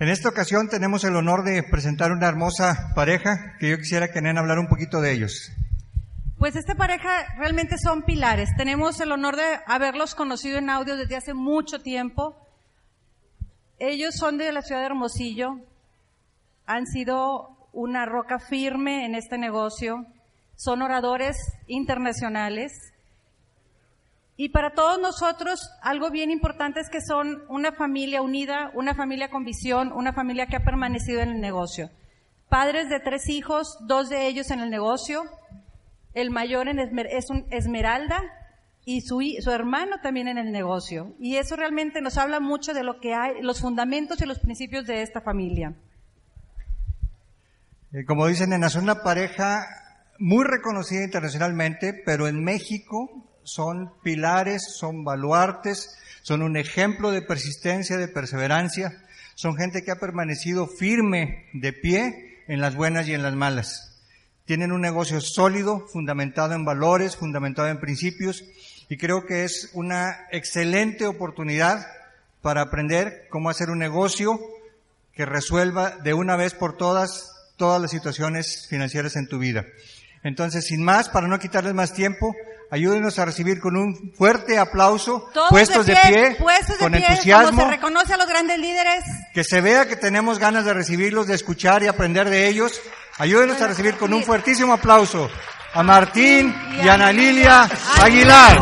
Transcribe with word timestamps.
En 0.00 0.08
esta 0.08 0.30
ocasión 0.30 0.70
tenemos 0.70 1.04
el 1.04 1.14
honor 1.14 1.44
de 1.44 1.62
presentar 1.62 2.10
una 2.10 2.26
hermosa 2.26 2.94
pareja 2.94 3.58
que 3.58 3.68
yo 3.68 3.76
quisiera 3.76 4.10
que 4.10 4.22
Nena 4.22 4.40
hablara 4.40 4.58
un 4.58 4.66
poquito 4.66 5.02
de 5.02 5.12
ellos. 5.12 5.52
Pues 6.38 6.56
esta 6.56 6.74
pareja 6.74 7.26
realmente 7.36 7.76
son 7.76 8.04
pilares. 8.04 8.48
Tenemos 8.56 8.98
el 9.02 9.12
honor 9.12 9.36
de 9.36 9.60
haberlos 9.66 10.14
conocido 10.14 10.56
en 10.56 10.70
audio 10.70 10.96
desde 10.96 11.16
hace 11.16 11.34
mucho 11.34 11.82
tiempo. 11.82 12.34
Ellos 13.78 14.14
son 14.16 14.38
de 14.38 14.50
la 14.52 14.62
ciudad 14.62 14.80
de 14.80 14.86
Hermosillo, 14.86 15.60
han 16.64 16.86
sido 16.86 17.68
una 17.74 18.06
roca 18.06 18.38
firme 18.38 19.04
en 19.04 19.14
este 19.14 19.36
negocio, 19.36 20.06
son 20.56 20.80
oradores 20.80 21.36
internacionales. 21.66 22.72
Y 24.42 24.48
para 24.48 24.70
todos 24.72 24.98
nosotros, 24.98 25.70
algo 25.82 26.08
bien 26.10 26.30
importante 26.30 26.80
es 26.80 26.88
que 26.88 27.02
son 27.02 27.42
una 27.50 27.72
familia 27.72 28.22
unida, 28.22 28.70
una 28.72 28.94
familia 28.94 29.28
con 29.28 29.44
visión, 29.44 29.92
una 29.92 30.14
familia 30.14 30.46
que 30.46 30.56
ha 30.56 30.64
permanecido 30.64 31.20
en 31.20 31.28
el 31.28 31.40
negocio. 31.42 31.90
Padres 32.48 32.88
de 32.88 33.00
tres 33.00 33.28
hijos, 33.28 33.76
dos 33.86 34.08
de 34.08 34.28
ellos 34.28 34.50
en 34.50 34.60
el 34.60 34.70
negocio. 34.70 35.24
El 36.14 36.30
mayor 36.30 36.68
en 36.68 36.78
Esmer- 36.78 37.08
es 37.10 37.28
un 37.28 37.44
Esmeralda 37.50 38.18
y 38.86 39.02
su, 39.02 39.20
su 39.42 39.50
hermano 39.50 39.96
también 40.02 40.26
en 40.26 40.38
el 40.38 40.52
negocio. 40.52 41.14
Y 41.20 41.36
eso 41.36 41.54
realmente 41.54 42.00
nos 42.00 42.16
habla 42.16 42.40
mucho 42.40 42.72
de 42.72 42.82
lo 42.82 42.98
que 42.98 43.12
hay, 43.12 43.42
los 43.42 43.60
fundamentos 43.60 44.22
y 44.22 44.24
los 44.24 44.38
principios 44.38 44.86
de 44.86 45.02
esta 45.02 45.20
familia. 45.20 45.74
Eh, 47.92 48.06
como 48.06 48.26
dicen, 48.26 48.58
son 48.70 48.84
una 48.84 49.02
pareja 49.02 49.66
muy 50.18 50.46
reconocida 50.46 51.04
internacionalmente, 51.04 51.92
pero 52.06 52.26
en 52.26 52.42
México 52.42 53.26
son 53.54 53.92
pilares, 54.02 54.76
son 54.76 55.04
baluartes, 55.04 55.96
son 56.22 56.42
un 56.42 56.56
ejemplo 56.56 57.10
de 57.10 57.22
persistencia, 57.22 57.96
de 57.96 58.08
perseverancia, 58.08 58.92
son 59.34 59.56
gente 59.56 59.82
que 59.82 59.90
ha 59.90 59.98
permanecido 59.98 60.66
firme, 60.66 61.46
de 61.52 61.72
pie, 61.72 62.42
en 62.46 62.60
las 62.60 62.74
buenas 62.74 63.08
y 63.08 63.14
en 63.14 63.22
las 63.22 63.34
malas. 63.34 63.98
Tienen 64.44 64.72
un 64.72 64.80
negocio 64.80 65.20
sólido, 65.20 65.86
fundamentado 65.92 66.54
en 66.54 66.64
valores, 66.64 67.16
fundamentado 67.16 67.68
en 67.68 67.80
principios, 67.80 68.44
y 68.88 68.96
creo 68.96 69.24
que 69.26 69.44
es 69.44 69.70
una 69.72 70.26
excelente 70.32 71.06
oportunidad 71.06 71.86
para 72.42 72.62
aprender 72.62 73.28
cómo 73.30 73.50
hacer 73.50 73.70
un 73.70 73.78
negocio 73.78 74.40
que 75.12 75.26
resuelva 75.26 75.96
de 76.02 76.14
una 76.14 76.36
vez 76.36 76.54
por 76.54 76.76
todas 76.76 77.30
todas 77.60 77.78
las 77.78 77.90
situaciones 77.90 78.66
financieras 78.70 79.16
en 79.16 79.28
tu 79.28 79.38
vida. 79.38 79.66
Entonces, 80.22 80.64
sin 80.64 80.82
más, 80.82 81.10
para 81.10 81.28
no 81.28 81.38
quitarles 81.38 81.74
más 81.74 81.92
tiempo, 81.92 82.34
ayúdenos 82.70 83.18
a 83.18 83.24
recibir 83.24 83.60
con 83.60 83.76
un 83.76 84.12
fuerte 84.16 84.58
aplauso, 84.58 85.28
Todos 85.32 85.50
puestos 85.50 85.86
de 85.86 85.96
pie, 85.96 86.36
puestos 86.38 86.78
de 86.78 86.84
con 86.84 86.92
pie, 86.92 87.06
entusiasmo, 87.06 87.50
Como 87.50 87.62
se 87.62 87.76
reconoce 87.76 88.14
a 88.14 88.16
los 88.16 88.26
grandes 88.26 88.58
líderes. 88.58 89.04
que 89.34 89.44
se 89.44 89.60
vea 89.60 89.86
que 89.86 89.96
tenemos 89.96 90.38
ganas 90.38 90.64
de 90.64 90.74
recibirlos, 90.74 91.26
de 91.26 91.34
escuchar 91.34 91.82
y 91.82 91.88
aprender 91.88 92.30
de 92.30 92.48
ellos. 92.48 92.80
Ayúdenos 93.18 93.60
a 93.60 93.66
recibir 93.66 93.96
con 93.96 94.14
un 94.14 94.22
fuertísimo 94.22 94.72
aplauso 94.72 95.28
a 95.74 95.82
Martín 95.82 96.54
y 96.82 96.88
a 96.88 96.94
Ana 96.94 97.12
Lilia 97.12 97.68
Aguilar. 98.00 98.58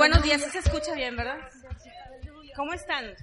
Buenos 0.00 0.22
días, 0.22 0.40
¿sí 0.40 0.48
se 0.50 0.60
escucha 0.60 0.94
bien, 0.94 1.14
¿verdad? 1.14 1.36
¿Cómo 2.56 2.72
están? 2.72 3.14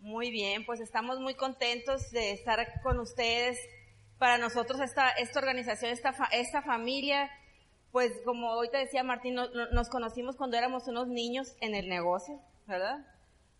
Muy 0.00 0.32
bien, 0.32 0.66
pues 0.66 0.80
estamos 0.80 1.20
muy 1.20 1.34
contentos 1.34 2.10
de 2.10 2.32
estar 2.32 2.58
con 2.82 2.98
ustedes. 2.98 3.56
Para 4.18 4.36
nosotros 4.36 4.80
esta, 4.80 5.10
esta 5.10 5.38
organización, 5.38 5.92
esta, 5.92 6.12
esta 6.32 6.62
familia, 6.62 7.30
pues 7.92 8.10
como 8.24 8.50
ahorita 8.50 8.78
decía 8.78 9.04
Martín, 9.04 9.34
no- 9.34 9.48
no- 9.50 9.70
nos 9.70 9.88
conocimos 9.88 10.34
cuando 10.34 10.56
éramos 10.56 10.88
unos 10.88 11.06
niños 11.06 11.54
en 11.60 11.76
el 11.76 11.88
negocio, 11.88 12.40
¿verdad? 12.66 12.98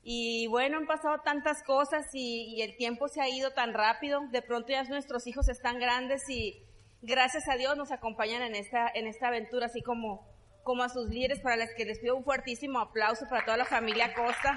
Y 0.02 0.48
bueno, 0.48 0.78
han 0.78 0.86
pasado 0.88 1.20
tantas 1.24 1.62
cosas 1.62 2.06
y, 2.12 2.56
y 2.56 2.62
el 2.62 2.76
tiempo 2.76 3.06
se 3.06 3.20
ha 3.20 3.28
ido 3.28 3.52
tan 3.52 3.72
rápido. 3.72 4.20
De 4.32 4.42
pronto 4.42 4.70
ya 4.72 4.82
nuestros 4.82 5.28
hijos 5.28 5.48
están 5.48 5.78
grandes 5.78 6.28
y 6.28 6.60
gracias 7.02 7.48
a 7.48 7.54
Dios 7.54 7.76
nos 7.76 7.92
acompañan 7.92 8.42
en 8.42 8.56
esta, 8.56 8.90
en 8.92 9.06
esta 9.06 9.28
aventura, 9.28 9.66
así 9.66 9.80
como, 9.80 10.26
como 10.62 10.82
a 10.82 10.88
sus 10.88 11.08
líderes, 11.08 11.40
para 11.40 11.56
las 11.56 11.70
que 11.76 11.84
les 11.84 11.98
pido 11.98 12.16
un 12.16 12.24
fuertísimo 12.24 12.78
aplauso 12.80 13.26
para 13.28 13.44
toda 13.44 13.56
la 13.56 13.64
familia 13.64 14.14
Costa. 14.14 14.56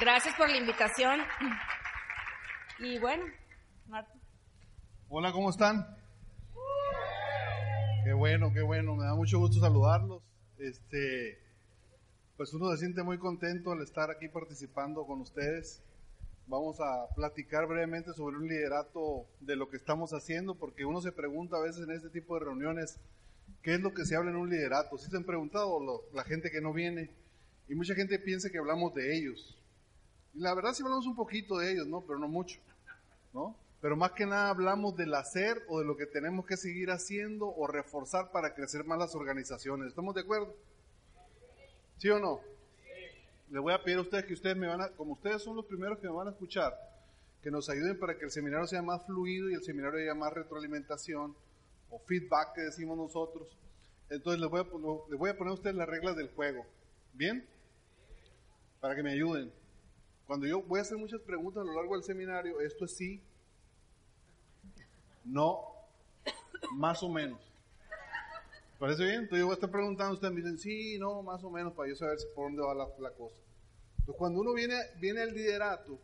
Gracias 0.00 0.34
por 0.36 0.50
la 0.50 0.56
invitación. 0.56 1.20
Y 2.78 2.98
bueno, 2.98 3.24
Martín. 3.86 4.20
Hola, 5.08 5.32
¿cómo 5.32 5.50
están? 5.50 5.86
Qué 8.04 8.12
bueno, 8.12 8.52
qué 8.52 8.62
bueno, 8.62 8.94
me 8.94 9.04
da 9.04 9.14
mucho 9.14 9.38
gusto 9.38 9.60
saludarlos. 9.60 10.22
Este, 10.58 11.38
pues 12.36 12.54
uno 12.54 12.70
se 12.70 12.78
siente 12.78 13.02
muy 13.02 13.18
contento 13.18 13.72
al 13.72 13.82
estar 13.82 14.10
aquí 14.10 14.28
participando 14.28 15.04
con 15.06 15.20
ustedes. 15.20 15.82
Vamos 16.46 16.80
a 16.80 17.14
platicar 17.14 17.66
brevemente 17.66 18.12
sobre 18.14 18.36
un 18.36 18.48
liderato 18.48 19.26
de 19.40 19.56
lo 19.56 19.68
que 19.68 19.76
estamos 19.76 20.12
haciendo, 20.12 20.54
porque 20.54 20.84
uno 20.84 21.00
se 21.00 21.12
pregunta 21.12 21.56
a 21.56 21.60
veces 21.60 21.82
en 21.82 21.94
este 21.94 22.10
tipo 22.10 22.34
de 22.34 22.46
reuniones, 22.46 22.98
¿qué 23.62 23.74
es 23.74 23.80
lo 23.80 23.92
que 23.92 24.04
se 24.04 24.16
habla 24.16 24.30
en 24.30 24.36
un 24.36 24.50
liderato? 24.50 24.98
Si 24.98 25.10
se 25.10 25.16
han 25.16 25.24
preguntado 25.24 26.04
la 26.12 26.24
gente 26.24 26.50
que 26.50 26.60
no 26.60 26.72
viene, 26.72 27.10
y 27.68 27.74
mucha 27.74 27.94
gente 27.94 28.18
piensa 28.18 28.50
que 28.50 28.58
hablamos 28.58 28.94
de 28.94 29.16
ellos. 29.16 29.56
Y 30.34 30.40
la 30.40 30.54
verdad 30.54 30.72
sí 30.72 30.82
hablamos 30.82 31.06
un 31.06 31.16
poquito 31.16 31.58
de 31.58 31.72
ellos, 31.72 31.86
¿no? 31.86 32.00
Pero 32.00 32.18
no 32.18 32.28
mucho. 32.28 32.58
¿no? 33.34 33.54
Pero 33.80 33.96
más 33.96 34.12
que 34.12 34.26
nada 34.26 34.48
hablamos 34.48 34.96
del 34.96 35.14
hacer 35.14 35.62
o 35.68 35.78
de 35.78 35.84
lo 35.84 35.96
que 35.96 36.06
tenemos 36.06 36.46
que 36.46 36.56
seguir 36.56 36.90
haciendo 36.90 37.46
o 37.46 37.66
reforzar 37.66 38.32
para 38.32 38.54
crecer 38.54 38.84
más 38.84 38.98
las 38.98 39.14
organizaciones. 39.14 39.88
¿Estamos 39.88 40.14
de 40.14 40.22
acuerdo? 40.22 40.54
¿Sí 41.98 42.08
o 42.08 42.18
no? 42.18 42.40
Les 43.50 43.62
voy 43.62 43.72
a 43.72 43.82
pedir 43.82 43.98
a 43.98 44.02
ustedes 44.02 44.24
que 44.24 44.34
ustedes 44.34 44.56
me 44.56 44.66
van 44.66 44.80
a, 44.80 44.88
como 44.90 45.12
ustedes 45.12 45.42
son 45.42 45.56
los 45.56 45.66
primeros 45.66 45.98
que 45.98 46.06
me 46.06 46.12
van 46.12 46.28
a 46.28 46.32
escuchar, 46.32 46.74
que 47.42 47.50
nos 47.50 47.68
ayuden 47.68 47.98
para 47.98 48.18
que 48.18 48.24
el 48.24 48.30
seminario 48.30 48.66
sea 48.66 48.82
más 48.82 49.04
fluido 49.06 49.48
y 49.48 49.54
el 49.54 49.62
seminario 49.62 50.00
haya 50.00 50.14
más 50.14 50.32
retroalimentación 50.32 51.34
o 51.90 51.98
feedback 52.00 52.54
que 52.54 52.62
decimos 52.62 52.96
nosotros. 52.96 53.48
Entonces 54.10 54.40
les 54.40 54.50
voy 54.50 54.60
a, 54.60 54.64
les 55.10 55.18
voy 55.18 55.30
a 55.30 55.36
poner 55.36 55.50
a 55.50 55.54
ustedes 55.54 55.76
las 55.76 55.88
reglas 55.88 56.16
del 56.16 56.30
juego. 56.30 56.64
¿Bien? 57.12 57.46
Para 58.80 58.94
que 58.94 59.02
me 59.02 59.12
ayuden. 59.12 59.52
Cuando 60.26 60.46
yo 60.46 60.62
voy 60.62 60.78
a 60.78 60.82
hacer 60.82 60.98
muchas 60.98 61.20
preguntas 61.22 61.62
a 61.62 61.66
lo 61.66 61.74
largo 61.74 61.94
del 61.94 62.04
seminario, 62.04 62.60
esto 62.60 62.84
es 62.84 62.96
sí, 62.96 63.22
no, 65.24 65.60
más 66.74 67.02
o 67.02 67.08
menos. 67.08 67.40
¿Parece 68.78 69.04
bien? 69.04 69.20
Entonces 69.20 69.40
yo 69.40 69.46
voy 69.46 69.52
a 69.52 69.54
estar 69.54 69.70
preguntando, 69.70 70.14
ustedes 70.14 70.32
me 70.32 70.40
dicen 70.40 70.58
sí, 70.58 70.98
no, 70.98 71.22
más 71.22 71.42
o 71.42 71.50
menos, 71.50 71.72
para 71.72 71.88
yo 71.88 71.96
saber 71.96 72.18
por 72.34 72.44
dónde 72.44 72.62
va 72.62 72.74
la, 72.74 72.88
la 72.98 73.10
cosa. 73.10 73.36
Entonces 73.98 74.16
cuando 74.16 74.40
uno 74.40 74.54
viene, 74.54 74.76
viene 75.00 75.22
al 75.22 75.34
liderato, 75.34 75.98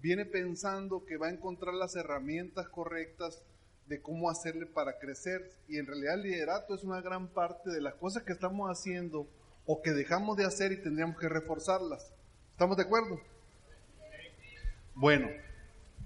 viene 0.00 0.26
pensando 0.26 1.04
que 1.06 1.16
va 1.16 1.28
a 1.28 1.30
encontrar 1.30 1.74
las 1.74 1.96
herramientas 1.96 2.68
correctas 2.68 3.42
de 3.86 4.00
cómo 4.00 4.30
hacerle 4.30 4.66
para 4.66 4.98
crecer. 4.98 5.50
Y 5.68 5.78
en 5.78 5.86
realidad 5.86 6.14
el 6.14 6.22
liderato 6.22 6.74
es 6.74 6.82
una 6.84 7.00
gran 7.00 7.28
parte 7.28 7.70
de 7.70 7.80
las 7.80 7.94
cosas 7.94 8.22
que 8.22 8.32
estamos 8.32 8.68
haciendo 8.70 9.26
o 9.66 9.80
que 9.82 9.92
dejamos 9.92 10.36
de 10.36 10.44
hacer 10.44 10.72
y 10.72 10.82
tendríamos 10.82 11.18
que 11.18 11.28
reforzarlas. 11.28 12.12
¿Estamos 12.52 12.76
de 12.76 12.82
acuerdo? 12.84 13.20
Bueno, 14.94 15.28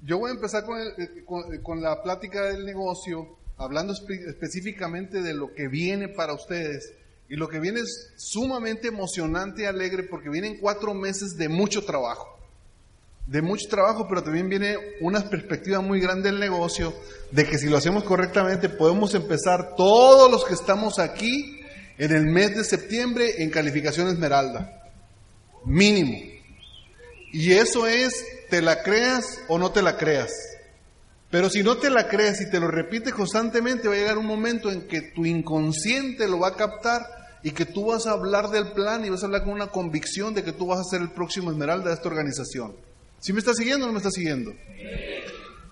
yo 0.02 0.18
voy 0.18 0.30
a 0.30 0.34
empezar 0.34 0.64
con, 0.64 0.78
el- 0.80 0.88
eh, 0.98 1.24
con- 1.24 1.52
eh, 1.54 1.60
con 1.62 1.80
la 1.82 2.02
plática 2.02 2.44
del 2.46 2.64
negocio, 2.64 3.36
hablando 3.56 3.92
espe- 3.92 4.28
específicamente 4.28 5.22
de 5.22 5.34
lo 5.34 5.54
que 5.54 5.68
viene 5.68 6.08
para 6.08 6.32
ustedes. 6.34 6.92
Y 7.28 7.34
lo 7.36 7.48
que 7.48 7.58
viene 7.58 7.80
es 7.80 8.12
sumamente 8.16 8.86
emocionante 8.88 9.62
y 9.62 9.64
alegre 9.66 10.04
porque 10.04 10.28
vienen 10.28 10.58
cuatro 10.60 10.94
meses 10.94 11.36
de 11.36 11.48
mucho 11.48 11.84
trabajo. 11.84 12.35
De 13.26 13.42
mucho 13.42 13.68
trabajo, 13.68 14.06
pero 14.08 14.22
también 14.22 14.48
viene 14.48 14.76
una 15.00 15.28
perspectiva 15.28 15.80
muy 15.80 16.00
grande 16.00 16.30
del 16.30 16.38
negocio, 16.38 16.94
de 17.32 17.44
que 17.44 17.58
si 17.58 17.68
lo 17.68 17.76
hacemos 17.76 18.04
correctamente 18.04 18.68
podemos 18.68 19.14
empezar 19.14 19.74
todos 19.76 20.30
los 20.30 20.44
que 20.44 20.54
estamos 20.54 20.98
aquí 21.00 21.60
en 21.98 22.12
el 22.12 22.26
mes 22.26 22.56
de 22.56 22.64
septiembre 22.64 23.42
en 23.42 23.50
calificación 23.50 24.08
esmeralda. 24.08 24.90
Mínimo. 25.64 26.16
Y 27.32 27.52
eso 27.52 27.86
es, 27.86 28.24
te 28.48 28.62
la 28.62 28.82
creas 28.82 29.40
o 29.48 29.58
no 29.58 29.72
te 29.72 29.82
la 29.82 29.96
creas. 29.96 30.32
Pero 31.30 31.50
si 31.50 31.62
no 31.62 31.76
te 31.76 31.90
la 31.90 32.08
crees 32.08 32.40
y 32.40 32.50
te 32.50 32.60
lo 32.60 32.68
repites 32.68 33.12
constantemente, 33.12 33.88
va 33.88 33.94
a 33.94 33.98
llegar 33.98 34.18
un 34.18 34.26
momento 34.26 34.70
en 34.70 34.86
que 34.86 35.02
tu 35.02 35.26
inconsciente 35.26 36.28
lo 36.28 36.38
va 36.38 36.48
a 36.48 36.54
captar 36.54 37.02
y 37.42 37.50
que 37.50 37.66
tú 37.66 37.86
vas 37.86 38.06
a 38.06 38.12
hablar 38.12 38.50
del 38.50 38.72
plan 38.72 39.04
y 39.04 39.10
vas 39.10 39.22
a 39.22 39.26
hablar 39.26 39.44
con 39.44 39.52
una 39.52 39.66
convicción 39.66 40.34
de 40.34 40.44
que 40.44 40.52
tú 40.52 40.66
vas 40.66 40.80
a 40.80 40.84
ser 40.84 41.00
el 41.00 41.10
próximo 41.10 41.50
esmeralda 41.50 41.88
de 41.88 41.94
esta 41.94 42.08
organización. 42.08 42.74
¿Sí 43.26 43.32
me 43.32 43.40
estás 43.40 43.56
siguiendo 43.56 43.86
o 43.86 43.88
no 43.88 43.92
me 43.92 43.98
estás 43.98 44.14
siguiendo? 44.14 44.54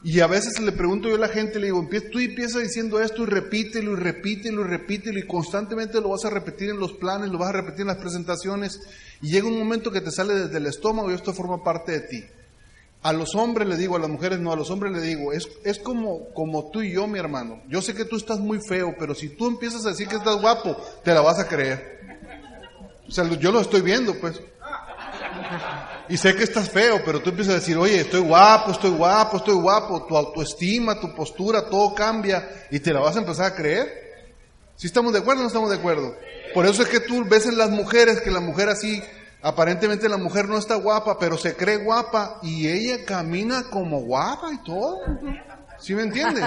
Y 0.02 0.18
a 0.18 0.26
veces 0.26 0.58
le 0.58 0.72
pregunto 0.72 1.08
yo 1.08 1.14
a 1.14 1.18
la 1.18 1.28
gente, 1.28 1.60
le 1.60 1.66
digo, 1.66 1.78
empieza, 1.78 2.08
tú 2.10 2.18
empiezas 2.18 2.64
diciendo 2.64 3.00
esto 3.00 3.22
y 3.22 3.26
repítelo 3.26 3.92
y 3.92 3.94
repítelo 3.94 4.62
y 4.62 4.64
repítelo 4.64 5.20
y 5.20 5.22
constantemente 5.28 6.00
lo 6.00 6.08
vas 6.08 6.24
a 6.24 6.30
repetir 6.30 6.70
en 6.70 6.80
los 6.80 6.94
planes, 6.94 7.30
lo 7.30 7.38
vas 7.38 7.50
a 7.50 7.52
repetir 7.52 7.82
en 7.82 7.86
las 7.86 7.98
presentaciones 7.98 8.80
y 9.22 9.30
llega 9.30 9.46
un 9.46 9.56
momento 9.56 9.92
que 9.92 10.00
te 10.00 10.10
sale 10.10 10.34
desde 10.34 10.56
el 10.56 10.66
estómago 10.66 11.12
y 11.12 11.14
esto 11.14 11.32
forma 11.32 11.62
parte 11.62 11.92
de 11.92 12.00
ti. 12.00 12.24
A 13.02 13.12
los 13.12 13.36
hombres 13.36 13.68
le 13.68 13.76
digo, 13.76 13.94
a 13.94 14.00
las 14.00 14.10
mujeres 14.10 14.40
no, 14.40 14.52
a 14.52 14.56
los 14.56 14.70
hombres 14.70 14.92
le 14.92 15.00
digo, 15.00 15.32
es, 15.32 15.48
es 15.62 15.78
como, 15.78 16.30
como 16.30 16.72
tú 16.72 16.82
y 16.82 16.92
yo, 16.92 17.06
mi 17.06 17.20
hermano. 17.20 17.62
Yo 17.68 17.80
sé 17.82 17.94
que 17.94 18.04
tú 18.04 18.16
estás 18.16 18.40
muy 18.40 18.58
feo, 18.68 18.96
pero 18.98 19.14
si 19.14 19.28
tú 19.28 19.46
empiezas 19.46 19.86
a 19.86 19.90
decir 19.90 20.08
que 20.08 20.16
estás 20.16 20.40
guapo, 20.40 20.76
te 21.04 21.14
la 21.14 21.20
vas 21.20 21.38
a 21.38 21.46
creer. 21.46 22.00
O 23.06 23.12
sea, 23.12 23.30
yo 23.38 23.52
lo 23.52 23.60
estoy 23.60 23.82
viendo, 23.82 24.18
pues. 24.18 24.40
Y 26.08 26.16
sé 26.16 26.34
que 26.34 26.44
estás 26.44 26.70
feo, 26.70 27.00
pero 27.04 27.20
tú 27.20 27.30
empiezas 27.30 27.54
a 27.54 27.58
decir, 27.58 27.76
oye, 27.76 28.00
estoy 28.00 28.20
guapo, 28.20 28.72
estoy 28.72 28.90
guapo, 28.90 29.38
estoy 29.38 29.54
guapo. 29.54 30.04
Tu 30.06 30.16
autoestima, 30.16 31.00
tu 31.00 31.14
postura, 31.14 31.68
todo 31.68 31.94
cambia 31.94 32.66
y 32.70 32.80
te 32.80 32.92
la 32.92 33.00
vas 33.00 33.16
a 33.16 33.20
empezar 33.20 33.46
a 33.46 33.54
creer. 33.54 34.04
¿Sí 34.76 34.86
estamos 34.86 35.12
de 35.12 35.20
acuerdo 35.20 35.40
o 35.40 35.42
no 35.44 35.48
estamos 35.48 35.70
de 35.70 35.76
acuerdo? 35.76 36.14
Por 36.52 36.66
eso 36.66 36.82
es 36.82 36.88
que 36.88 37.00
tú 37.00 37.24
ves 37.24 37.46
en 37.46 37.56
las 37.56 37.70
mujeres 37.70 38.20
que 38.20 38.30
la 38.30 38.40
mujer 38.40 38.68
así 38.68 39.02
Aparentemente 39.44 40.08
la 40.08 40.16
mujer 40.16 40.48
no 40.48 40.56
está 40.56 40.76
guapa, 40.76 41.18
pero 41.18 41.36
se 41.36 41.54
cree 41.54 41.76
guapa 41.76 42.38
y 42.40 42.66
ella 42.66 43.04
camina 43.04 43.64
como 43.64 44.00
guapa 44.00 44.50
y 44.54 44.64
todo. 44.64 45.00
¿Sí 45.78 45.94
me 45.94 46.00
entiende? 46.00 46.40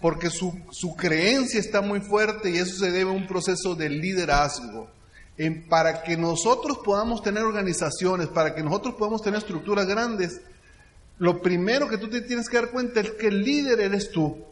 Porque 0.00 0.30
su, 0.30 0.56
su 0.70 0.94
creencia 0.94 1.58
está 1.58 1.80
muy 1.80 2.00
fuerte 2.00 2.50
y 2.50 2.58
eso 2.58 2.76
se 2.76 2.92
debe 2.92 3.10
a 3.10 3.14
un 3.14 3.26
proceso 3.26 3.74
de 3.74 3.88
liderazgo. 3.88 4.88
Para 5.68 6.02
que 6.02 6.16
nosotros 6.16 6.78
podamos 6.84 7.22
tener 7.22 7.42
organizaciones, 7.44 8.28
para 8.28 8.54
que 8.54 8.62
nosotros 8.62 8.94
podamos 8.96 9.22
tener 9.22 9.38
estructuras 9.38 9.86
grandes, 9.86 10.40
lo 11.18 11.40
primero 11.40 11.88
que 11.88 11.98
tú 11.98 12.08
te 12.08 12.20
tienes 12.20 12.48
que 12.48 12.58
dar 12.58 12.70
cuenta 12.70 13.00
es 13.00 13.12
que 13.12 13.30
líder 13.30 13.80
eres 13.80 14.10
tú. 14.10 14.44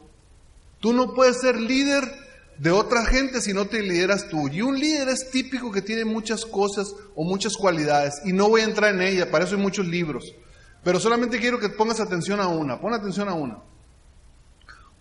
Tú 0.80 0.92
no 0.92 1.12
puedes 1.14 1.40
ser 1.40 1.60
líder 1.60 2.10
de 2.58 2.70
otra 2.70 3.04
gente 3.04 3.40
si 3.40 3.52
no 3.52 3.66
te 3.66 3.82
lideras 3.82 4.28
tú. 4.28 4.48
Y 4.48 4.62
un 4.62 4.78
líder 4.78 5.08
es 5.08 5.30
típico 5.30 5.70
que 5.70 5.82
tiene 5.82 6.04
muchas 6.04 6.44
cosas 6.44 6.94
o 7.14 7.24
muchas 7.24 7.54
cualidades. 7.56 8.20
Y 8.24 8.32
no 8.32 8.48
voy 8.48 8.62
a 8.62 8.64
entrar 8.64 8.94
en 8.94 9.02
ella, 9.02 9.30
para 9.30 9.44
eso 9.44 9.56
hay 9.56 9.62
muchos 9.62 9.86
libros. 9.86 10.34
Pero 10.82 11.00
solamente 11.00 11.38
quiero 11.38 11.58
que 11.58 11.68
pongas 11.68 12.00
atención 12.00 12.40
a 12.40 12.48
una. 12.48 12.80
Pon 12.80 12.94
atención 12.94 13.28
a 13.28 13.34
una. 13.34 13.58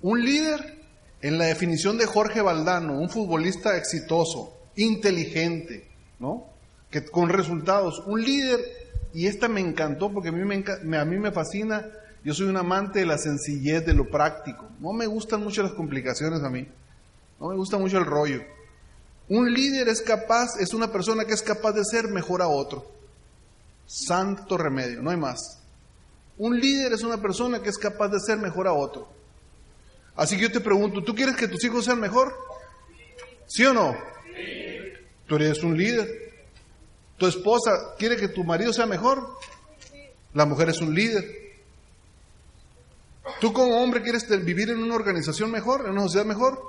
Un 0.02 0.24
líder, 0.24 0.84
en 1.22 1.38
la 1.38 1.46
definición 1.46 1.98
de 1.98 2.06
Jorge 2.06 2.42
Valdano, 2.42 3.00
un 3.00 3.10
futbolista 3.10 3.78
exitoso, 3.78 4.57
inteligente, 4.78 5.88
¿no? 6.20 6.46
Que 6.90 7.04
con 7.04 7.28
resultados. 7.30 8.02
Un 8.06 8.24
líder, 8.24 8.60
y 9.14 9.28
esta 9.28 9.50
me 9.50 9.60
encantó 9.60 10.12
porque 10.12 10.30
a 10.30 10.32
mí 10.32 10.46
me, 10.46 10.98
a 10.98 11.06
mí 11.06 11.18
me 11.18 11.32
fascina. 11.32 11.86
Yo 12.24 12.34
soy 12.34 12.48
un 12.48 12.58
amante 12.58 13.00
de 13.00 13.06
la 13.06 13.18
sencillez, 13.18 13.86
de 13.86 13.94
lo 13.94 14.10
práctico. 14.10 14.70
No 14.80 14.94
me 14.94 15.06
gustan 15.06 15.44
mucho 15.44 15.64
las 15.64 15.74
complicaciones 15.74 16.42
a 16.44 16.50
mí. 16.50 16.68
No 17.40 17.50
me 17.50 17.56
gusta 17.56 17.78
mucho 17.78 17.98
el 17.98 18.06
rollo. 18.06 18.42
Un 19.30 19.54
líder 19.54 19.90
es 19.90 20.02
capaz, 20.02 20.60
es 20.60 20.74
una 20.74 20.92
persona 20.92 21.26
que 21.26 21.34
es 21.34 21.42
capaz 21.42 21.74
de 21.74 21.84
ser 21.84 22.08
mejor 22.08 22.42
a 22.42 22.48
otro. 22.48 22.90
Santo 23.86 24.58
remedio, 24.58 25.02
no 25.02 25.10
hay 25.10 25.18
más. 25.18 25.60
Un 26.38 26.60
líder 26.60 26.94
es 26.94 27.04
una 27.04 27.22
persona 27.22 27.62
que 27.62 27.70
es 27.70 27.78
capaz 27.78 28.10
de 28.10 28.20
ser 28.20 28.38
mejor 28.38 28.68
a 28.68 28.74
otro. 28.74 29.10
Así 30.16 30.36
que 30.36 30.44
yo 30.44 30.52
te 30.52 30.60
pregunto, 30.60 31.04
¿tú 31.04 31.14
quieres 31.14 31.36
que 31.36 31.48
tus 31.48 31.64
hijos 31.64 31.86
sean 31.86 32.00
mejor? 32.00 32.34
¿Sí 33.48 33.66
o 33.66 33.74
no? 33.74 33.96
Tú 35.28 35.36
eres 35.36 35.64
un 35.64 35.78
líder. 35.78 36.08
¿Tu 37.18 37.28
esposa 37.28 37.96
quiere 37.98 38.16
que 38.16 38.30
tu 38.30 38.44
marido 38.44 38.72
sea 38.72 38.86
mejor? 38.86 39.38
La 40.34 40.46
mujer 40.46 40.70
es 40.70 40.80
un 40.82 40.94
líder. 40.94 41.26
¿Tú 43.42 43.54
como 43.54 43.82
hombre 43.82 44.02
quieres 44.02 44.28
vivir 44.46 44.70
en 44.70 44.82
una 44.82 44.96
organización 44.96 45.52
mejor, 45.52 45.86
en 45.86 45.92
una 45.92 46.04
sociedad 46.04 46.26
mejor? 46.26 46.62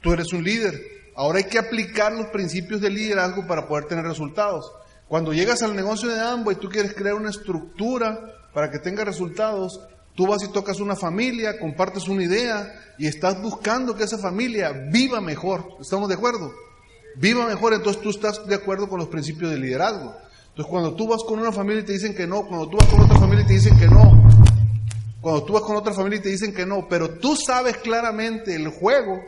Tú 0.00 0.12
eres 0.12 0.32
un 0.32 0.44
líder. 0.44 0.80
Ahora 1.16 1.38
hay 1.38 1.44
que 1.44 1.58
aplicar 1.58 2.12
los 2.12 2.26
principios 2.26 2.80
del 2.80 2.94
liderazgo 2.94 3.46
para 3.46 3.66
poder 3.66 3.86
tener 3.86 4.04
resultados. 4.04 4.70
Cuando 5.08 5.32
llegas 5.32 5.62
al 5.62 5.74
negocio 5.74 6.08
de 6.08 6.20
Ambo 6.20 6.52
y 6.52 6.56
tú 6.56 6.68
quieres 6.68 6.94
crear 6.94 7.14
una 7.14 7.30
estructura 7.30 8.18
para 8.52 8.70
que 8.70 8.78
tenga 8.78 9.04
resultados, 9.04 9.80
tú 10.14 10.26
vas 10.26 10.42
y 10.42 10.52
tocas 10.52 10.80
una 10.80 10.96
familia, 10.96 11.58
compartes 11.58 12.08
una 12.08 12.24
idea 12.24 12.94
y 12.98 13.06
estás 13.06 13.40
buscando 13.40 13.94
que 13.94 14.04
esa 14.04 14.18
familia 14.18 14.72
viva 14.90 15.20
mejor. 15.20 15.76
¿Estamos 15.80 16.08
de 16.08 16.14
acuerdo? 16.14 16.52
Viva 17.16 17.46
mejor, 17.46 17.72
entonces 17.72 18.02
tú 18.02 18.10
estás 18.10 18.46
de 18.46 18.54
acuerdo 18.54 18.88
con 18.88 18.98
los 18.98 19.08
principios 19.08 19.50
del 19.50 19.62
liderazgo. 19.62 20.14
Entonces 20.48 20.70
cuando 20.70 20.94
tú 20.94 21.08
vas 21.08 21.22
con 21.24 21.38
una 21.38 21.52
familia 21.52 21.82
y 21.82 21.84
te 21.84 21.92
dicen 21.92 22.14
que 22.14 22.26
no, 22.26 22.46
cuando 22.46 22.68
tú 22.68 22.76
vas 22.76 22.88
con 22.88 23.00
otra 23.00 23.18
familia 23.18 23.44
y 23.44 23.46
te 23.46 23.52
dicen 23.54 23.78
que 23.78 23.88
no, 23.88 24.26
cuando 25.20 25.44
tú 25.44 25.52
vas 25.54 25.62
con 25.62 25.76
otra 25.76 25.92
familia 25.92 26.18
y 26.18 26.22
te 26.22 26.28
dicen 26.28 26.54
que 26.54 26.66
no, 26.66 26.86
pero 26.88 27.10
tú 27.18 27.36
sabes 27.36 27.78
claramente 27.78 28.54
el 28.54 28.68
juego, 28.68 29.20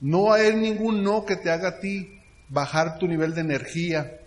no 0.00 0.32
haber 0.32 0.56
ningún 0.56 1.02
no 1.02 1.24
que 1.24 1.36
te 1.36 1.50
haga 1.50 1.68
a 1.68 1.80
ti 1.80 2.20
bajar 2.48 2.98
tu 2.98 3.06
nivel 3.06 3.34
de 3.34 3.42
energía 3.42 4.18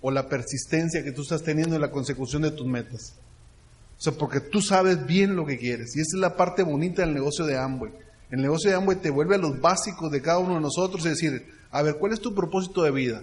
o 0.00 0.10
la 0.10 0.28
persistencia 0.28 1.02
que 1.02 1.12
tú 1.12 1.22
estás 1.22 1.42
teniendo 1.42 1.76
en 1.76 1.80
la 1.80 1.90
consecución 1.90 2.42
de 2.42 2.50
tus 2.50 2.66
metas. 2.66 3.14
O 3.98 4.02
sea, 4.02 4.12
porque 4.12 4.40
tú 4.40 4.60
sabes 4.60 5.06
bien 5.06 5.36
lo 5.36 5.46
que 5.46 5.56
quieres. 5.58 5.96
Y 5.96 6.00
esa 6.00 6.16
es 6.16 6.20
la 6.20 6.36
parte 6.36 6.64
bonita 6.64 7.02
del 7.02 7.14
negocio 7.14 7.46
de 7.46 7.56
Amway. 7.56 7.92
El 8.32 8.40
negocio 8.40 8.70
de 8.70 8.76
Amway 8.76 8.96
te 8.96 9.10
vuelve 9.10 9.34
a 9.34 9.38
los 9.38 9.60
básicos 9.60 10.10
de 10.10 10.22
cada 10.22 10.38
uno 10.38 10.54
de 10.54 10.62
nosotros 10.62 11.04
y 11.04 11.10
decir, 11.10 11.46
a 11.70 11.82
ver, 11.82 11.98
¿cuál 11.98 12.14
es 12.14 12.20
tu 12.20 12.34
propósito 12.34 12.82
de 12.82 12.90
vida? 12.90 13.22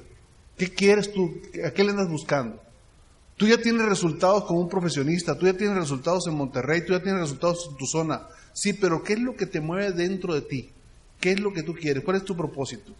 ¿Qué 0.55 0.71
quieres 0.71 1.11
tú? 1.11 1.41
¿A 1.65 1.71
qué 1.71 1.83
le 1.83 1.89
andas 1.89 2.07
buscando? 2.07 2.61
Tú 3.35 3.47
ya 3.47 3.57
tienes 3.57 3.89
resultados 3.89 4.45
como 4.45 4.59
un 4.59 4.69
profesionista, 4.69 5.35
tú 5.35 5.47
ya 5.47 5.53
tienes 5.53 5.75
resultados 5.77 6.27
en 6.27 6.35
Monterrey, 6.35 6.85
tú 6.85 6.93
ya 6.93 7.01
tienes 7.01 7.21
resultados 7.21 7.69
en 7.71 7.77
tu 7.77 7.87
zona. 7.87 8.27
Sí, 8.53 8.73
pero 8.73 9.01
¿qué 9.01 9.13
es 9.13 9.19
lo 9.19 9.35
que 9.35 9.47
te 9.47 9.59
mueve 9.59 9.93
dentro 9.93 10.35
de 10.35 10.41
ti? 10.41 10.69
¿Qué 11.19 11.31
es 11.31 11.39
lo 11.39 11.53
que 11.53 11.63
tú 11.63 11.73
quieres? 11.73 12.03
¿Cuál 12.03 12.17
es 12.17 12.23
tu 12.23 12.37
propósito? 12.37 12.93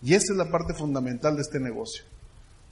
Y 0.00 0.14
esa 0.14 0.32
es 0.32 0.38
la 0.38 0.50
parte 0.50 0.72
fundamental 0.72 1.36
de 1.36 1.42
este 1.42 1.60
negocio. 1.60 2.04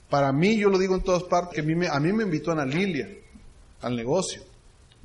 Para 0.09 0.31
mí, 0.33 0.57
yo 0.57 0.67
lo 0.69 0.79
digo 0.79 0.95
en 0.95 1.03
todas 1.03 1.21
partes, 1.21 1.53
que 1.53 1.61
a 1.61 1.63
mí 1.63 1.75
me, 1.75 1.87
a 1.87 1.99
mí 1.99 2.11
me 2.11 2.23
invitó 2.23 2.51
Ana 2.51 2.65
Lilia 2.65 3.07
al 3.81 3.95
negocio. 3.95 4.41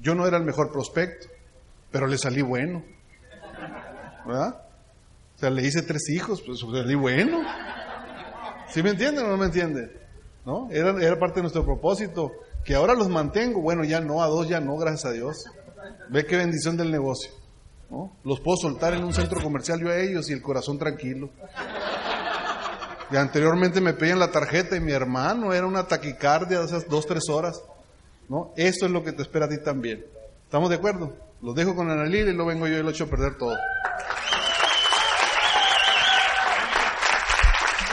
Yo 0.01 0.15
no 0.15 0.27
era 0.27 0.39
el 0.39 0.45
mejor 0.45 0.73
prospecto, 0.73 1.27
pero 1.91 2.07
le 2.07 2.17
salí 2.17 2.41
bueno. 2.41 2.94
¿Verdad? 4.27 4.63
O 5.35 5.39
sea, 5.39 5.51
le 5.51 5.63
hice 5.63 5.83
tres 5.83 6.09
hijos, 6.11 6.43
pues 6.43 6.61
salí 6.61 6.95
bueno. 6.95 7.43
¿Sí 8.69 8.83
me 8.83 8.91
entienden 8.91 9.27
o 9.27 9.29
no 9.29 9.37
me 9.37 9.47
entienden? 9.47 9.93
¿No? 10.45 10.69
Era, 10.71 10.91
era 11.03 11.19
parte 11.19 11.37
de 11.37 11.43
nuestro 11.43 11.65
propósito. 11.65 12.33
Que 12.65 12.75
ahora 12.75 12.95
los 12.95 13.09
mantengo. 13.09 13.61
Bueno, 13.61 13.85
ya 13.85 14.01
no, 14.01 14.23
a 14.23 14.27
dos 14.27 14.49
ya 14.49 14.61
no, 14.61 14.77
gracias 14.77 15.05
a 15.07 15.13
Dios. 15.13 15.45
Ve 16.09 16.25
qué 16.25 16.37
bendición 16.37 16.77
del 16.77 16.91
negocio. 16.91 17.31
Los 18.25 18.41
puedo 18.41 18.57
soltar 18.57 18.95
en 18.95 19.05
un 19.05 19.13
centro 19.13 19.41
comercial 19.43 19.81
yo 19.81 19.89
a 19.89 19.97
ellos 19.97 20.29
y 20.31 20.33
el 20.33 20.43
corazón 20.43 20.79
tranquilo. 20.79 21.31
Y 23.11 23.17
anteriormente 23.17 23.81
me 23.81 23.93
pedían 23.93 24.19
la 24.19 24.31
tarjeta 24.31 24.77
y 24.77 24.81
mi 24.81 24.93
hermano 24.93 25.53
era 25.53 25.67
una 25.67 25.87
taquicardia 25.87 26.61
de 26.61 26.65
esas 26.65 26.89
dos, 26.89 27.07
tres 27.07 27.29
horas. 27.29 27.63
¿no? 28.29 28.53
Eso 28.57 28.87
es 28.87 28.93
lo 28.93 29.05
que 29.05 29.13
te 29.13 29.23
espera 29.23 29.47
a 29.47 29.49
ti 29.49 29.59
también. 29.59 30.05
¿Estamos 30.45 30.71
de 30.71 30.77
acuerdo? 30.77 31.13
Los 31.43 31.55
dejo 31.55 31.75
con 31.75 31.91
Ana 31.91 32.07
y 32.07 32.33
lo 32.33 32.47
vengo 32.47 32.67
yo 32.67 32.83
lo 32.83 32.91
echo 32.91 33.05
a 33.05 33.07
perder 33.09 33.37
todo. 33.37 33.57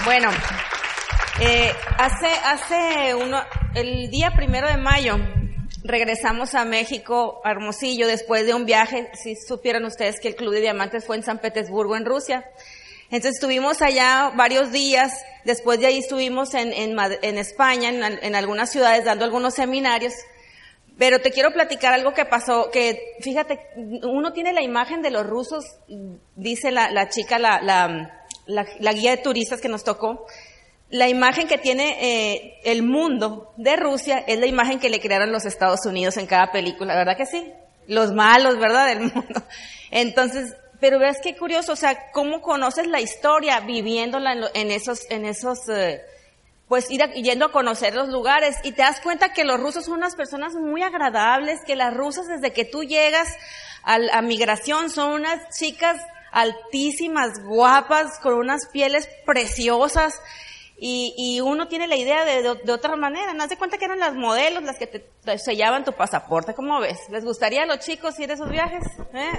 Bueno, 0.05 0.29
eh, 1.39 1.71
hace, 1.97 2.27
hace 2.45 3.15
uno, 3.15 3.41
el 3.75 4.09
día 4.09 4.31
primero 4.35 4.67
de 4.67 4.77
mayo 4.77 5.17
regresamos 5.83 6.55
a 6.55 6.65
México, 6.65 7.41
Hermosillo, 7.45 8.07
después 8.07 8.45
de 8.45 8.53
un 8.53 8.65
viaje, 8.65 9.09
si 9.13 9.35
supieran 9.35 9.85
ustedes 9.85 10.19
que 10.19 10.29
el 10.29 10.35
Club 10.35 10.53
de 10.53 10.61
Diamantes 10.61 11.05
fue 11.05 11.17
en 11.17 11.23
San 11.23 11.39
Petersburgo, 11.39 11.95
en 11.95 12.05
Rusia. 12.05 12.45
Entonces 13.11 13.35
estuvimos 13.35 13.81
allá 13.81 14.31
varios 14.35 14.71
días, 14.71 15.23
después 15.43 15.79
de 15.79 15.87
ahí 15.87 15.97
estuvimos 15.99 16.53
en, 16.53 16.71
en, 16.73 17.37
España, 17.37 17.89
en, 17.89 18.03
en, 18.03 18.35
algunas 18.35 18.71
ciudades, 18.71 19.05
dando 19.05 19.25
algunos 19.25 19.53
seminarios. 19.53 20.13
Pero 21.01 21.19
te 21.19 21.31
quiero 21.31 21.51
platicar 21.51 21.95
algo 21.95 22.13
que 22.13 22.25
pasó, 22.25 22.69
que 22.69 23.15
fíjate, 23.21 23.59
uno 24.03 24.33
tiene 24.33 24.53
la 24.53 24.61
imagen 24.61 25.01
de 25.01 25.09
los 25.09 25.25
rusos, 25.25 25.65
dice 26.35 26.69
la, 26.69 26.91
la 26.91 27.09
chica, 27.09 27.39
la, 27.39 27.59
la, 27.59 28.13
la 28.45 28.93
guía 28.93 29.09
de 29.09 29.17
turistas 29.17 29.61
que 29.61 29.67
nos 29.67 29.83
tocó, 29.83 30.27
la 30.91 31.09
imagen 31.09 31.47
que 31.47 31.57
tiene 31.57 31.97
eh, 32.01 32.59
el 32.65 32.83
mundo 32.83 33.51
de 33.57 33.77
Rusia 33.77 34.19
es 34.27 34.37
la 34.37 34.45
imagen 34.45 34.79
que 34.79 34.91
le 34.91 34.99
crearon 34.99 35.31
los 35.31 35.47
Estados 35.47 35.87
Unidos 35.87 36.17
en 36.17 36.27
cada 36.27 36.51
película, 36.51 36.93
¿verdad 36.93 37.17
que 37.17 37.25
sí? 37.25 37.51
Los 37.87 38.13
malos, 38.13 38.59
¿verdad? 38.59 38.85
Del 38.85 38.99
mundo. 39.11 39.41
Entonces, 39.89 40.55
pero 40.79 40.99
ves 40.99 41.17
qué 41.23 41.35
curioso, 41.35 41.73
o 41.73 41.77
sea, 41.77 42.11
cómo 42.11 42.43
conoces 42.43 42.85
la 42.85 43.01
historia 43.01 43.59
viviéndola 43.61 44.51
en, 44.53 44.69
esos, 44.69 45.09
en 45.09 45.25
esos, 45.25 45.67
eh, 45.67 46.03
pues 46.71 46.89
ir 46.89 47.03
a- 47.03 47.11
yendo 47.11 47.47
a 47.47 47.51
conocer 47.51 47.93
los 47.93 48.07
lugares 48.07 48.55
y 48.63 48.71
te 48.71 48.81
das 48.81 49.01
cuenta 49.01 49.33
que 49.33 49.43
los 49.43 49.59
rusos 49.59 49.83
son 49.83 49.95
unas 49.95 50.15
personas 50.15 50.53
muy 50.55 50.83
agradables, 50.83 51.59
que 51.67 51.75
las 51.75 51.93
rusas 51.93 52.27
desde 52.29 52.53
que 52.53 52.63
tú 52.63 52.85
llegas 52.85 53.27
al- 53.83 54.09
a, 54.09 54.21
migración 54.21 54.89
son 54.89 55.11
unas 55.11 55.37
chicas 55.53 55.97
altísimas, 56.31 57.43
guapas, 57.43 58.19
con 58.19 58.35
unas 58.35 58.67
pieles 58.67 59.09
preciosas 59.25 60.13
y, 60.77 61.13
y 61.17 61.41
uno 61.41 61.67
tiene 61.67 61.87
la 61.87 61.97
idea 61.97 62.23
de, 62.23 62.41
de- 62.63 62.71
otra 62.71 62.95
manera. 62.95 63.33
No 63.33 63.47
de 63.47 63.57
cuenta 63.57 63.77
que 63.77 63.83
eran 63.83 63.99
las 63.99 64.13
modelos 64.13 64.63
las 64.63 64.77
que 64.77 64.87
te, 64.87 64.99
te 64.99 65.37
sellaban 65.39 65.83
tu 65.83 65.91
pasaporte. 65.91 66.53
¿Cómo 66.53 66.79
ves? 66.79 66.99
¿Les 67.09 67.25
gustaría 67.25 67.63
a 67.63 67.65
los 67.65 67.79
chicos 67.79 68.17
ir 68.17 68.31
a 68.31 68.35
esos 68.35 68.49
viajes? 68.49 68.85
¿Eh? 69.13 69.29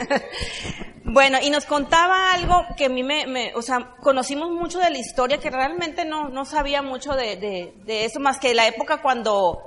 bueno, 1.12 1.38
y 1.42 1.50
nos 1.50 1.66
contaba 1.66 2.32
algo 2.32 2.64
que 2.76 2.86
a 2.86 2.88
mí 2.88 3.02
me, 3.02 3.26
me- 3.26 3.54
o 3.54 3.62
sea, 3.62 3.94
conocimos 4.02 4.50
mucho 4.50 4.78
de 4.78 4.90
la 4.90 4.98
historia 4.98 5.38
que 5.38 5.50
realmente 5.50 6.04
no, 6.04 6.28
no 6.28 6.44
sabía 6.44 6.80
mucho 6.82 7.12
de, 7.12 7.36
de, 7.36 7.74
de 7.84 8.04
eso, 8.04 8.18
más 8.20 8.38
que 8.38 8.54
la 8.54 8.66
época 8.66 9.02
cuando, 9.02 9.60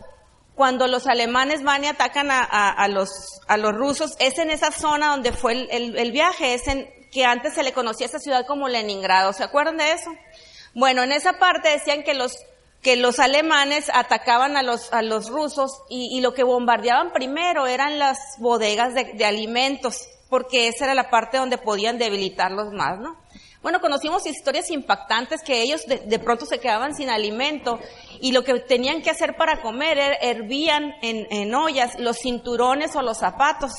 cuando 0.56 0.88
los 0.88 1.06
alemanes 1.08 1.64
van 1.64 1.84
y 1.84 1.88
atacan 1.88 2.32
a, 2.32 2.40
a- 2.40 2.72
a 2.72 2.88
los, 2.88 3.42
a 3.48 3.58
los 3.58 3.74
rusos, 3.74 4.16
es 4.20 4.38
en 4.40 4.50
esa 4.50 4.72
zona 4.72 5.10
donde 5.10 5.32
fue 5.32 5.54
el, 5.70 5.98
el- 5.98 6.12
viaje, 6.12 6.54
es 6.56 6.68
en, 6.68 6.90
que 7.12 7.26
antes 7.26 7.54
se 7.54 7.64
le 7.64 7.74
conocía 7.74 8.08
a 8.08 8.10
esa 8.10 8.20
ciudad 8.20 8.46
como 8.48 8.68
Leningrado. 8.68 9.32
¿Se 9.32 9.44
acuerdan 9.44 9.78
de 9.78 9.92
eso? 9.92 10.12
Bueno, 10.74 11.04
en 11.04 11.12
esa 11.12 11.34
parte 11.40 11.70
decían 11.70 12.04
que 12.04 12.14
los, 12.14 12.38
que 12.82 12.96
los 12.96 13.20
alemanes 13.20 13.90
atacaban 13.94 14.58
a 14.58 14.64
los, 14.64 14.92
a 14.92 15.02
los 15.02 15.30
rusos 15.30 15.72
y, 15.90 16.10
y 16.18 16.22
lo 16.22 16.34
que 16.34 16.44
bombardeaban 16.44 17.14
primero 17.14 17.68
eran 17.68 18.00
las 18.00 18.18
bodegas 18.40 18.94
de, 18.94 19.14
de 19.14 19.26
alimentos, 19.26 20.08
porque 20.30 20.68
esa 20.68 20.86
era 20.86 20.96
la 20.96 21.10
parte 21.10 21.38
donde 21.38 21.58
podían 21.58 21.98
debilitarlos 21.98 22.72
más, 22.74 23.00
¿no? 23.00 23.16
Bueno, 23.62 23.82
conocimos 23.82 24.28
historias 24.28 24.70
impactantes 24.70 25.42
que 25.42 25.64
ellos 25.64 25.86
de, 25.88 26.20
pronto 26.20 26.46
se 26.46 26.60
quedaban 26.60 26.96
sin 26.96 27.10
alimento 27.10 27.80
y 28.22 28.32
lo 28.32 28.44
que 28.44 28.60
tenían 28.60 29.02
que 29.02 29.10
hacer 29.10 29.36
para 29.38 29.62
comer 29.64 29.98
era 29.98 30.16
hervían 30.16 30.94
en, 31.02 31.26
en 31.32 31.56
ollas 31.56 32.00
los 32.00 32.20
cinturones 32.20 32.96
o 32.96 33.02
los 33.02 33.18
zapatos 33.18 33.72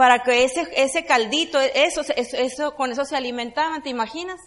para 0.00 0.22
que 0.22 0.44
ese, 0.44 0.66
ese 0.76 1.04
caldito, 1.04 1.60
eso, 1.60 2.00
eso, 2.16 2.36
eso, 2.38 2.74
con 2.74 2.90
eso 2.90 3.04
se 3.04 3.16
alimentaban, 3.16 3.82
¿te 3.82 3.90
imaginas? 3.90 4.40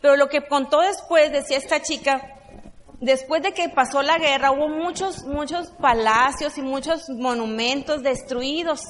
Pero 0.00 0.16
lo 0.16 0.28
que 0.28 0.46
contó 0.46 0.80
después, 0.82 1.32
decía 1.32 1.56
esta 1.56 1.82
chica, 1.82 2.22
después 3.00 3.42
de 3.42 3.52
que 3.52 3.68
pasó 3.70 4.02
la 4.02 4.18
guerra 4.18 4.52
hubo 4.52 4.68
muchos, 4.68 5.24
muchos 5.24 5.70
palacios 5.80 6.58
y 6.58 6.62
muchos 6.62 7.08
monumentos 7.08 8.04
destruidos. 8.04 8.82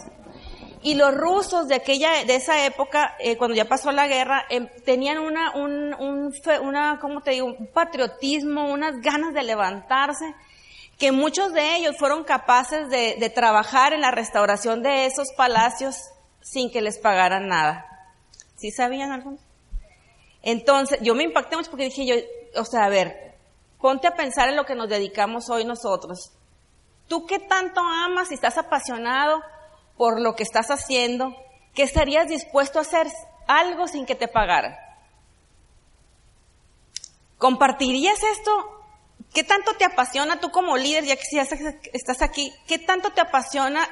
Y 0.83 0.95
los 0.95 1.15
rusos 1.15 1.69
de 1.69 1.77
aquella, 1.77 2.25
de 2.25 2.35
esa 2.35 2.67
época, 2.67 3.15
eh, 3.21 3.37
cuando 3.37 3.55
ya 3.55 3.67
pasó 3.67 3.93
la 3.93 4.09
guerra, 4.09 4.45
eh, 4.51 4.67
tenían 4.85 5.19
una, 5.19 5.55
un, 5.55 5.95
un 5.95 6.35
una, 6.63 6.99
¿cómo 7.01 7.21
te 7.21 7.31
digo? 7.31 7.47
Un 7.47 7.69
patriotismo, 7.69 8.67
unas 8.67 9.01
ganas 9.01 9.33
de 9.33 9.45
levantarse, 9.45 10.35
que 10.99 11.13
muchos 11.13 11.53
de 11.53 11.77
ellos 11.77 11.97
fueron 11.99 12.25
capaces 12.25 12.89
de, 12.89 13.17
de 13.19 13.31
trabajar 13.31 13.93
en 13.93 14.01
la 14.01 14.11
restauración 14.11 14.83
de 14.83 15.07
esos 15.07 15.29
palacios 15.37 15.97
sin 16.41 16.71
que 16.71 16.83
les 16.83 16.99
pagaran 16.99 17.47
nada. 17.47 17.87
¿Sí 18.57 18.73
sabían 18.73 19.13
algo? 19.13 19.39
Entonces, 20.43 20.99
yo 21.01 21.15
me 21.15 21.23
impacté 21.23 21.57
mucho 21.57 21.71
porque 21.71 21.85
dije 21.85 22.05
yo, 22.07 22.15
o 22.61 22.65
sea, 22.65 22.85
a 22.85 22.89
ver, 22.89 23.37
ponte 23.81 24.09
a 24.09 24.17
pensar 24.17 24.49
en 24.49 24.57
lo 24.57 24.65
que 24.65 24.75
nos 24.75 24.89
dedicamos 24.89 25.49
hoy 25.49 25.65
nosotros. 25.65 26.33
¿Tú 27.07 27.27
qué 27.27 27.39
tanto 27.39 27.81
amas 27.81 28.31
y 28.31 28.35
estás 28.35 28.59
apasionado 28.59 29.43
por 29.97 30.21
lo 30.21 30.35
que 30.35 30.43
estás 30.43 30.71
haciendo? 30.71 31.35
¿Qué 31.75 31.83
estarías 31.83 32.29
dispuesto 32.29 32.79
a 32.79 32.83
hacer 32.83 33.07
algo 33.47 33.89
sin 33.89 34.07
que 34.07 34.15
te 34.15 34.29
pagaran? 34.29 34.77
¿Compartirías 37.39 38.23
esto? 38.23 38.51
¿Qué 39.35 39.43
tanto 39.45 39.73
te 39.75 39.85
apasiona 39.85 40.39
tú 40.41 40.51
como 40.51 40.77
líder, 40.77 41.05
ya 41.05 41.17
que 41.17 41.25
si 41.25 41.39
estás 41.39 42.23
aquí, 42.23 42.53
qué 42.67 42.79
tanto 42.79 43.11
te 43.11 43.21
apasiona 43.21 43.89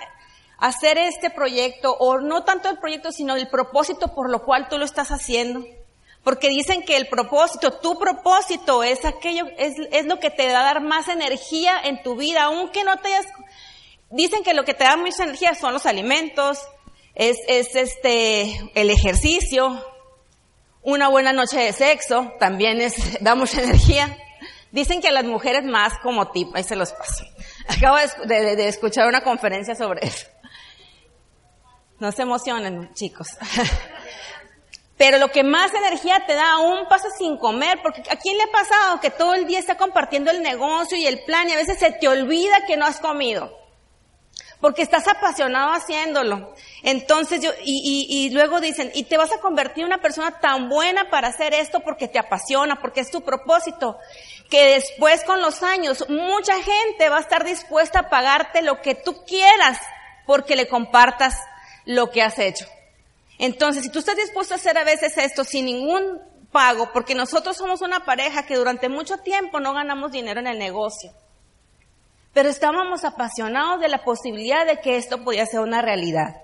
hacer 0.58 0.98
este 0.98 1.30
proyecto? 1.30 1.96
O 1.98 2.20
no 2.20 2.44
tanto 2.44 2.68
el 2.68 2.78
proyecto, 2.78 3.10
sino 3.10 3.36
el 3.36 3.48
propósito 3.48 4.14
por 4.14 4.30
lo 4.30 4.44
cual 4.44 4.68
tú 4.68 4.78
lo 4.78 4.84
estás 4.84 5.10
haciendo. 5.10 5.64
Porque 6.22 6.48
dicen 6.48 6.82
que 6.82 6.96
el 6.96 7.08
propósito, 7.08 7.72
tu 7.72 7.98
propósito 7.98 8.84
es 8.84 9.04
aquello, 9.06 9.46
es, 9.56 9.74
es 9.90 10.04
lo 10.04 10.20
que 10.20 10.30
te 10.30 10.46
da 10.48 10.60
a 10.60 10.64
dar 10.64 10.82
más 10.82 11.08
energía 11.08 11.80
en 11.82 12.02
tu 12.02 12.16
vida, 12.16 12.42
aunque 12.42 12.84
no 12.84 12.98
te 12.98 13.08
hayas, 13.08 13.26
dicen 14.10 14.42
que 14.42 14.54
lo 14.54 14.64
que 14.64 14.74
te 14.74 14.84
da 14.84 14.96
mucha 14.96 15.24
energía 15.24 15.54
son 15.54 15.72
los 15.72 15.86
alimentos, 15.86 16.58
es, 17.14 17.38
es 17.48 17.74
este, 17.74 18.70
el 18.74 18.90
ejercicio, 18.90 19.84
una 20.82 21.08
buena 21.08 21.32
noche 21.32 21.58
de 21.58 21.72
sexo, 21.72 22.32
también 22.38 22.80
es, 22.80 22.94
da 23.22 23.34
mucha 23.34 23.62
energía. 23.62 24.16
Dicen 24.72 25.00
que 25.00 25.08
a 25.08 25.12
las 25.12 25.24
mujeres 25.24 25.64
más 25.64 25.98
como 25.98 26.30
tipo, 26.30 26.56
ahí 26.56 26.62
se 26.62 26.76
los 26.76 26.92
paso. 26.92 27.24
Acabo 27.68 27.96
de, 28.26 28.40
de, 28.40 28.56
de 28.56 28.68
escuchar 28.68 29.08
una 29.08 29.22
conferencia 29.22 29.74
sobre 29.74 30.06
eso. 30.06 30.26
No 31.98 32.12
se 32.12 32.22
emocionen, 32.22 32.92
chicos. 32.94 33.28
Pero 34.96 35.18
lo 35.18 35.30
que 35.30 35.42
más 35.42 35.72
energía 35.72 36.24
te 36.26 36.34
da 36.34 36.52
aún 36.52 36.86
pasa 36.88 37.08
sin 37.16 37.38
comer, 37.38 37.80
porque 37.82 38.02
¿a 38.10 38.16
quién 38.16 38.36
le 38.36 38.44
ha 38.44 38.52
pasado 38.52 39.00
que 39.00 39.10
todo 39.10 39.34
el 39.34 39.46
día 39.46 39.58
está 39.58 39.76
compartiendo 39.76 40.30
el 40.30 40.42
negocio 40.42 40.96
y 40.96 41.06
el 41.06 41.24
plan 41.24 41.48
y 41.48 41.52
a 41.52 41.56
veces 41.56 41.78
se 41.78 41.90
te 41.92 42.06
olvida 42.06 42.66
que 42.66 42.76
no 42.76 42.84
has 42.84 43.00
comido? 43.00 43.59
Porque 44.60 44.82
estás 44.82 45.08
apasionado 45.08 45.72
haciéndolo. 45.72 46.54
Entonces 46.82 47.40
yo, 47.40 47.50
y, 47.64 48.06
y, 48.08 48.30
luego 48.30 48.60
dicen, 48.60 48.90
y 48.94 49.04
te 49.04 49.16
vas 49.16 49.32
a 49.32 49.40
convertir 49.40 49.82
en 49.82 49.86
una 49.86 50.02
persona 50.02 50.38
tan 50.38 50.68
buena 50.68 51.08
para 51.08 51.28
hacer 51.28 51.54
esto 51.54 51.80
porque 51.80 52.08
te 52.08 52.18
apasiona, 52.18 52.80
porque 52.80 53.00
es 53.00 53.10
tu 53.10 53.22
propósito, 53.22 53.96
que 54.50 54.74
después 54.74 55.24
con 55.24 55.40
los 55.40 55.62
años 55.62 56.04
mucha 56.08 56.54
gente 56.62 57.08
va 57.08 57.18
a 57.18 57.20
estar 57.20 57.44
dispuesta 57.44 58.00
a 58.00 58.10
pagarte 58.10 58.62
lo 58.62 58.82
que 58.82 58.94
tú 58.94 59.24
quieras 59.24 59.78
porque 60.26 60.56
le 60.56 60.68
compartas 60.68 61.36
lo 61.86 62.10
que 62.10 62.22
has 62.22 62.38
hecho. 62.38 62.66
Entonces, 63.38 63.84
si 63.84 63.90
tú 63.90 64.00
estás 64.00 64.16
dispuesto 64.16 64.54
a 64.54 64.58
hacer 64.58 64.76
a 64.76 64.84
veces 64.84 65.16
esto 65.16 65.44
sin 65.44 65.64
ningún 65.64 66.20
pago, 66.52 66.90
porque 66.92 67.14
nosotros 67.14 67.56
somos 67.56 67.80
una 67.80 68.04
pareja 68.04 68.44
que 68.44 68.56
durante 68.56 68.88
mucho 68.88 69.18
tiempo 69.18 69.60
no 69.60 69.72
ganamos 69.72 70.12
dinero 70.12 70.40
en 70.40 70.46
el 70.46 70.58
negocio, 70.58 71.12
pero 72.32 72.48
estábamos 72.48 73.04
apasionados 73.04 73.80
de 73.80 73.88
la 73.88 74.04
posibilidad 74.04 74.66
de 74.66 74.80
que 74.80 74.96
esto 74.96 75.22
podía 75.24 75.46
ser 75.46 75.60
una 75.60 75.82
realidad. 75.82 76.36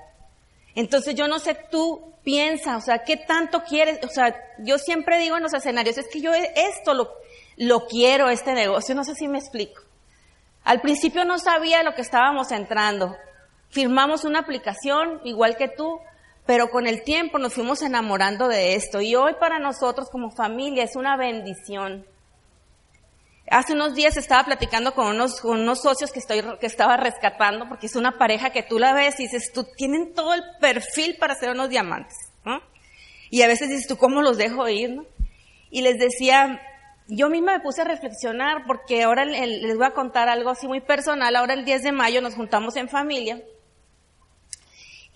Entonces, 0.75 1.15
yo 1.15 1.29
no 1.29 1.39
sé, 1.39 1.57
tú 1.71 2.13
piensa, 2.23 2.77
o 2.77 2.81
sea, 2.81 3.05
¿qué 3.05 3.17
tanto 3.17 3.63
quieres? 3.63 4.01
O 4.05 4.09
sea, 4.09 4.35
yo 4.59 4.79
siempre 4.79 5.19
digo 5.19 5.37
en 5.37 5.43
los 5.43 5.55
escenarios, 5.55 5.97
es 5.97 6.09
que 6.09 6.21
yo 6.21 6.33
esto 6.35 6.93
lo, 6.93 7.11
lo 7.57 7.87
quiero, 7.87 8.29
este 8.29 8.53
negocio, 8.53 8.95
no 8.95 9.05
sé 9.05 9.15
si 9.15 9.29
me 9.29 9.39
explico. 9.39 9.83
Al 10.65 10.81
principio 10.81 11.25
no 11.25 11.39
sabía 11.39 11.85
lo 11.85 11.95
que 11.95 12.03
estábamos 12.03 12.51
entrando. 12.51 13.17
Firmamos 13.71 14.25
una 14.25 14.41
aplicación, 14.41 15.21
igual 15.25 15.57
que 15.57 15.69
tú, 15.69 16.01
pero 16.45 16.71
con 16.71 16.87
el 16.87 17.05
tiempo 17.05 17.39
nos 17.39 17.55
fuimos 17.55 17.83
enamorando 17.83 18.49
de 18.49 18.75
esto 18.75 19.01
y 19.01 19.15
hoy 19.15 19.35
para 19.39 19.59
nosotros 19.59 20.09
como 20.11 20.31
familia 20.31 20.85
es 20.85 20.97
una 20.97 21.17
bendición. 21.17 22.05
Hace 23.49 23.75
unos 23.75 23.95
días 23.95 24.17
estaba 24.17 24.45
platicando 24.45 24.95
con 24.95 25.07
unos, 25.07 25.41
con 25.41 25.61
unos 25.61 25.81
socios 25.81 26.11
que 26.11 26.19
estoy, 26.19 26.43
que 26.59 26.67
estaba 26.67 26.97
rescatando 26.97 27.69
porque 27.69 27.87
es 27.87 27.95
una 27.95 28.19
pareja 28.19 28.51
que 28.51 28.63
tú 28.63 28.79
la 28.79 28.93
ves 28.93 29.21
y 29.21 29.25
dices, 29.25 29.53
tú 29.53 29.67
tienen 29.77 30.15
todo 30.15 30.35
el 30.35 30.43
perfil 30.61 31.17
para 31.19 31.35
ser 31.35 31.51
unos 31.51 31.69
diamantes, 31.69 32.17
¿no? 32.45 32.61
Y 33.31 33.43
a 33.43 33.47
veces 33.47 33.69
dices, 33.69 33.87
tú 33.87 33.97
cómo 33.97 34.21
los 34.21 34.37
dejo 34.37 34.69
ir, 34.69 34.91
¿no? 34.91 35.05
Y 35.71 35.83
les 35.83 35.99
decía, 35.99 36.61
yo 37.09 37.29
misma 37.29 37.59
me 37.59 37.61
puse 37.61 37.83
a 37.83 37.85
reflexionar 37.85 38.65
porque 38.67 39.05
ahora 39.05 39.25
les 39.25 39.77
voy 39.77 39.87
a 39.87 39.95
contar 39.95 40.29
algo 40.29 40.51
así 40.51 40.67
muy 40.67 40.81
personal. 40.81 41.37
Ahora 41.37 41.55
el 41.55 41.65
10 41.65 41.85
de 41.85 41.93
mayo 41.93 42.21
nos 42.21 42.35
juntamos 42.35 42.75
en 42.77 42.89
familia 42.89 43.41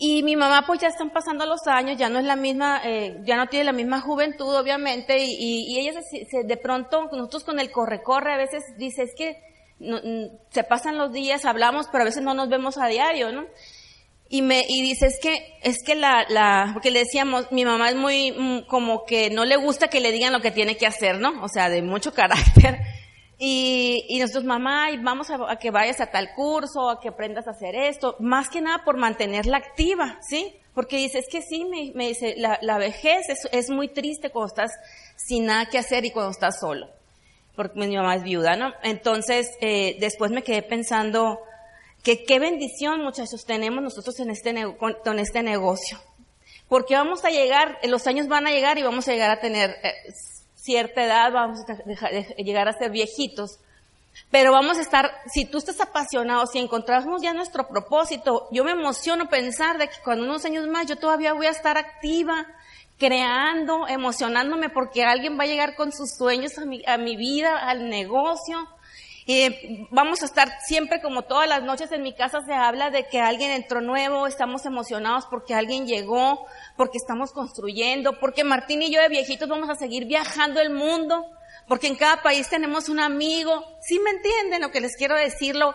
y 0.02 0.22
mi 0.22 0.34
mamá 0.34 0.64
pues 0.66 0.80
ya 0.80 0.88
están 0.88 1.10
pasando 1.10 1.44
los 1.44 1.66
años, 1.66 1.98
ya 1.98 2.08
no 2.08 2.18
es 2.18 2.24
la 2.24 2.34
misma, 2.34 2.80
eh, 2.82 3.18
ya 3.22 3.36
no 3.36 3.48
tiene 3.48 3.66
la 3.66 3.72
misma 3.72 4.00
juventud 4.00 4.56
obviamente 4.56 5.18
y, 5.18 5.66
y, 5.68 5.78
ella 5.78 6.00
se, 6.00 6.24
se, 6.24 6.42
de 6.42 6.56
pronto, 6.56 7.10
nosotros 7.12 7.44
con 7.44 7.60
el 7.60 7.70
corre-corre 7.70 8.32
a 8.32 8.38
veces 8.38 8.64
dice, 8.78 9.02
es 9.02 9.14
que 9.14 9.36
no, 9.78 10.00
se 10.48 10.64
pasan 10.64 10.96
los 10.96 11.12
días, 11.12 11.44
hablamos, 11.44 11.86
pero 11.92 12.00
a 12.00 12.06
veces 12.06 12.22
no 12.22 12.32
nos 12.32 12.48
vemos 12.48 12.78
a 12.78 12.86
diario, 12.86 13.30
¿no? 13.30 13.44
Y 14.30 14.40
me, 14.40 14.64
y 14.66 14.80
dice, 14.80 15.06
es 15.06 15.18
que, 15.20 15.58
es 15.62 15.82
que 15.84 15.94
la, 15.94 16.24
la, 16.30 16.70
porque 16.72 16.90
le 16.90 17.00
decíamos, 17.00 17.52
mi 17.52 17.66
mamá 17.66 17.90
es 17.90 17.96
muy, 17.96 18.32
mm, 18.32 18.66
como 18.68 19.04
que 19.04 19.28
no 19.28 19.44
le 19.44 19.56
gusta 19.56 19.88
que 19.88 20.00
le 20.00 20.12
digan 20.12 20.32
lo 20.32 20.40
que 20.40 20.50
tiene 20.50 20.78
que 20.78 20.86
hacer, 20.86 21.18
¿no? 21.18 21.42
O 21.42 21.48
sea, 21.48 21.68
de 21.68 21.82
mucho 21.82 22.14
carácter. 22.14 22.78
Y, 23.42 24.04
y 24.06 24.18
nosotros, 24.18 24.44
mamá, 24.44 24.88
vamos 25.00 25.30
a, 25.30 25.56
que 25.56 25.70
vayas 25.70 25.98
a 26.02 26.10
tal 26.10 26.34
curso, 26.34 26.90
a 26.90 27.00
que 27.00 27.08
aprendas 27.08 27.48
a 27.48 27.52
hacer 27.52 27.74
esto, 27.74 28.14
más 28.20 28.50
que 28.50 28.60
nada 28.60 28.84
por 28.84 28.98
mantenerla 28.98 29.56
activa, 29.56 30.18
¿sí? 30.20 30.54
Porque 30.74 30.98
dice, 30.98 31.20
es 31.20 31.26
que 31.26 31.40
sí, 31.40 31.64
me, 31.64 32.08
dice, 32.08 32.34
la, 32.36 32.76
vejez 32.76 33.30
es, 33.30 33.48
es, 33.50 33.70
muy 33.70 33.88
triste 33.88 34.28
cuando 34.28 34.48
estás 34.48 34.72
sin 35.16 35.46
nada 35.46 35.70
que 35.70 35.78
hacer 35.78 36.04
y 36.04 36.10
cuando 36.10 36.32
estás 36.32 36.60
solo. 36.60 36.90
Porque 37.56 37.80
mi 37.80 37.96
mamá 37.96 38.14
es 38.14 38.24
viuda, 38.24 38.56
¿no? 38.56 38.74
Entonces, 38.82 39.50
eh, 39.62 39.96
después 40.00 40.30
me 40.30 40.42
quedé 40.42 40.60
pensando 40.60 41.40
que 42.04 42.24
qué 42.24 42.38
bendición, 42.40 43.02
muchachos, 43.02 43.46
tenemos 43.46 43.82
nosotros 43.82 44.20
en 44.20 44.28
este, 44.28 44.76
con, 44.76 44.98
con 45.02 45.18
este 45.18 45.42
negocio. 45.42 45.98
Porque 46.68 46.94
vamos 46.94 47.24
a 47.24 47.30
llegar, 47.30 47.78
los 47.84 48.06
años 48.06 48.28
van 48.28 48.46
a 48.46 48.50
llegar 48.50 48.76
y 48.76 48.82
vamos 48.82 49.08
a 49.08 49.12
llegar 49.12 49.30
a 49.30 49.40
tener, 49.40 49.70
eh, 49.82 49.92
cierta 50.70 51.02
edad, 51.04 51.32
vamos 51.32 51.60
a 51.68 51.74
dejar- 51.84 52.12
de- 52.12 52.34
llegar 52.44 52.68
a 52.68 52.72
ser 52.72 52.90
viejitos, 52.92 53.58
pero 54.30 54.52
vamos 54.52 54.78
a 54.78 54.82
estar, 54.82 55.10
si 55.26 55.44
tú 55.44 55.58
estás 55.58 55.80
apasionado, 55.80 56.46
si 56.46 56.58
encontramos 56.60 57.20
ya 57.22 57.32
nuestro 57.32 57.66
propósito, 57.66 58.46
yo 58.52 58.62
me 58.62 58.70
emociono 58.70 59.28
pensar 59.28 59.78
de 59.78 59.88
que 59.88 59.96
cuando 60.04 60.24
unos 60.24 60.44
años 60.44 60.68
más 60.68 60.86
yo 60.86 60.94
todavía 60.96 61.32
voy 61.32 61.46
a 61.46 61.50
estar 61.50 61.76
activa, 61.76 62.46
creando, 62.98 63.88
emocionándome 63.88 64.68
porque 64.68 65.02
alguien 65.04 65.36
va 65.38 65.44
a 65.44 65.46
llegar 65.48 65.74
con 65.74 65.90
sus 65.90 66.10
sueños 66.16 66.56
a 66.58 66.64
mi, 66.66 66.82
a 66.86 66.98
mi 66.98 67.16
vida, 67.16 67.56
al 67.56 67.88
negocio. 67.88 68.68
Vamos 69.90 70.22
a 70.22 70.26
estar 70.26 70.60
siempre 70.66 71.00
como 71.00 71.22
todas 71.22 71.48
las 71.48 71.62
noches 71.62 71.92
en 71.92 72.02
mi 72.02 72.14
casa 72.14 72.40
se 72.44 72.52
habla 72.52 72.90
de 72.90 73.06
que 73.06 73.20
alguien 73.20 73.50
entró 73.50 73.80
nuevo, 73.80 74.26
estamos 74.26 74.66
emocionados 74.66 75.26
porque 75.26 75.54
alguien 75.54 75.86
llegó, 75.86 76.46
porque 76.76 76.98
estamos 76.98 77.32
construyendo, 77.32 78.18
porque 78.18 78.44
Martín 78.44 78.82
y 78.82 78.90
yo 78.90 79.00
de 79.00 79.08
viejitos 79.08 79.48
vamos 79.48 79.68
a 79.68 79.74
seguir 79.74 80.06
viajando 80.06 80.60
el 80.60 80.70
mundo, 80.70 81.26
porque 81.68 81.86
en 81.86 81.96
cada 81.96 82.22
país 82.22 82.48
tenemos 82.48 82.88
un 82.88 82.98
amigo. 82.98 83.62
¿Sí 83.80 84.00
me 84.00 84.10
entienden 84.10 84.62
lo 84.62 84.70
que 84.70 84.80
les 84.80 84.96
quiero 84.96 85.16
decir? 85.16 85.54
Lo, 85.54 85.74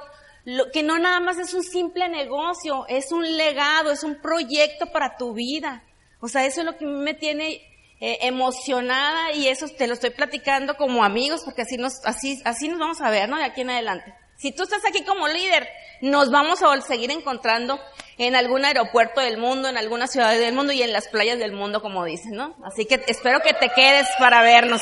que 0.73 0.83
no 0.83 0.99
nada 0.99 1.19
más 1.19 1.37
es 1.37 1.53
un 1.53 1.63
simple 1.63 2.09
negocio, 2.09 2.85
es 2.87 3.11
un 3.11 3.37
legado, 3.37 3.91
es 3.91 4.03
un 4.03 4.15
proyecto 4.15 4.87
para 4.87 5.17
tu 5.17 5.33
vida. 5.33 5.83
O 6.19 6.27
sea, 6.27 6.45
eso 6.45 6.61
es 6.61 6.65
lo 6.65 6.77
que 6.77 6.85
me 6.85 7.13
tiene 7.13 7.61
eh, 7.99 8.19
emocionada 8.21 9.31
y 9.31 9.47
eso 9.47 9.67
te 9.69 9.87
lo 9.87 9.93
estoy 9.93 10.09
platicando 10.09 10.75
como 10.75 11.03
amigos 11.03 11.41
porque 11.45 11.61
así 11.61 11.77
nos, 11.77 12.05
así, 12.05 12.41
así 12.45 12.67
nos 12.67 12.79
vamos 12.79 13.01
a 13.01 13.09
ver, 13.09 13.29
¿no? 13.29 13.37
De 13.37 13.45
aquí 13.45 13.61
en 13.61 13.69
adelante. 13.69 14.13
Si 14.37 14.51
tú 14.51 14.63
estás 14.63 14.85
aquí 14.85 15.03
como 15.03 15.27
líder, 15.27 15.67
nos 16.01 16.29
vamos 16.29 16.61
a 16.61 16.81
seguir 16.81 17.11
encontrando 17.11 17.79
en 18.17 18.35
algún 18.35 18.65
aeropuerto 18.65 19.21
del 19.21 19.37
mundo, 19.37 19.69
en 19.69 19.77
alguna 19.77 20.07
ciudad 20.07 20.31
del 20.31 20.53
mundo 20.53 20.73
y 20.73 20.83
en 20.83 20.91
las 20.91 21.07
playas 21.07 21.39
del 21.39 21.53
mundo, 21.53 21.81
como 21.81 22.03
dicen, 22.05 22.35
¿no? 22.35 22.55
Así 22.65 22.85
que 22.85 23.03
espero 23.07 23.39
que 23.41 23.53
te 23.53 23.69
quedes 23.69 24.07
para 24.19 24.41
vernos. 24.41 24.81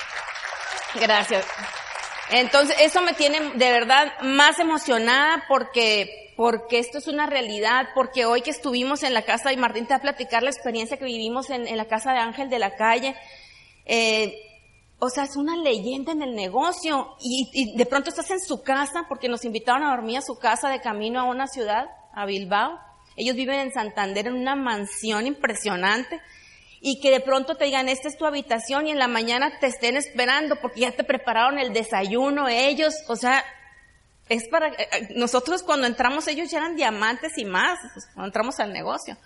Gracias. 0.94 1.46
Entonces, 2.30 2.76
eso 2.80 3.00
me 3.02 3.14
tiene 3.14 3.52
de 3.54 3.70
verdad 3.70 4.12
más 4.20 4.58
emocionada 4.58 5.44
porque, 5.48 6.27
porque 6.38 6.78
esto 6.78 6.98
es 6.98 7.08
una 7.08 7.26
realidad, 7.26 7.88
porque 7.96 8.24
hoy 8.24 8.42
que 8.42 8.52
estuvimos 8.52 9.02
en 9.02 9.12
la 9.12 9.22
casa, 9.22 9.52
y 9.52 9.56
Martín 9.56 9.86
te 9.86 9.94
va 9.94 9.96
a 9.96 10.02
platicar 10.02 10.44
la 10.44 10.50
experiencia 10.50 10.96
que 10.96 11.04
vivimos 11.04 11.50
en, 11.50 11.76
la 11.76 11.86
casa 11.86 12.12
de 12.12 12.20
Ángel 12.20 12.48
de 12.48 12.60
la 12.60 12.76
calle, 12.76 13.16
eh, 13.86 14.36
o 15.00 15.10
sea, 15.10 15.24
es 15.24 15.34
una 15.34 15.56
leyenda 15.56 16.12
en 16.12 16.22
el 16.22 16.36
negocio 16.36 17.16
y, 17.20 17.50
y 17.52 17.76
de 17.76 17.86
pronto 17.86 18.10
estás 18.10 18.30
en 18.30 18.38
su 18.38 18.62
casa 18.62 19.06
porque 19.08 19.28
nos 19.28 19.44
invitaron 19.44 19.82
a 19.82 19.90
dormir 19.90 20.18
a 20.18 20.22
su 20.22 20.38
casa 20.38 20.68
de 20.68 20.80
camino 20.80 21.18
a 21.18 21.24
una 21.24 21.48
ciudad, 21.48 21.88
a 22.14 22.24
Bilbao. 22.24 22.78
Ellos 23.16 23.34
viven 23.34 23.58
en 23.58 23.72
Santander 23.72 24.28
en 24.28 24.34
una 24.34 24.54
mansión 24.54 25.26
impresionante 25.26 26.20
y 26.80 27.00
que 27.00 27.10
de 27.10 27.18
pronto 27.18 27.56
te 27.56 27.64
digan, 27.64 27.88
esta 27.88 28.06
es 28.06 28.16
tu 28.16 28.26
habitación 28.26 28.86
y 28.86 28.92
en 28.92 29.00
la 29.00 29.08
mañana 29.08 29.58
te 29.58 29.66
estén 29.66 29.96
esperando 29.96 30.54
porque 30.60 30.82
ya 30.82 30.92
te 30.92 31.02
prepararon 31.02 31.58
el 31.58 31.72
desayuno 31.72 32.46
ellos, 32.46 32.94
o 33.08 33.16
sea, 33.16 33.44
es 34.28 34.48
para, 34.48 34.68
eh, 34.68 34.88
eh, 34.92 35.08
nosotros 35.16 35.62
cuando 35.62 35.86
entramos 35.86 36.26
ellos 36.28 36.50
ya 36.50 36.58
eran 36.58 36.76
diamantes 36.76 37.38
y 37.38 37.44
más, 37.44 37.78
pues, 37.94 38.06
cuando 38.06 38.26
entramos 38.26 38.60
al 38.60 38.72
negocio. 38.72 39.16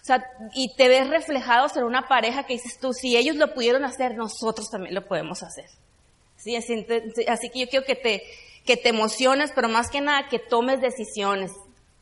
O 0.00 0.04
sea, 0.04 0.24
y 0.54 0.74
te 0.74 0.88
ves 0.88 1.08
reflejados 1.08 1.76
en 1.76 1.84
una 1.84 2.08
pareja 2.08 2.44
que 2.44 2.54
dices 2.54 2.78
tú, 2.78 2.92
si 2.92 3.16
ellos 3.16 3.36
lo 3.36 3.52
pudieron 3.52 3.84
hacer, 3.84 4.14
nosotros 4.14 4.70
también 4.70 4.94
lo 4.94 5.06
podemos 5.06 5.42
hacer. 5.42 5.66
Sí, 6.36 6.56
así, 6.56 6.86
así 7.28 7.50
que 7.50 7.60
yo 7.60 7.68
quiero 7.68 7.84
que 7.84 7.96
te, 7.96 8.22
que 8.64 8.76
te 8.76 8.90
emociones, 8.90 9.52
pero 9.54 9.68
más 9.68 9.90
que 9.90 10.00
nada 10.00 10.28
que 10.28 10.38
tomes 10.38 10.80
decisiones, 10.80 11.52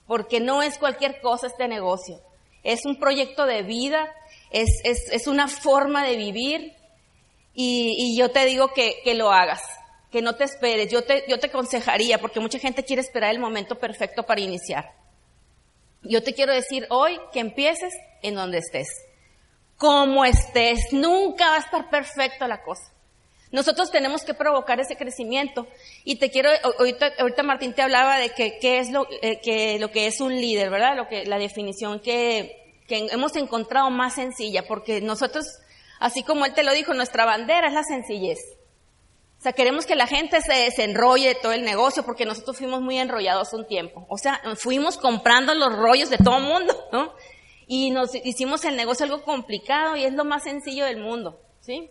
porque 0.06 0.40
no 0.40 0.62
es 0.62 0.78
cualquier 0.78 1.20
cosa 1.20 1.46
este 1.46 1.68
negocio. 1.68 2.20
Es 2.62 2.84
un 2.84 2.98
proyecto 2.98 3.46
de 3.46 3.62
vida, 3.62 4.12
es, 4.50 4.80
es, 4.84 5.10
es 5.10 5.26
una 5.26 5.48
forma 5.48 6.04
de 6.04 6.16
vivir, 6.16 6.74
y, 7.54 7.94
y 7.98 8.16
yo 8.16 8.30
te 8.30 8.44
digo 8.44 8.72
que, 8.74 9.00
que 9.02 9.14
lo 9.14 9.32
hagas, 9.32 9.62
que 10.16 10.22
no 10.22 10.34
te 10.34 10.44
esperes. 10.44 10.90
Yo 10.90 11.04
te, 11.04 11.24
yo 11.28 11.38
te 11.38 11.48
aconsejaría, 11.48 12.16
porque 12.16 12.40
mucha 12.40 12.58
gente 12.58 12.86
quiere 12.86 13.02
esperar 13.02 13.32
el 13.32 13.38
momento 13.38 13.78
perfecto 13.78 14.22
para 14.22 14.40
iniciar. 14.40 14.94
Yo 16.00 16.22
te 16.22 16.32
quiero 16.32 16.54
decir 16.54 16.86
hoy 16.88 17.20
que 17.34 17.40
empieces 17.40 17.92
en 18.22 18.34
donde 18.34 18.56
estés. 18.56 18.88
Como 19.76 20.24
estés, 20.24 20.90
nunca 20.90 21.50
va 21.50 21.56
a 21.56 21.58
estar 21.58 21.90
perfecta 21.90 22.48
la 22.48 22.62
cosa. 22.62 22.90
Nosotros 23.52 23.90
tenemos 23.90 24.24
que 24.24 24.32
provocar 24.32 24.80
ese 24.80 24.96
crecimiento. 24.96 25.66
Y 26.02 26.16
te 26.16 26.30
quiero, 26.30 26.48
ahorita, 26.78 27.42
Martín 27.42 27.74
te 27.74 27.82
hablaba 27.82 28.16
de 28.16 28.30
que, 28.30 28.56
qué 28.58 28.78
es 28.78 28.90
lo, 28.90 29.06
eh, 29.20 29.38
que, 29.42 29.78
lo 29.78 29.90
que 29.90 30.06
es 30.06 30.22
un 30.22 30.34
líder, 30.34 30.70
¿verdad? 30.70 30.96
Lo 30.96 31.08
que, 31.08 31.26
la 31.26 31.36
definición 31.36 32.00
que, 32.00 32.72
que 32.88 33.06
hemos 33.10 33.36
encontrado 33.36 33.90
más 33.90 34.14
sencilla, 34.14 34.66
porque 34.66 35.02
nosotros, 35.02 35.44
así 36.00 36.22
como 36.22 36.46
él 36.46 36.54
te 36.54 36.62
lo 36.62 36.72
dijo, 36.72 36.94
nuestra 36.94 37.26
bandera 37.26 37.68
es 37.68 37.74
la 37.74 37.82
sencillez. 37.82 38.55
O 39.46 39.48
sea, 39.48 39.52
queremos 39.52 39.86
que 39.86 39.94
la 39.94 40.08
gente 40.08 40.40
se 40.40 40.52
desenrolle 40.52 41.28
de 41.28 41.34
todo 41.36 41.52
el 41.52 41.62
negocio 41.62 42.02
porque 42.02 42.24
nosotros 42.24 42.56
fuimos 42.56 42.80
muy 42.82 42.98
enrollados 42.98 43.52
un 43.52 43.64
tiempo. 43.64 44.04
O 44.08 44.18
sea, 44.18 44.42
fuimos 44.56 44.98
comprando 44.98 45.54
los 45.54 45.72
rollos 45.72 46.10
de 46.10 46.18
todo 46.18 46.38
el 46.38 46.42
mundo, 46.42 46.74
¿no? 46.90 47.12
Y 47.68 47.92
nos 47.92 48.12
hicimos 48.12 48.64
el 48.64 48.74
negocio 48.74 49.04
algo 49.04 49.22
complicado 49.22 49.94
y 49.94 50.02
es 50.02 50.12
lo 50.14 50.24
más 50.24 50.42
sencillo 50.42 50.84
del 50.84 50.96
mundo, 50.96 51.38
¿sí? 51.60 51.88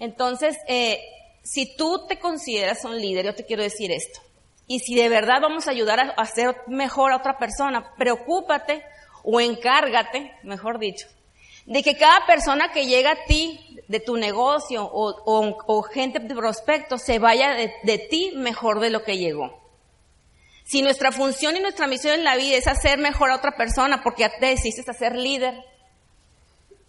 Entonces, 0.00 0.56
eh, 0.66 0.98
si 1.44 1.76
tú 1.76 2.08
te 2.08 2.18
consideras 2.18 2.84
un 2.84 3.00
líder, 3.00 3.26
yo 3.26 3.36
te 3.36 3.46
quiero 3.46 3.62
decir 3.62 3.92
esto. 3.92 4.18
Y 4.66 4.80
si 4.80 4.96
de 4.96 5.08
verdad 5.08 5.40
vamos 5.40 5.68
a 5.68 5.70
ayudar 5.70 6.00
a 6.00 6.10
hacer 6.20 6.56
mejor 6.66 7.12
a 7.12 7.18
otra 7.18 7.38
persona, 7.38 7.94
preocúpate 7.96 8.82
o 9.22 9.40
encárgate, 9.40 10.32
mejor 10.42 10.80
dicho, 10.80 11.06
de 11.66 11.82
que 11.82 11.96
cada 11.96 12.24
persona 12.26 12.70
que 12.72 12.86
llega 12.86 13.10
a 13.12 13.24
ti, 13.26 13.60
de 13.88 14.00
tu 14.00 14.16
negocio 14.16 14.84
o, 14.84 15.54
o- 15.66 15.82
gente 15.82 16.18
de 16.18 16.34
prospecto, 16.34 16.98
se 16.98 17.18
vaya 17.18 17.50
de, 17.54 17.72
de 17.84 17.98
ti 17.98 18.32
mejor 18.34 18.80
de 18.80 18.90
lo 18.90 19.02
que 19.04 19.18
llegó. 19.18 19.60
Si 20.64 20.82
nuestra 20.82 21.12
función 21.12 21.56
y 21.56 21.60
nuestra 21.60 21.86
misión 21.86 22.14
en 22.14 22.24
la 22.24 22.34
vida 22.36 22.56
es 22.56 22.66
hacer 22.66 22.98
mejor 22.98 23.30
a 23.30 23.36
otra 23.36 23.56
persona, 23.56 24.02
porque 24.02 24.22
ya 24.22 24.30
te 24.38 24.46
decidiste 24.46 24.90
a 24.90 24.94
ser 24.94 25.14
líder, 25.14 25.54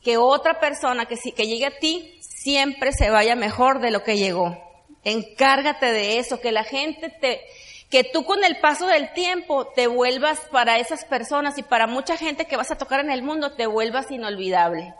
que 0.04 0.18
otra 0.18 0.60
persona 0.60 1.06
que, 1.06 1.18
si- 1.18 1.32
que 1.32 1.48
llegue 1.48 1.66
a 1.66 1.78
ti 1.80 2.18
siempre 2.22 2.92
se 2.94 3.10
vaya 3.10 3.36
mejor 3.36 3.80
de 3.80 3.92
lo 3.92 4.04
que 4.04 4.18
llegó. 4.18 4.58
Encárgate 5.04 5.88
de 5.92 6.18
eso, 6.20 6.40
que 6.40 6.52
la 6.52 6.63
gente 6.63 7.10
te, 7.22 7.42
que 7.89 8.04
tú 8.04 8.26
con 8.26 8.43
el 8.43 8.60
paso 8.60 8.88
del 8.88 9.13
tiempo 9.13 9.67
te 9.67 9.88
vuelvas 9.88 10.39
para 10.52 10.78
esas 10.78 11.06
personas 11.06 11.58
y 11.58 11.63
para 11.63 11.88
mucha 11.88 12.17
gente 12.17 12.45
que 12.45 12.58
vas 12.58 12.71
a 12.71 12.78
tocar 12.78 13.00
en 13.00 13.12
el 13.12 13.23
mundo 13.23 13.54
te 13.54 13.65
vuelvas 13.65 14.12
inolvidable. 14.12 14.93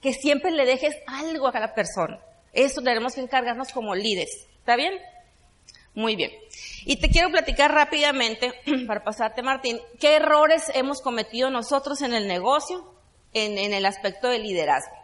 Que 0.00 0.12
siempre 0.12 0.50
le 0.50 0.66
dejes 0.66 0.96
algo 1.06 1.46
a 1.48 1.60
la 1.60 1.74
persona. 1.74 2.18
Eso 2.52 2.82
tenemos 2.82 3.14
que 3.14 3.20
encargarnos 3.20 3.72
como 3.72 3.94
líderes. 3.94 4.46
¿Está 4.58 4.76
bien? 4.76 4.94
Muy 5.94 6.16
bien. 6.16 6.32
Y 6.84 6.96
te 6.96 7.08
quiero 7.08 7.30
platicar 7.30 7.72
rápidamente, 7.72 8.52
para 8.86 9.04
pasarte 9.04 9.42
Martín, 9.42 9.80
qué 10.00 10.16
errores 10.16 10.70
hemos 10.74 11.00
cometido 11.00 11.50
nosotros 11.50 12.02
en 12.02 12.14
el 12.14 12.26
negocio, 12.26 12.92
en, 13.32 13.58
en 13.58 13.72
el 13.72 13.86
aspecto 13.86 14.28
de 14.28 14.40
liderazgo. 14.40 14.94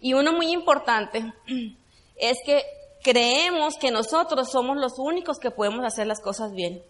Y 0.00 0.14
uno 0.14 0.32
muy 0.32 0.52
importante 0.52 1.32
es 2.16 2.38
que 2.44 2.64
creemos 3.02 3.76
que 3.76 3.90
nosotros 3.90 4.50
somos 4.50 4.76
los 4.76 4.98
únicos 4.98 5.38
que 5.38 5.50
podemos 5.50 5.84
hacer 5.84 6.06
las 6.06 6.20
cosas 6.20 6.52
bien. 6.52 6.82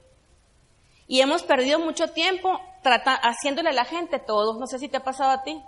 Y 1.06 1.20
hemos 1.20 1.42
perdido 1.42 1.78
mucho 1.78 2.08
tiempo 2.08 2.60
trata, 2.82 3.14
haciéndole 3.14 3.70
a 3.70 3.74
la 3.74 3.84
gente 3.84 4.18
todo. 4.18 4.58
No 4.58 4.66
sé 4.66 4.78
si 4.78 4.88
te 4.88 4.98
ha 4.98 5.04
pasado 5.04 5.30
a 5.30 5.42
ti. 5.42 5.62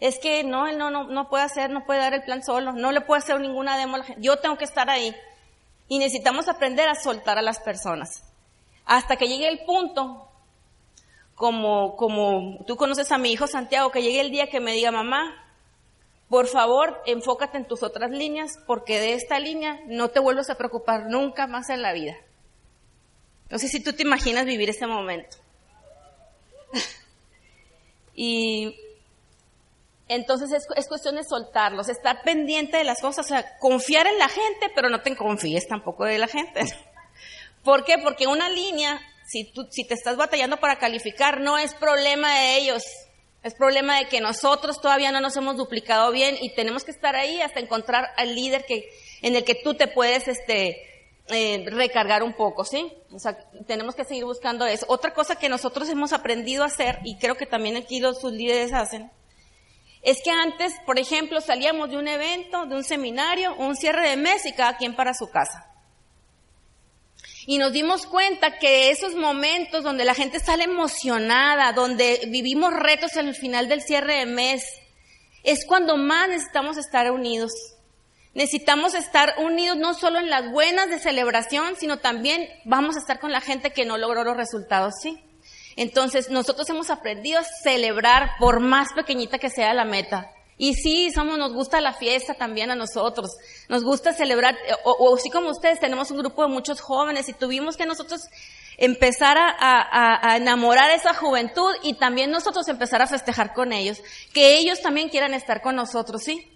Es 0.00 0.18
que 0.18 0.42
no, 0.42 0.66
él 0.66 0.78
no, 0.78 0.90
no, 0.90 1.04
no 1.04 1.28
puede 1.28 1.44
hacer, 1.44 1.70
no 1.70 1.84
puede 1.84 2.00
dar 2.00 2.14
el 2.14 2.24
plan 2.24 2.42
solo, 2.42 2.72
no 2.72 2.90
le 2.90 3.02
puede 3.02 3.20
hacer 3.20 3.40
ninguna 3.40 3.78
demo 3.78 3.94
a 3.94 3.98
la 3.98 4.04
gente. 4.04 4.22
Yo 4.22 4.38
tengo 4.38 4.56
que 4.56 4.64
estar 4.64 4.90
ahí. 4.90 5.14
Y 5.88 5.98
necesitamos 5.98 6.48
aprender 6.48 6.88
a 6.88 6.94
soltar 6.94 7.38
a 7.38 7.42
las 7.42 7.60
personas. 7.60 8.24
Hasta 8.84 9.16
que 9.16 9.28
llegue 9.28 9.48
el 9.48 9.64
punto, 9.64 10.28
como, 11.34 11.96
como 11.96 12.64
tú 12.66 12.76
conoces 12.76 13.12
a 13.12 13.18
mi 13.18 13.30
hijo 13.30 13.46
Santiago, 13.46 13.90
que 13.90 14.02
llegue 14.02 14.20
el 14.20 14.30
día 14.30 14.48
que 14.48 14.60
me 14.60 14.72
diga, 14.72 14.90
mamá, 14.90 15.41
por 16.32 16.46
favor, 16.46 17.02
enfócate 17.04 17.58
en 17.58 17.68
tus 17.68 17.82
otras 17.82 18.10
líneas, 18.10 18.52
porque 18.66 18.98
de 18.98 19.12
esta 19.12 19.38
línea 19.38 19.80
no 19.84 20.08
te 20.08 20.18
vuelvas 20.18 20.48
a 20.48 20.54
preocupar 20.54 21.10
nunca 21.10 21.46
más 21.46 21.68
en 21.68 21.82
la 21.82 21.92
vida. 21.92 22.16
No 23.50 23.58
sé 23.58 23.68
si 23.68 23.84
tú 23.84 23.92
te 23.92 24.02
imaginas 24.02 24.46
vivir 24.46 24.70
ese 24.70 24.86
momento. 24.86 25.36
y 28.14 28.74
entonces 30.08 30.52
es, 30.52 30.66
es, 30.74 30.88
cuestión 30.88 31.16
de 31.16 31.24
soltarlos, 31.24 31.90
estar 31.90 32.22
pendiente 32.22 32.78
de 32.78 32.84
las 32.84 33.02
cosas, 33.02 33.26
o 33.26 33.28
sea, 33.28 33.58
confiar 33.58 34.06
en 34.06 34.18
la 34.18 34.30
gente, 34.30 34.70
pero 34.74 34.88
no 34.88 35.02
te 35.02 35.14
confíes 35.14 35.68
tampoco 35.68 36.06
de 36.06 36.16
la 36.16 36.28
gente. 36.28 36.62
¿Por 37.62 37.84
qué? 37.84 37.96
Porque 38.02 38.26
una 38.26 38.48
línea, 38.48 39.02
si, 39.26 39.52
tú, 39.52 39.68
si 39.70 39.86
te 39.86 39.92
estás 39.92 40.16
batallando 40.16 40.56
para 40.56 40.78
calificar, 40.78 41.42
no 41.42 41.58
es 41.58 41.74
problema 41.74 42.38
de 42.38 42.56
ellos, 42.56 42.84
es 43.42 43.54
problema 43.54 43.98
de 43.98 44.06
que 44.06 44.20
nosotros 44.20 44.80
todavía 44.80 45.10
no 45.10 45.20
nos 45.20 45.36
hemos 45.36 45.56
duplicado 45.56 46.12
bien 46.12 46.36
y 46.40 46.54
tenemos 46.54 46.84
que 46.84 46.92
estar 46.92 47.16
ahí 47.16 47.40
hasta 47.40 47.60
encontrar 47.60 48.10
al 48.16 48.34
líder 48.34 48.64
que, 48.64 48.88
en 49.20 49.34
el 49.34 49.44
que 49.44 49.56
tú 49.56 49.74
te 49.74 49.88
puedes, 49.88 50.28
este, 50.28 50.80
eh, 51.28 51.64
recargar 51.66 52.22
un 52.22 52.34
poco, 52.34 52.64
¿sí? 52.64 52.92
O 53.10 53.18
sea, 53.18 53.36
tenemos 53.66 53.94
que 53.94 54.04
seguir 54.04 54.24
buscando 54.24 54.66
eso. 54.66 54.86
Otra 54.88 55.12
cosa 55.12 55.36
que 55.36 55.48
nosotros 55.48 55.88
hemos 55.88 56.12
aprendido 56.12 56.62
a 56.62 56.66
hacer, 56.66 56.98
y 57.04 57.16
creo 57.18 57.36
que 57.36 57.46
también 57.46 57.76
aquí 57.76 58.00
los 58.00 58.20
sus 58.20 58.32
líderes 58.32 58.72
hacen, 58.72 59.10
Es 60.04 60.20
que 60.20 60.30
antes, 60.30 60.74
por 60.84 60.98
ejemplo, 60.98 61.40
salíamos 61.40 61.88
de 61.90 61.96
un 61.96 62.08
evento, 62.08 62.66
de 62.66 62.74
un 62.74 62.82
seminario, 62.82 63.54
un 63.54 63.76
cierre 63.76 64.10
de 64.10 64.16
mes 64.16 64.44
y 64.46 64.52
cada 64.52 64.76
quien 64.76 64.96
para 64.96 65.14
su 65.14 65.30
casa. 65.30 65.71
Y 67.46 67.58
nos 67.58 67.72
dimos 67.72 68.06
cuenta 68.06 68.58
que 68.58 68.90
esos 68.90 69.14
momentos 69.14 69.82
donde 69.82 70.04
la 70.04 70.14
gente 70.14 70.38
sale 70.38 70.64
emocionada, 70.64 71.72
donde 71.72 72.20
vivimos 72.28 72.72
retos 72.72 73.16
en 73.16 73.28
el 73.28 73.34
final 73.34 73.68
del 73.68 73.82
cierre 73.82 74.18
de 74.18 74.26
mes, 74.26 74.64
es 75.42 75.66
cuando 75.66 75.96
más 75.96 76.28
necesitamos 76.28 76.76
estar 76.76 77.10
unidos. 77.10 77.52
Necesitamos 78.34 78.94
estar 78.94 79.34
unidos 79.38 79.76
no 79.76 79.92
solo 79.94 80.18
en 80.18 80.30
las 80.30 80.50
buenas 80.50 80.88
de 80.88 80.98
celebración, 80.98 81.74
sino 81.76 81.98
también 81.98 82.48
vamos 82.64 82.96
a 82.96 83.00
estar 83.00 83.18
con 83.18 83.32
la 83.32 83.40
gente 83.40 83.72
que 83.72 83.84
no 83.84 83.98
logró 83.98 84.24
los 84.24 84.36
resultados, 84.36 84.94
¿sí? 85.02 85.22
Entonces, 85.76 86.30
nosotros 86.30 86.68
hemos 86.70 86.90
aprendido 86.90 87.40
a 87.40 87.44
celebrar 87.44 88.30
por 88.38 88.60
más 88.60 88.92
pequeñita 88.94 89.38
que 89.38 89.50
sea 89.50 89.74
la 89.74 89.84
meta. 89.84 90.30
Y 90.58 90.74
sí, 90.74 91.10
somos, 91.10 91.38
nos 91.38 91.52
gusta 91.52 91.80
la 91.80 91.92
fiesta 91.92 92.34
también 92.34 92.70
a 92.70 92.76
nosotros. 92.76 93.30
Nos 93.68 93.82
gusta 93.82 94.12
celebrar, 94.12 94.56
o, 94.84 94.92
o 94.92 95.16
así 95.16 95.30
como 95.30 95.50
ustedes, 95.50 95.80
tenemos 95.80 96.10
un 96.10 96.18
grupo 96.18 96.42
de 96.42 96.48
muchos 96.48 96.80
jóvenes 96.80 97.28
y 97.28 97.32
tuvimos 97.32 97.76
que 97.76 97.86
nosotros 97.86 98.22
empezar 98.76 99.38
a, 99.38 99.48
a, 99.58 100.32
a, 100.32 100.36
enamorar 100.36 100.90
a 100.90 100.94
esa 100.94 101.14
juventud 101.14 101.72
y 101.82 101.94
también 101.94 102.30
nosotros 102.30 102.68
empezar 102.68 103.02
a 103.02 103.06
festejar 103.06 103.54
con 103.54 103.72
ellos. 103.72 103.98
Que 104.32 104.58
ellos 104.58 104.80
también 104.80 105.08
quieran 105.08 105.34
estar 105.34 105.62
con 105.62 105.76
nosotros, 105.76 106.22
¿sí? 106.22 106.46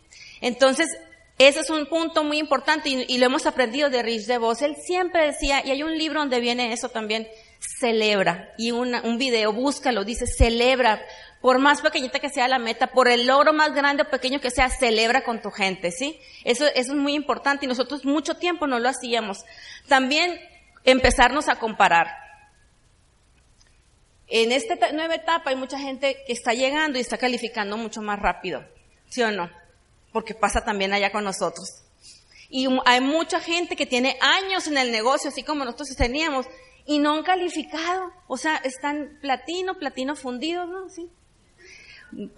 Entonces, 0.40 0.88
ese 1.38 1.61
es 1.61 1.70
un 1.70 1.87
punto 1.87 2.24
muy 2.24 2.38
importante 2.38 2.88
y, 2.88 3.04
y 3.09 3.18
lo 3.18 3.26
hemos 3.26 3.46
aprendido 3.46 3.90
de 3.90 4.02
Rich 4.02 4.26
DeVos. 4.26 4.62
Él 4.62 4.76
siempre 4.76 5.26
decía, 5.26 5.62
y 5.64 5.70
hay 5.70 5.82
un 5.82 5.96
libro 5.96 6.20
donde 6.20 6.40
viene 6.40 6.72
eso 6.72 6.88
también, 6.88 7.28
celebra. 7.79 8.52
Y 8.57 8.70
un 8.70 9.18
video, 9.18 9.52
búscalo, 9.52 10.05
dice 10.05 10.26
celebra. 10.26 11.05
Por 11.40 11.59
más 11.59 11.81
pequeñita 11.81 12.18
que 12.18 12.31
sea 12.31 12.48
la 12.48 12.59
meta, 12.59 12.88
por 12.88 13.09
el 13.09 13.26
logro 13.26 13.52
más 13.52 13.74
grande 13.74 14.02
o 14.02 14.11
pequeño 14.11 14.40
que 14.40 14.50
sea, 14.50 14.68
celebra 14.68 15.22
con 15.22 15.40
tu 15.40 15.50
gente, 15.50 15.90
¿sí? 15.90 16.18
Eso, 16.44 16.66
eso 16.66 16.92
es 16.92 16.98
muy 16.98 17.14
importante 17.14 17.66
y 17.66 17.68
nosotros 17.68 18.05
mucho 18.05 18.35
tiempo 18.35 18.66
no 18.66 18.79
lo 18.79 18.88
hacíamos. 18.88 19.44
También 19.87 20.40
empezarnos 20.85 21.48
a 21.48 21.57
comparar. 21.57 22.09
En 24.29 24.50
esta 24.50 24.74
nueva 24.92 25.14
etapa 25.14 25.50
hay 25.50 25.57
mucha 25.57 25.79
gente 25.79 26.16
que 26.26 26.33
está 26.33 26.52
llegando 26.52 26.98
y 26.98 27.02
está 27.02 27.16
calificando 27.16 27.76
mucho 27.76 28.02
más 28.02 28.18
rápido, 28.18 28.64
¿sí 29.09 29.22
o 29.22 29.31
no? 29.31 29.50
Porque 30.12 30.35
pasa 30.35 30.64
también 30.64 30.92
allá 30.92 31.12
con 31.12 31.22
nosotros. 31.22 31.83
Y 32.48 32.66
hay 32.87 33.00
mucha 33.00 33.40
gente 33.40 33.76
que 33.76 33.87
tiene 33.87 34.18
años 34.20 34.66
en 34.66 34.79
el 34.79 34.90
negocio, 34.90 35.31
así 35.31 35.42
como 35.42 35.64
nosotros 35.64 35.94
teníamos, 35.96 36.46
y 36.87 36.99
no 36.99 37.14
han 37.14 37.22
calificado. 37.22 38.12
O 38.29 38.37
sea, 38.37 38.57
están 38.57 39.18
platino, 39.20 39.75
platino 39.75 40.16
fundido, 40.16 40.66
¿no? 40.66 40.88
Sí. 40.88 41.11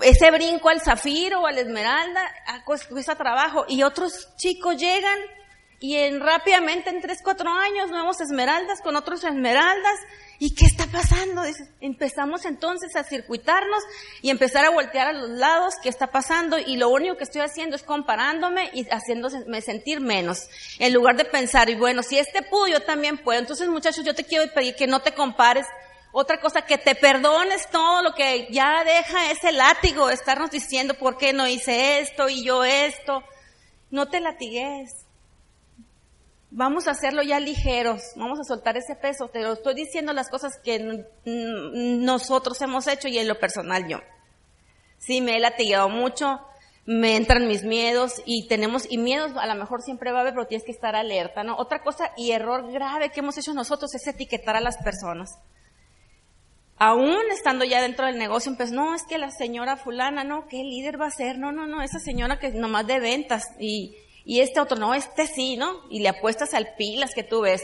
Ese 0.01 0.31
brinco 0.31 0.71
al 0.71 0.81
zafiro 0.81 1.43
o 1.43 1.47
al 1.47 1.59
esmeralda 1.59 2.23
cuesta 2.65 3.15
trabajo. 3.15 3.67
Y 3.69 3.83
otros 3.83 4.35
chicos 4.37 4.77
llegan 4.77 5.19
y 5.81 5.97
en 5.97 6.21
rápidamente 6.21 6.91
en 6.91 7.01
tres, 7.01 7.21
cuatro 7.23 7.51
años 7.51 7.91
nuevos 7.91 8.21
esmeraldas 8.21 8.81
con 8.83 8.97
otros 8.97 9.23
esmeraldas. 9.23 9.99
¿Y 10.41 10.55
qué 10.55 10.67
está 10.67 10.87
pasando? 10.87 11.43
Empezamos 11.81 12.45
entonces 12.45 12.95
a 12.97 13.05
circuitarnos 13.05 13.83
y 14.23 14.31
empezar 14.31 14.65
a 14.65 14.71
voltear 14.71 15.09
a 15.09 15.13
los 15.13 15.31
lados 15.31 15.75
qué 15.83 15.89
está 15.89 16.09
pasando 16.09 16.59
y 16.59 16.77
lo 16.77 16.89
único 16.89 17.17
que 17.17 17.25
estoy 17.25 17.43
haciendo 17.43 17.77
es 17.77 17.83
comparándome 17.83 18.71
y 18.73 18.87
haciéndome 18.89 19.61
sentir 19.61 20.01
menos. 20.01 20.49
En 20.79 20.93
lugar 20.93 21.17
de 21.17 21.25
pensar, 21.25 21.71
y 21.71 21.75
bueno, 21.75 22.03
si 22.03 22.19
este 22.19 22.43
pudo, 22.43 22.69
yo 22.69 22.81
también 22.81 23.19
puedo. 23.19 23.39
Entonces 23.39 23.69
muchachos, 23.69 24.05
yo 24.05 24.15
te 24.15 24.25
quiero 24.25 24.53
pedir 24.53 24.75
que 24.75 24.87
no 24.87 25.01
te 25.01 25.13
compares. 25.13 25.67
Otra 26.11 26.41
cosa, 26.41 26.63
que 26.63 26.79
te 26.79 26.95
perdones 26.95 27.69
todo 27.71 28.03
lo 28.03 28.15
que 28.15 28.49
ya 28.51 28.83
deja 28.83 29.31
ese 29.31 29.53
látigo 29.53 30.09
estarnos 30.09 30.51
diciendo 30.51 30.95
por 30.95 31.19
qué 31.19 31.33
no 31.33 31.47
hice 31.47 32.01
esto 32.01 32.29
y 32.29 32.45
yo 32.45 32.65
esto. 32.65 33.23
No 33.91 34.09
te 34.09 34.21
latigues 34.21 35.08
Vamos 36.51 36.89
a 36.89 36.93
hacerlo 36.93 37.23
ya 37.23 37.41
ligeros, 37.41 38.03
vamos 38.17 38.41
a 38.41 38.45
soltar 38.45 38.77
ese 38.79 38.97
peso. 38.97 39.29
Te 39.29 39.43
lo 39.43 39.53
estoy 39.53 39.75
diciendo 39.75 40.15
las 40.15 40.31
cosas 40.31 40.59
que 40.59 41.05
nosotros 41.25 42.61
hemos 42.63 42.87
hecho 42.87 43.09
y 43.09 43.19
en 43.19 43.29
lo 43.29 43.39
personal 43.39 43.87
yo. 43.87 43.99
Sí, 44.97 45.21
me 45.21 45.37
he 45.37 45.41
latigado 45.41 45.91
mucho, 45.91 46.41
me 46.87 47.17
entran 47.17 47.47
mis 47.47 47.65
miedos 47.65 48.23
y 48.25 48.49
tenemos, 48.49 48.91
y 48.91 48.97
miedos 48.97 49.33
a 49.37 49.47
lo 49.47 49.55
mejor 49.57 49.83
siempre 49.83 50.11
va 50.11 50.19
a 50.19 50.21
haber, 50.23 50.33
pero 50.33 50.47
tienes 50.47 50.65
que 50.65 50.73
estar 50.73 50.97
alerta, 50.97 51.45
¿no? 51.45 51.55
Otra 51.57 51.83
cosa 51.83 52.13
y 52.17 52.31
error 52.31 52.73
grave 52.73 53.11
que 53.11 53.21
hemos 53.21 53.37
hecho 53.37 53.53
nosotros 53.53 53.95
es 53.95 54.07
etiquetar 54.07 54.57
a 54.57 54.61
las 54.61 54.79
personas. 54.79 55.39
Aún 56.79 57.31
estando 57.31 57.67
ya 57.67 57.83
dentro 57.83 58.07
del 58.07 58.19
negocio, 58.19 58.55
pues 58.57 58.73
no, 58.73 58.95
es 58.95 59.03
que 59.03 59.19
la 59.19 59.31
señora 59.31 59.77
fulana, 59.77 60.25
no, 60.25 60.47
¿qué 60.49 60.65
líder 60.65 60.99
va 60.99 61.09
a 61.09 61.11
ser? 61.11 61.39
No, 61.39 61.53
no, 61.53 61.67
no, 61.67 61.83
esa 61.83 61.99
señora 61.99 62.39
que 62.39 62.53
nomás 62.53 62.87
de 62.87 63.01
ventas 63.01 63.45
y, 63.61 63.97
y 64.29 64.43
este 64.43 64.61
otro, 64.61 64.77
no, 64.77 64.93
este 64.93 65.27
sí, 65.27 65.57
¿no? 65.57 65.85
Y 65.89 66.01
le 66.01 66.11
apuestas 66.11 66.53
al 66.53 66.75
pilas 66.77 67.15
que 67.15 67.23
tú 67.23 67.41
ves. 67.41 67.63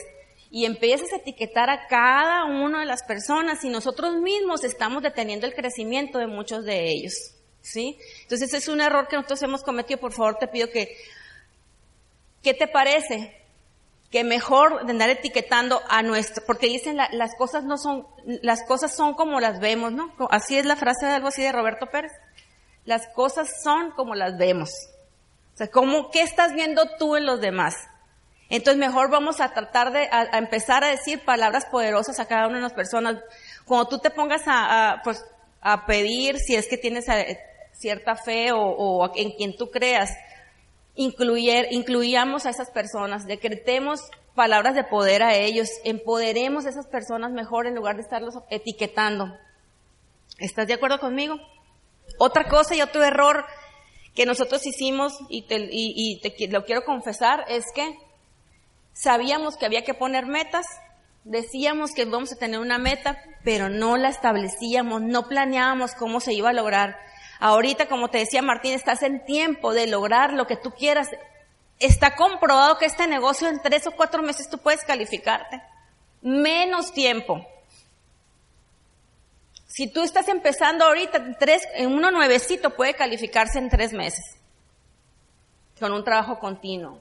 Y 0.50 0.64
empiezas 0.64 1.12
a 1.12 1.16
etiquetar 1.16 1.68
a 1.68 1.86
cada 1.88 2.46
una 2.46 2.80
de 2.80 2.86
las 2.86 3.02
personas 3.02 3.62
y 3.64 3.68
nosotros 3.68 4.16
mismos 4.16 4.64
estamos 4.64 5.02
deteniendo 5.02 5.46
el 5.46 5.54
crecimiento 5.54 6.18
de 6.18 6.26
muchos 6.26 6.64
de 6.64 6.88
ellos. 6.88 7.12
¿Sí? 7.60 7.98
Entonces 8.22 8.54
es 8.54 8.68
un 8.68 8.80
error 8.80 9.08
que 9.08 9.16
nosotros 9.16 9.42
hemos 9.42 9.62
cometido. 9.62 10.00
Por 10.00 10.14
favor, 10.14 10.36
te 10.36 10.48
pido 10.48 10.70
que, 10.70 10.96
¿qué 12.42 12.54
te 12.54 12.66
parece? 12.66 13.36
Que 14.10 14.24
mejor 14.24 14.86
de 14.86 14.92
andar 14.92 15.10
etiquetando 15.10 15.82
a 15.90 16.02
nuestro, 16.02 16.44
porque 16.46 16.68
dicen 16.68 16.96
la, 16.96 17.10
las 17.12 17.36
cosas 17.36 17.64
no 17.64 17.76
son, 17.76 18.06
las 18.24 18.64
cosas 18.64 18.96
son 18.96 19.12
como 19.12 19.38
las 19.38 19.60
vemos, 19.60 19.92
¿no? 19.92 20.14
Así 20.30 20.56
es 20.56 20.64
la 20.64 20.76
frase 20.76 21.04
de 21.04 21.12
algo 21.12 21.28
así 21.28 21.42
de 21.42 21.52
Roberto 21.52 21.90
Pérez. 21.92 22.12
Las 22.86 23.06
cosas 23.08 23.50
son 23.62 23.90
como 23.90 24.14
las 24.14 24.38
vemos. 24.38 24.70
O 25.54 25.56
sea, 25.56 25.68
¿cómo, 25.68 26.10
¿qué 26.10 26.22
estás 26.22 26.52
viendo 26.52 26.82
tú 26.98 27.16
en 27.16 27.26
los 27.26 27.40
demás? 27.40 27.74
Entonces 28.50 28.78
mejor 28.78 29.08
vamos 29.10 29.40
a 29.40 29.54
tratar 29.54 29.92
de 29.92 30.08
a, 30.10 30.28
a 30.32 30.38
empezar 30.38 30.84
a 30.84 30.88
decir 30.88 31.24
palabras 31.24 31.64
poderosas 31.66 32.18
a 32.20 32.26
cada 32.26 32.48
una 32.48 32.56
de 32.56 32.62
las 32.62 32.72
personas. 32.72 33.16
Cuando 33.64 33.88
tú 33.88 33.98
te 33.98 34.10
pongas 34.10 34.42
a, 34.46 34.90
a 34.90 35.02
pues, 35.02 35.24
a 35.60 35.86
pedir, 35.86 36.38
si 36.38 36.56
es 36.56 36.68
que 36.68 36.76
tienes 36.76 37.08
eh, 37.08 37.38
cierta 37.72 38.16
fe 38.16 38.52
o, 38.52 38.60
o 38.60 39.16
en 39.16 39.32
quien 39.32 39.56
tú 39.56 39.70
creas, 39.70 40.10
incluir, 40.94 41.68
incluyamos 41.70 42.46
a 42.46 42.50
esas 42.50 42.70
personas, 42.70 43.26
decretemos 43.26 44.00
palabras 44.34 44.74
de 44.74 44.84
poder 44.84 45.22
a 45.22 45.34
ellos, 45.34 45.70
empoderemos 45.84 46.66
a 46.66 46.70
esas 46.70 46.86
personas 46.86 47.30
mejor 47.30 47.66
en 47.66 47.74
lugar 47.74 47.96
de 47.96 48.02
estarlos 48.02 48.34
etiquetando. 48.50 49.36
¿Estás 50.38 50.66
de 50.66 50.74
acuerdo 50.74 50.98
conmigo? 50.98 51.36
Otra 52.18 52.44
cosa 52.48 52.74
y 52.74 52.82
otro 52.82 53.02
error 53.04 53.44
que 54.14 54.26
nosotros 54.26 54.64
hicimos, 54.66 55.12
y, 55.28 55.42
te, 55.42 55.68
y, 55.70 56.20
te, 56.20 56.48
lo 56.48 56.64
quiero 56.64 56.84
confesar, 56.84 57.44
es 57.48 57.64
que 57.74 57.98
sabíamos 58.92 59.56
que 59.56 59.66
había 59.66 59.82
que 59.82 59.94
poner 59.94 60.26
metas, 60.26 60.66
decíamos 61.24 61.92
que 61.92 62.02
íbamos 62.02 62.32
a 62.32 62.36
tener 62.36 62.60
una 62.60 62.78
meta, 62.78 63.18
pero 63.42 63.68
no 63.68 63.96
la 63.96 64.08
establecíamos, 64.08 65.02
no 65.02 65.28
planeábamos 65.28 65.94
cómo 65.94 66.20
se 66.20 66.32
iba 66.32 66.50
a 66.50 66.54
lograr. 66.54 66.96
Ahorita, 67.40 67.88
como 67.88 68.08
te 68.08 68.18
decía 68.18 68.40
Martín, 68.40 68.72
estás 68.72 69.02
en 69.02 69.24
tiempo 69.24 69.74
de 69.74 69.88
lograr 69.88 70.32
lo 70.32 70.46
que 70.46 70.56
tú 70.56 70.70
quieras. 70.70 71.08
Está 71.80 72.14
comprobado 72.14 72.78
que 72.78 72.86
este 72.86 73.08
negocio 73.08 73.48
en 73.48 73.60
tres 73.60 73.86
o 73.88 73.90
cuatro 73.90 74.22
meses 74.22 74.48
tú 74.48 74.58
puedes 74.58 74.84
calificarte. 74.84 75.60
Menos 76.22 76.92
tiempo. 76.92 77.44
Si 79.76 79.88
tú 79.88 80.04
estás 80.04 80.28
empezando 80.28 80.84
ahorita, 80.84 81.36
tres, 81.36 81.66
en 81.74 81.90
uno 81.90 82.12
nuevecito 82.12 82.76
puede 82.76 82.94
calificarse 82.94 83.58
en 83.58 83.68
tres 83.68 83.92
meses, 83.92 84.24
con 85.80 85.92
un 85.92 86.04
trabajo 86.04 86.38
continuo. 86.38 87.00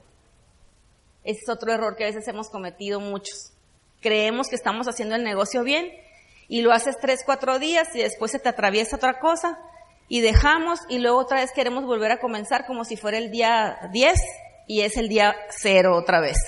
Ese 1.22 1.38
es 1.42 1.48
otro 1.48 1.72
error 1.72 1.94
que 1.94 2.02
a 2.02 2.08
veces 2.08 2.26
hemos 2.26 2.50
cometido 2.50 2.98
muchos. 2.98 3.52
Creemos 4.00 4.48
que 4.48 4.56
estamos 4.56 4.88
haciendo 4.88 5.14
el 5.14 5.22
negocio 5.22 5.62
bien 5.62 5.88
y 6.48 6.62
lo 6.62 6.72
haces 6.72 6.96
tres, 7.00 7.22
cuatro 7.24 7.60
días 7.60 7.94
y 7.94 8.00
después 8.00 8.32
se 8.32 8.40
te 8.40 8.48
atraviesa 8.48 8.96
otra 8.96 9.20
cosa 9.20 9.56
y 10.08 10.20
dejamos 10.20 10.80
y 10.88 10.98
luego 10.98 11.18
otra 11.18 11.42
vez 11.42 11.52
queremos 11.52 11.84
volver 11.84 12.10
a 12.10 12.18
comenzar 12.18 12.66
como 12.66 12.84
si 12.84 12.96
fuera 12.96 13.18
el 13.18 13.30
día 13.30 13.88
10 13.92 14.20
y 14.66 14.80
es 14.80 14.96
el 14.96 15.08
día 15.08 15.36
cero 15.48 15.96
otra 15.96 16.18
vez. 16.18 16.38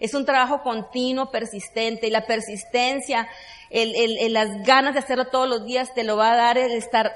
Es 0.00 0.14
un 0.14 0.24
trabajo 0.24 0.62
continuo, 0.62 1.30
persistente 1.30 2.06
y 2.06 2.10
la 2.10 2.26
persistencia 2.26 3.28
el, 3.70 3.94
el, 3.94 4.18
el, 4.18 4.32
las 4.32 4.62
ganas 4.64 4.94
de 4.94 5.00
hacerlo 5.00 5.26
todos 5.26 5.48
los 5.48 5.64
días 5.64 5.92
te 5.94 6.04
lo 6.04 6.16
va 6.16 6.32
a 6.32 6.36
dar 6.36 6.58
el 6.58 6.72
estar 6.72 7.12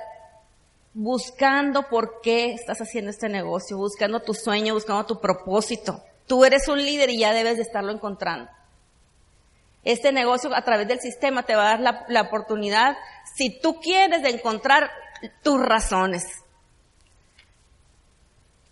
buscando 0.93 1.88
por 1.88 2.21
qué 2.21 2.53
estás 2.53 2.81
haciendo 2.81 3.11
este 3.11 3.29
negocio, 3.29 3.77
buscando 3.77 4.21
tu 4.21 4.35
sueño, 4.35 4.75
buscando 4.75 5.07
tu 5.07 5.21
propósito. 5.21 6.03
Tú 6.27 6.45
eres 6.45 6.69
un 6.69 6.79
líder 6.85 7.11
y 7.11 7.19
ya 7.19 7.33
debes 7.33 7.57
de 7.57 7.62
estarlo 7.62 7.93
encontrando. 7.93 8.51
Este 9.85 10.12
negocio 10.12 10.55
a 10.55 10.62
través 10.62 10.88
del 10.88 11.01
sistema 11.01 11.45
te 11.45 11.55
va 11.55 11.62
a 11.62 11.71
dar 11.71 11.81
la, 11.81 12.05
la 12.09 12.23
oportunidad, 12.23 12.97
si 13.35 13.61
tú 13.61 13.81
quieres, 13.81 14.23
de 14.23 14.31
encontrar 14.31 14.90
tus 15.43 15.61
razones. 15.61 16.25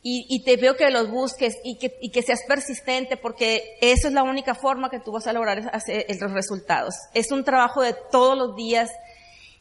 Y, 0.01 0.27
y, 0.29 0.45
te 0.45 0.57
veo 0.57 0.77
que 0.77 0.91
los 0.91 1.11
busques 1.11 1.57
y 1.65 1.77
que, 1.77 1.99
y 2.01 2.11
que, 2.11 2.23
seas 2.23 2.41
persistente 2.47 3.17
porque 3.17 3.77
eso 3.81 4.07
es 4.07 4.15
la 4.15 4.23
única 4.23 4.55
forma 4.55 4.91
que 4.91 5.01
tú 5.01 5.11
vas 5.11 5.27
a 5.27 5.33
lograr 5.33 5.61
los 5.61 6.33
resultados. 6.33 6.95
Es 7.15 7.33
un 7.33 7.43
trabajo 7.43 7.83
de 7.83 7.95
todos 8.11 8.39
los 8.39 8.55
días 8.55 8.91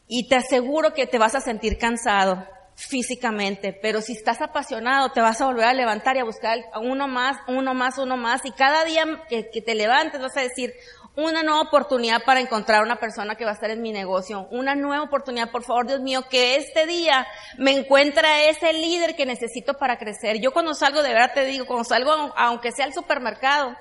y 0.06 0.28
te 0.28 0.36
aseguro 0.36 0.94
que 0.94 1.06
te 1.06 1.18
vas 1.18 1.34
a 1.34 1.40
sentir 1.40 1.76
cansado. 1.78 2.46
físicamente, 2.76 3.72
pero 3.72 4.00
si 4.00 4.12
estás 4.12 4.40
apasionado, 4.40 5.10
te 5.10 5.20
vas 5.20 5.40
a 5.40 5.46
volver 5.46 5.64
a 5.64 5.74
levantar 5.74 6.14
y 6.14 6.20
a 6.20 6.24
buscar 6.24 6.60
uno 6.80 7.08
más, 7.08 7.36
uno 7.48 7.74
más, 7.74 7.98
uno 7.98 8.16
más, 8.16 8.44
y 8.44 8.52
cada 8.52 8.84
día 8.84 9.04
que, 9.28 9.50
que 9.50 9.60
te 9.60 9.74
levantes 9.74 10.20
vas 10.20 10.36
a 10.36 10.42
decir, 10.42 10.72
una 11.18 11.42
nueva 11.42 11.62
oportunidad 11.62 12.22
para 12.22 12.38
encontrar 12.38 12.84
una 12.84 13.00
persona 13.00 13.34
que 13.34 13.44
va 13.44 13.50
a 13.50 13.54
estar 13.54 13.70
en 13.70 13.82
mi 13.82 13.90
negocio, 13.90 14.46
una 14.52 14.76
nueva 14.76 15.02
oportunidad, 15.02 15.50
por 15.50 15.64
favor, 15.64 15.88
Dios 15.88 16.00
mío, 16.00 16.28
que 16.30 16.54
este 16.54 16.86
día 16.86 17.26
me 17.56 17.72
encuentre 17.72 18.48
ese 18.50 18.72
líder 18.72 19.16
que 19.16 19.26
necesito 19.26 19.74
para 19.74 19.98
crecer. 19.98 20.38
Yo 20.40 20.52
cuando 20.52 20.74
salgo, 20.74 21.02
de 21.02 21.12
verdad 21.12 21.32
te 21.34 21.44
digo, 21.44 21.66
cuando 21.66 21.82
salgo, 21.82 22.12
aunque 22.36 22.70
sea 22.70 22.84
al 22.84 22.94
supermercado, 22.94 23.76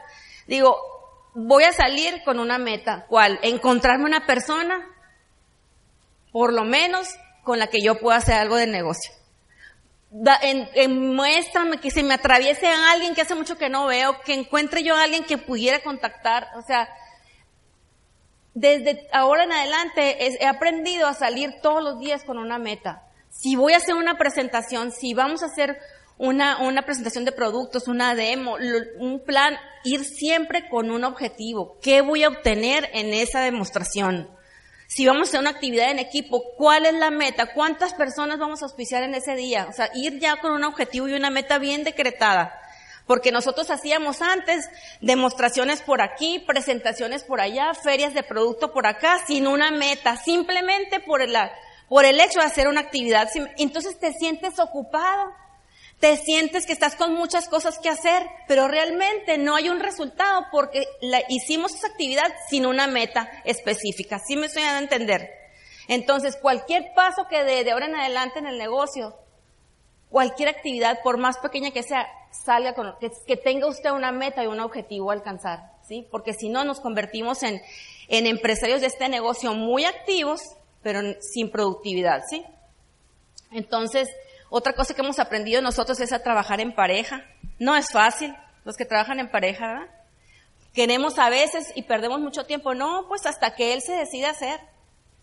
digo, 0.47 0.80
voy 1.36 1.63
a 1.65 1.73
salir 1.73 2.23
con 2.26 2.39
una 2.39 2.58
meta, 2.58 3.06
¿cuál? 3.08 3.38
Encontrarme 3.43 4.06
una 4.06 4.26
persona, 4.26 4.84
por 6.32 6.52
lo 6.54 6.63
menos, 6.63 7.08
con 7.43 7.60
la 7.60 7.67
que 7.67 7.84
yo 7.84 8.00
pueda 8.00 8.17
hacer 8.17 8.34
algo 8.34 8.56
de 8.56 8.65
negocio. 8.65 9.13
Da, 10.10 10.39
muéstrame 10.89 11.80
que 11.80 11.91
se 11.91 12.02
me 12.02 12.15
atraviese 12.15 12.65
a 12.65 12.93
alguien 12.93 13.13
que 13.13 13.21
hace 13.21 13.36
mucho 13.36 13.60
que 13.60 13.69
no 13.69 13.86
veo, 13.86 14.21
que 14.21 14.34
encuentre 14.34 14.82
yo 14.82 14.95
a 14.95 15.04
alguien 15.04 15.23
que 15.23 15.38
pudiera 15.38 15.84
contactar, 15.84 16.47
o 16.58 16.63
sea, 16.63 16.89
desde 18.60 19.08
ahora 19.12 19.43
en 19.43 19.52
adelante 19.52 20.17
he 20.41 20.48
aprendido 20.48 21.06
a 21.06 21.13
salir 21.13 21.62
todos 21.62 21.84
los 21.84 22.00
días 22.00 22.24
con 22.24 22.39
una 22.39 22.58
meta. 22.58 23.04
Si 23.30 23.56
voy 23.56 23.74
a 23.74 23.78
hacer 23.78 23.93
una 23.93 24.17
presentación, 24.17 24.91
si 24.91 25.13
vamos 25.13 25.43
a 25.43 25.46
hacer 25.46 25.78
una, 26.17 26.58
una 26.63 26.82
presentación 26.82 27.24
de 27.24 27.32
productos, 27.32 27.88
una 27.88 28.15
demo, 28.15 28.58
un 29.00 29.24
plan, 29.24 29.58
ir 29.84 30.04
siempre 30.04 30.67
con 30.70 30.89
un 30.89 31.04
objetivo. 31.04 31.78
¿Qué 31.84 32.02
voy 32.02 32.24
a 32.24 32.30
obtener 32.30 32.89
en 32.93 33.13
esa 33.13 33.41
demostración? 33.41 34.28
Si 34.88 35.06
vamos 35.06 35.28
a 35.28 35.30
hacer 35.30 35.39
una 35.41 35.52
actividad 35.52 35.91
en 35.91 36.00
equipo, 36.00 36.43
¿cuál 36.58 36.88
es 36.88 36.96
la 36.96 37.12
meta? 37.12 37.54
¿Cuántas 37.54 37.93
personas 37.93 38.39
vamos 38.39 38.63
a 38.63 38.65
auspiciar 38.65 39.04
en 39.04 39.13
ese 39.13 39.36
día? 39.36 39.67
O 39.70 39.74
sea, 39.74 39.91
ir 39.93 40.17
ya 40.17 40.38
con 40.38 40.52
un 40.52 40.63
objetivo 40.63 41.08
y 41.08 41.13
una 41.13 41.30
meta 41.30 41.60
bien 41.60 41.84
decretada. 41.84 42.60
Porque 43.08 43.32
nosotros 43.32 43.72
hacíamos 43.72 44.22
antes 44.22 44.70
demostraciones 45.02 45.82
por 45.82 46.02
aquí, 46.02 46.39
presentaciones 46.39 47.24
por 47.24 47.41
allá, 47.41 47.74
ferias 47.74 48.13
de 48.13 48.22
producto 48.22 48.74
por 48.74 48.86
acá, 48.86 49.20
sin 49.26 49.48
una 49.48 49.72
meta, 49.72 50.17
simplemente 50.17 51.00
por 51.00 51.22
el, 51.22 51.36
por 51.88 52.06
el 52.06 52.20
hecho 52.20 52.39
de 52.39 52.46
hacer 52.46 52.67
una 52.67 52.82
actividad. 52.82 53.30
Entonces 53.58 53.98
te 53.98 54.13
sientes 54.13 54.60
ocupado, 54.60 55.32
te 56.00 56.17
sientes 56.17 56.65
que 56.65 56.74
estás 56.74 56.96
con 56.96 57.13
muchas 57.13 57.48
cosas 57.48 57.80
que 57.80 57.89
hacer, 57.89 58.28
pero 58.48 58.67
realmente 58.67 59.38
no 59.38 59.56
hay 59.56 59.70
un 59.70 59.80
resultado 59.80 60.46
porque 60.52 60.86
la, 61.02 61.22
hicimos 61.30 61.74
esa 61.74 61.88
actividad 61.88 62.32
sin 62.50 62.65
una 62.65 62.88
meta 62.88 63.32
específica. 63.46 64.20
¿Sí 64.20 64.36
me 64.36 64.48
estoy 64.48 64.63
dando 64.63 64.80
a 64.80 64.84
entender? 64.84 65.32
Entonces, 65.88 66.36
cualquier 66.36 66.93
paso 66.93 67.28
que 67.30 67.43
de 67.43 67.72
ahora 67.72 67.86
en 67.86 67.96
adelante 67.96 68.39
en 68.39 68.48
el 68.48 68.58
negocio, 68.58 69.17
cualquier 70.10 70.50
actividad, 70.50 71.00
por 71.04 71.17
más 71.17 71.38
pequeña 71.38 71.72
que 71.72 71.84
sea, 71.84 72.08
salga 72.32 72.74
con, 72.74 72.96
que, 73.00 73.12
que, 73.26 73.38
tenga 73.38 73.67
usted 73.67 73.91
una 73.91 74.12
meta 74.12 74.43
y 74.43 74.48
un 74.48 74.60
objetivo 74.60 75.12
a 75.12 75.13
alcanzar, 75.13 75.72
¿sí? 75.88 76.08
Porque 76.12 76.34
si 76.34 76.50
no 76.50 76.63
nos 76.63 76.80
convertimos 76.80 77.43
en, 77.43 77.62
en 78.08 78.26
empresarios 78.26 78.82
de 78.82 78.88
este 78.88 79.10
negocio 79.10 79.54
muy 79.54 79.86
activos, 79.86 80.41
pero 80.82 81.02
sin 81.22 81.52
productividad, 81.52 82.22
¿sí? 82.30 82.46
Entonces, 83.52 84.10
otra 84.50 84.74
cosa 84.74 84.93
que 84.93 85.02
hemos 85.02 85.20
aprendido 85.20 85.62
nosotros 85.62 86.00
es 86.00 86.13
a 86.13 86.24
trabajar 86.24 86.62
en 86.62 86.74
pareja. 86.74 87.26
No 87.60 87.76
es 87.76 87.91
fácil, 87.91 88.34
los 88.63 88.78
que 88.78 88.86
trabajan 88.86 89.20
en 89.20 89.30
pareja, 89.30 89.67
¿verdad? 89.67 89.88
Queremos 90.74 91.17
a 91.17 91.30
veces 91.30 91.72
y 91.76 91.84
perdemos 91.84 92.20
mucho 92.20 92.46
tiempo. 92.46 92.76
No, 92.76 93.06
pues 93.08 93.26
hasta 93.26 93.56
que 93.56 93.74
él 93.74 93.82
se 93.82 93.93
decida 93.93 94.30
hacer 94.30 94.60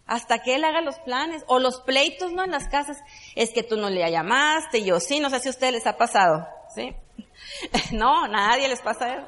hasta 0.06 0.40
que 0.40 0.54
él 0.54 0.64
haga 0.64 0.80
los 0.80 0.98
planes 1.00 1.44
o 1.46 1.58
los 1.58 1.80
pleitos, 1.80 2.32
¿no? 2.32 2.44
En 2.44 2.50
las 2.50 2.68
casas, 2.68 2.98
es 3.34 3.50
que 3.52 3.62
tú 3.62 3.76
no 3.76 3.88
le 3.90 4.08
llamaste, 4.10 4.84
yo 4.84 5.00
sí, 5.00 5.20
no 5.20 5.30
sé 5.30 5.40
si 5.40 5.48
a 5.48 5.50
ustedes 5.50 5.72
les 5.72 5.86
ha 5.86 5.96
pasado, 5.96 6.46
¿sí? 6.74 6.94
no, 7.92 8.28
nadie 8.28 8.68
les 8.68 8.80
pasa 8.80 9.14
eso. 9.14 9.26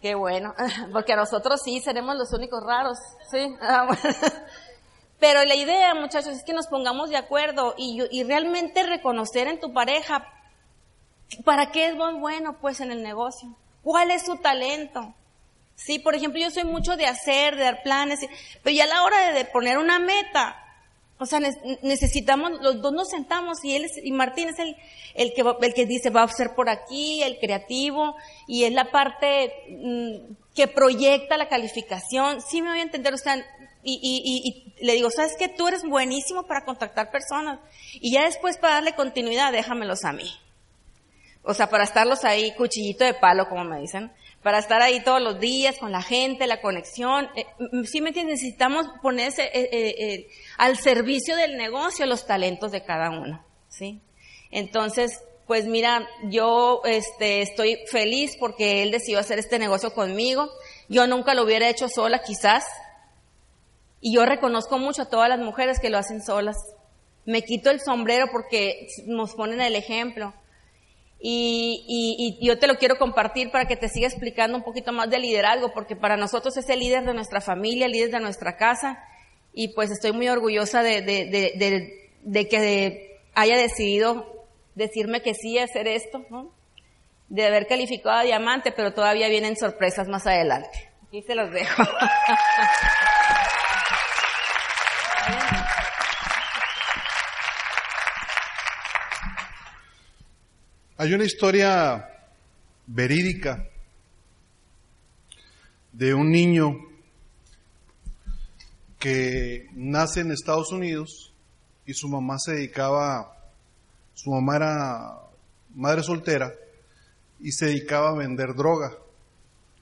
Qué 0.00 0.14
bueno, 0.14 0.54
porque 0.92 1.16
nosotros 1.16 1.60
sí 1.64 1.80
seremos 1.80 2.16
los 2.16 2.32
únicos 2.32 2.62
raros, 2.64 2.98
¿sí? 3.30 3.54
Ah, 3.60 3.86
Pero 5.18 5.44
la 5.44 5.54
idea, 5.54 5.94
muchachos, 5.94 6.32
es 6.32 6.44
que 6.44 6.52
nos 6.52 6.66
pongamos 6.66 7.08
de 7.08 7.16
acuerdo 7.16 7.74
y, 7.78 8.02
y 8.10 8.24
realmente 8.24 8.82
reconocer 8.82 9.46
en 9.46 9.60
tu 9.60 9.72
pareja 9.72 10.26
para 11.44 11.70
qué 11.70 11.86
es 11.86 11.96
bueno, 11.96 12.58
pues, 12.60 12.80
en 12.80 12.90
el 12.90 13.04
negocio. 13.04 13.56
¿Cuál 13.84 14.10
es 14.10 14.26
su 14.26 14.36
talento? 14.36 15.14
Sí, 15.84 15.98
por 15.98 16.14
ejemplo, 16.14 16.40
yo 16.40 16.50
soy 16.50 16.64
mucho 16.64 16.96
de 16.96 17.06
hacer, 17.06 17.56
de 17.56 17.64
dar 17.64 17.82
planes, 17.82 18.20
pero 18.62 18.76
ya 18.76 18.84
a 18.84 18.88
la 18.88 19.02
hora 19.02 19.32
de, 19.32 19.44
poner 19.46 19.78
una 19.78 19.98
meta, 19.98 20.56
o 21.18 21.26
sea, 21.26 21.40
necesitamos, 21.82 22.52
los 22.60 22.80
dos 22.80 22.92
nos 22.92 23.10
sentamos 23.10 23.64
y 23.64 23.74
él 23.74 23.90
y 24.02 24.12
Martín 24.12 24.48
es 24.48 24.58
el, 24.60 24.76
el 25.14 25.32
que, 25.34 25.44
el 25.60 25.74
que 25.74 25.86
dice 25.86 26.10
va 26.10 26.22
a 26.22 26.28
ser 26.28 26.54
por 26.54 26.68
aquí, 26.68 27.22
el 27.22 27.38
creativo, 27.38 28.14
y 28.46 28.64
es 28.64 28.72
la 28.72 28.92
parte 28.92 29.52
mm, 29.70 30.34
que 30.54 30.68
proyecta 30.68 31.36
la 31.36 31.48
calificación. 31.48 32.40
Sí 32.40 32.62
me 32.62 32.70
voy 32.70 32.78
a 32.78 32.82
entender, 32.82 33.14
o 33.14 33.18
sea, 33.18 33.36
y, 33.82 33.98
y, 34.02 34.76
y, 34.78 34.84
le 34.84 34.92
digo, 34.92 35.10
¿sabes 35.10 35.34
qué? 35.36 35.48
Tú 35.48 35.66
eres 35.66 35.82
buenísimo 35.82 36.44
para 36.44 36.64
contactar 36.64 37.10
personas. 37.10 37.58
Y 37.94 38.12
ya 38.12 38.24
después 38.24 38.56
para 38.58 38.74
darle 38.74 38.94
continuidad, 38.94 39.50
déjamelos 39.50 40.04
a 40.04 40.12
mí. 40.12 40.30
O 41.42 41.54
sea, 41.54 41.68
para 41.68 41.82
estarlos 41.82 42.24
ahí, 42.24 42.52
cuchillito 42.52 43.04
de 43.04 43.14
palo, 43.14 43.48
como 43.48 43.64
me 43.64 43.80
dicen 43.80 44.12
para 44.42 44.58
estar 44.58 44.82
ahí 44.82 45.02
todos 45.02 45.22
los 45.22 45.38
días 45.38 45.78
con 45.78 45.92
la 45.92 46.02
gente, 46.02 46.46
la 46.46 46.60
conexión. 46.60 47.28
Eh, 47.36 47.46
sí 47.84 47.98
entiendes, 47.98 48.40
necesitamos 48.40 48.86
ponerse 49.00 49.44
eh, 49.44 49.68
eh, 49.72 50.28
al 50.58 50.76
servicio 50.76 51.36
del 51.36 51.56
negocio 51.56 52.06
los 52.06 52.26
talentos 52.26 52.72
de 52.72 52.82
cada 52.82 53.10
uno, 53.10 53.44
¿sí? 53.68 54.00
Entonces, 54.50 55.22
pues 55.46 55.66
mira, 55.66 56.08
yo 56.24 56.82
este, 56.84 57.42
estoy 57.42 57.78
feliz 57.90 58.36
porque 58.38 58.82
él 58.82 58.90
decidió 58.90 59.18
hacer 59.18 59.38
este 59.38 59.58
negocio 59.58 59.94
conmigo. 59.94 60.50
Yo 60.88 61.06
nunca 61.06 61.34
lo 61.34 61.44
hubiera 61.44 61.68
hecho 61.68 61.88
sola, 61.88 62.22
quizás. 62.22 62.64
Y 64.00 64.14
yo 64.14 64.24
reconozco 64.24 64.78
mucho 64.78 65.02
a 65.02 65.08
todas 65.08 65.28
las 65.28 65.38
mujeres 65.38 65.78
que 65.78 65.90
lo 65.90 65.98
hacen 65.98 66.22
solas. 66.22 66.56
Me 67.24 67.42
quito 67.42 67.70
el 67.70 67.80
sombrero 67.80 68.26
porque 68.32 68.88
nos 69.06 69.34
ponen 69.34 69.60
el 69.60 69.76
ejemplo. 69.76 70.34
Y, 71.24 71.84
y, 71.86 72.40
y, 72.40 72.44
yo 72.44 72.58
te 72.58 72.66
lo 72.66 72.74
quiero 72.74 72.98
compartir 72.98 73.52
para 73.52 73.66
que 73.66 73.76
te 73.76 73.88
siga 73.88 74.08
explicando 74.08 74.56
un 74.56 74.64
poquito 74.64 74.92
más 74.92 75.08
de 75.08 75.20
liderazgo, 75.20 75.72
porque 75.72 75.94
para 75.94 76.16
nosotros 76.16 76.56
es 76.56 76.68
el 76.68 76.80
líder 76.80 77.04
de 77.04 77.14
nuestra 77.14 77.40
familia, 77.40 77.86
el 77.86 77.92
líder 77.92 78.10
de 78.10 78.20
nuestra 78.20 78.56
casa, 78.56 78.98
y 79.52 79.68
pues 79.68 79.92
estoy 79.92 80.12
muy 80.12 80.28
orgullosa 80.28 80.82
de, 80.82 81.02
de, 81.02 81.26
de, 81.26 82.10
de 82.22 82.48
que 82.48 83.20
haya 83.34 83.56
decidido 83.56 84.46
decirme 84.74 85.22
que 85.22 85.34
sí 85.34 85.58
a 85.58 85.64
hacer 85.64 85.86
esto, 85.86 86.26
¿no? 86.28 86.50
de 87.32 87.46
haber 87.46 87.66
calificado 87.66 88.18
a 88.18 88.24
diamante, 88.24 88.72
pero 88.72 88.92
todavía 88.92 89.26
vienen 89.28 89.56
sorpresas 89.56 90.06
más 90.06 90.26
adelante. 90.26 90.90
Aquí 91.06 91.22
se 91.22 91.34
los 91.34 91.50
dejo. 91.50 91.82
Hay 101.02 101.12
una 101.14 101.24
historia 101.24 102.08
verídica 102.86 103.68
de 105.92 106.14
un 106.14 106.30
niño 106.30 106.78
que 109.00 109.66
nace 109.72 110.20
en 110.20 110.30
Estados 110.30 110.70
Unidos 110.70 111.34
y 111.86 111.94
su 111.94 112.08
mamá 112.08 112.38
se 112.38 112.52
dedicaba, 112.52 113.36
su 114.14 114.30
mamá 114.30 114.54
era 114.54 115.18
madre 115.74 116.04
soltera 116.04 116.52
y 117.40 117.50
se 117.50 117.66
dedicaba 117.66 118.10
a 118.10 118.18
vender 118.18 118.54
droga. 118.54 118.92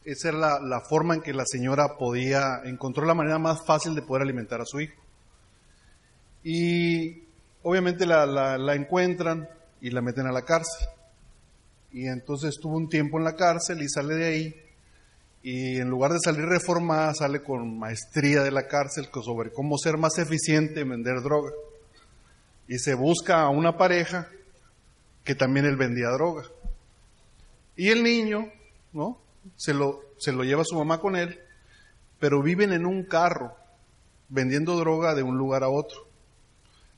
Esa 0.07 0.31
era 0.31 0.59
la, 0.59 0.81
forma 0.81 1.17
en 1.17 1.21
que 1.21 1.35
la 1.35 1.45
señora 1.45 1.99
podía, 1.99 2.63
encontró 2.65 3.05
la 3.05 3.13
manera 3.13 3.39
más 3.39 3.59
fácil 3.67 3.95
de 3.95 4.01
poder 4.01 4.23
alimentar 4.23 4.63
a 4.63 4.65
su 4.65 4.81
hijo. 4.81 4.99
Y 6.43 7.25
obviamente 7.63 8.07
la, 8.07 8.25
la, 8.25 8.57
la 8.57 8.75
encuentran 8.75 9.47
y 9.83 9.91
la 9.91 10.01
meten 10.01 10.27
a 10.27 10.33
la 10.33 10.47
cárcel 10.47 10.89
y 11.93 12.07
entonces 12.07 12.51
estuvo 12.51 12.77
un 12.77 12.89
tiempo 12.89 13.19
en 13.19 13.25
la 13.25 13.37
cárcel 13.37 13.83
y 13.83 13.89
sale 13.89 14.15
de 14.15 14.25
ahí. 14.25 14.55
Y 15.43 15.79
en 15.79 15.89
lugar 15.89 16.13
de 16.13 16.19
salir 16.23 16.45
reformada 16.45 17.15
sale 17.15 17.43
con 17.43 17.79
maestría 17.79 18.43
de 18.43 18.51
la 18.51 18.69
cárcel 18.69 19.09
sobre 19.25 19.51
cómo 19.53 19.79
ser 19.79 19.97
más 19.97 20.19
eficiente 20.19 20.81
en 20.81 20.91
vender 20.91 21.23
droga. 21.23 21.51
Y 22.69 22.79
se 22.79 22.95
busca 22.95 23.41
a 23.41 23.49
una 23.49 23.77
pareja 23.77 24.29
que 25.25 25.35
también 25.35 25.67
él 25.67 25.77
vendía 25.77 26.11
droga. 26.11 26.45
Y 27.77 27.89
el 27.89 28.03
niño 28.03 28.51
no 28.93 29.19
se 29.57 29.73
lo 29.73 30.01
se 30.19 30.33
lo 30.33 30.45
lleva 30.45 30.65
su 30.65 30.77
mamá 30.77 31.01
con 31.01 31.17
él 31.17 31.41
pero 32.21 32.43
viven 32.43 32.73
en 32.73 32.87
un 32.87 33.03
carro 33.03 33.57
vendiendo 34.29 34.77
droga 34.77 35.15
de 35.15 35.25
un 35.25 35.37
lugar 35.37 35.65
a 35.65 35.71
otro. 35.71 36.07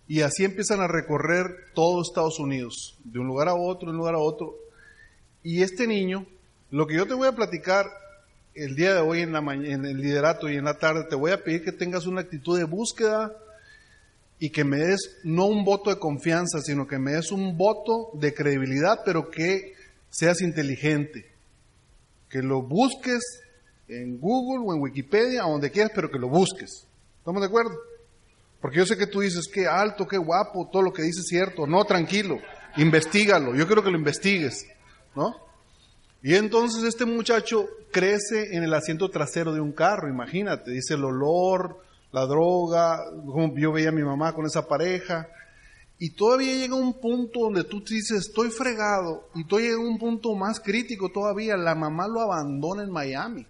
Y 0.09 0.21
así 0.21 0.45
empiezan 0.45 0.81
a 0.81 0.89
recorrer 0.89 1.47
todo 1.75 2.03
Estados 2.03 2.39
Unidos, 2.39 2.99
de 3.05 3.21
un 3.21 3.29
lugar 3.29 3.49
a 3.49 3.55
otro, 3.55 3.87
de 3.87 3.93
un 3.93 3.99
lugar 3.99 4.17
a 4.17 4.19
otro, 4.19 4.57
y 5.43 5.63
este 5.63 5.87
niño, 5.87 6.27
lo 6.71 6.87
que 6.87 6.95
yo 6.95 7.07
te 7.07 7.15
voy 7.15 7.29
a 7.29 7.33
platicar 7.33 7.87
el 8.55 8.75
día 8.77 8.95
de 8.95 9.01
hoy 9.01 9.21
en, 9.21 9.33
la 9.33 9.41
en 9.41 9.85
el 9.85 9.97
liderato 9.99 10.49
y 10.49 10.57
en 10.57 10.65
la 10.65 10.79
tarde, 10.79 11.05
te 11.09 11.17
voy 11.17 11.33
a 11.33 11.43
pedir 11.43 11.65
que 11.65 11.73
tengas 11.73 12.07
una 12.07 12.21
actitud 12.21 12.59
de 12.59 12.65
búsqueda 12.65 13.33
y 14.39 14.51
que 14.51 14.65
me 14.65 14.79
des 14.79 15.19
no 15.25 15.47
un 15.47 15.65
voto 15.65 15.91
de 15.91 15.99
confianza, 15.99 16.61
sino 16.61 16.87
que 16.87 16.99
me 16.99 17.13
des 17.13 17.31
un 17.31 17.57
voto 17.57 18.11
de 18.15 18.35
credibilidad, 18.35 19.01
pero 19.05 19.31
que 19.31 19.75
seas 20.11 20.41
inteligente. 20.43 21.31
Que 22.29 22.43
lo 22.43 22.63
busques 22.63 23.23
en 23.89 24.19
Google 24.19 24.65
o 24.67 24.75
en 24.75 24.81
Wikipedia, 24.81 25.47
o 25.47 25.53
donde 25.53 25.71
quieras, 25.71 25.93
pero 25.95 26.11
que 26.11 26.19
lo 26.19 26.29
busques. 26.29 26.87
¿Estamos 27.19 27.41
de 27.41 27.47
acuerdo? 27.47 27.73
Porque 28.61 28.79
yo 28.79 28.87
sé 28.87 28.97
que 28.97 29.07
tú 29.07 29.21
dices, 29.21 29.49
qué 29.53 29.67
alto, 29.67 30.07
qué 30.07 30.19
guapo, 30.19 30.69
todo 30.73 30.83
lo 30.83 30.93
que 30.93 31.03
dices 31.03 31.25
es 31.25 31.29
cierto. 31.29 31.67
No, 31.67 31.85
tranquilo, 31.85 32.39
investigalo. 32.77 33.55
Yo 33.55 33.67
quiero 33.67 33.83
que 33.83 33.91
lo 33.91 33.99
investigues, 33.99 34.67
¿no? 35.15 35.35
Y 36.23 36.35
entonces 36.35 36.85
este 36.85 37.05
muchacho 37.05 37.67
crece 37.91 38.55
en 38.57 38.63
el 38.63 38.73
asiento 38.75 39.11
trasero 39.11 39.53
de 39.53 39.61
un 39.61 39.73
carro, 39.73 40.09
imagínate, 40.09 40.71
dice 40.71 40.95
el 40.95 41.05
olor, 41.05 41.83
la 42.13 42.27
droga, 42.27 43.01
yo 43.57 43.73
veía 43.73 43.89
a 43.89 43.93
mi 43.93 44.03
mamá 44.03 44.33
con 44.33 44.47
esa 44.47 44.67
pareja, 44.69 45.29
y 45.99 46.11
todavía 46.11 46.55
llega 46.55 46.75
un 46.75 46.95
punto 46.95 47.41
donde 47.41 47.65
tú 47.65 47.81
dices, 47.81 48.27
estoy 48.27 48.51
fregado, 48.51 49.29
y 49.35 49.45
todavía 49.45 49.71
llega 49.71 49.83
un 49.83 49.99
punto 49.99 50.35
más 50.35 50.61
crítico 50.61 51.11
todavía, 51.11 51.57
la 51.57 51.75
mamá 51.75 52.07
lo 52.09 52.21
abandona 52.21 52.83
en 52.83 52.91
Miami. 52.91 53.47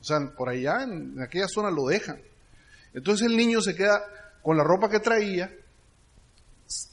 O 0.00 0.04
sea, 0.04 0.18
por 0.36 0.48
allá, 0.48 0.82
en, 0.82 1.14
en 1.16 1.22
aquella 1.22 1.46
zona 1.46 1.70
lo 1.70 1.86
dejan. 1.86 2.20
Entonces 2.94 3.26
el 3.28 3.36
niño 3.36 3.60
se 3.60 3.74
queda 3.74 4.02
con 4.42 4.56
la 4.56 4.64
ropa 4.64 4.90
que 4.90 5.00
traía, 5.00 5.52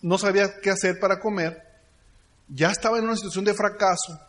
no 0.01 0.17
sabía 0.17 0.59
qué 0.61 0.69
hacer 0.69 0.99
para 0.99 1.19
comer, 1.19 1.68
ya 2.49 2.71
estaba 2.71 2.97
en 2.97 3.05
una 3.05 3.15
situación 3.15 3.45
de 3.45 3.53
fracaso, 3.53 4.19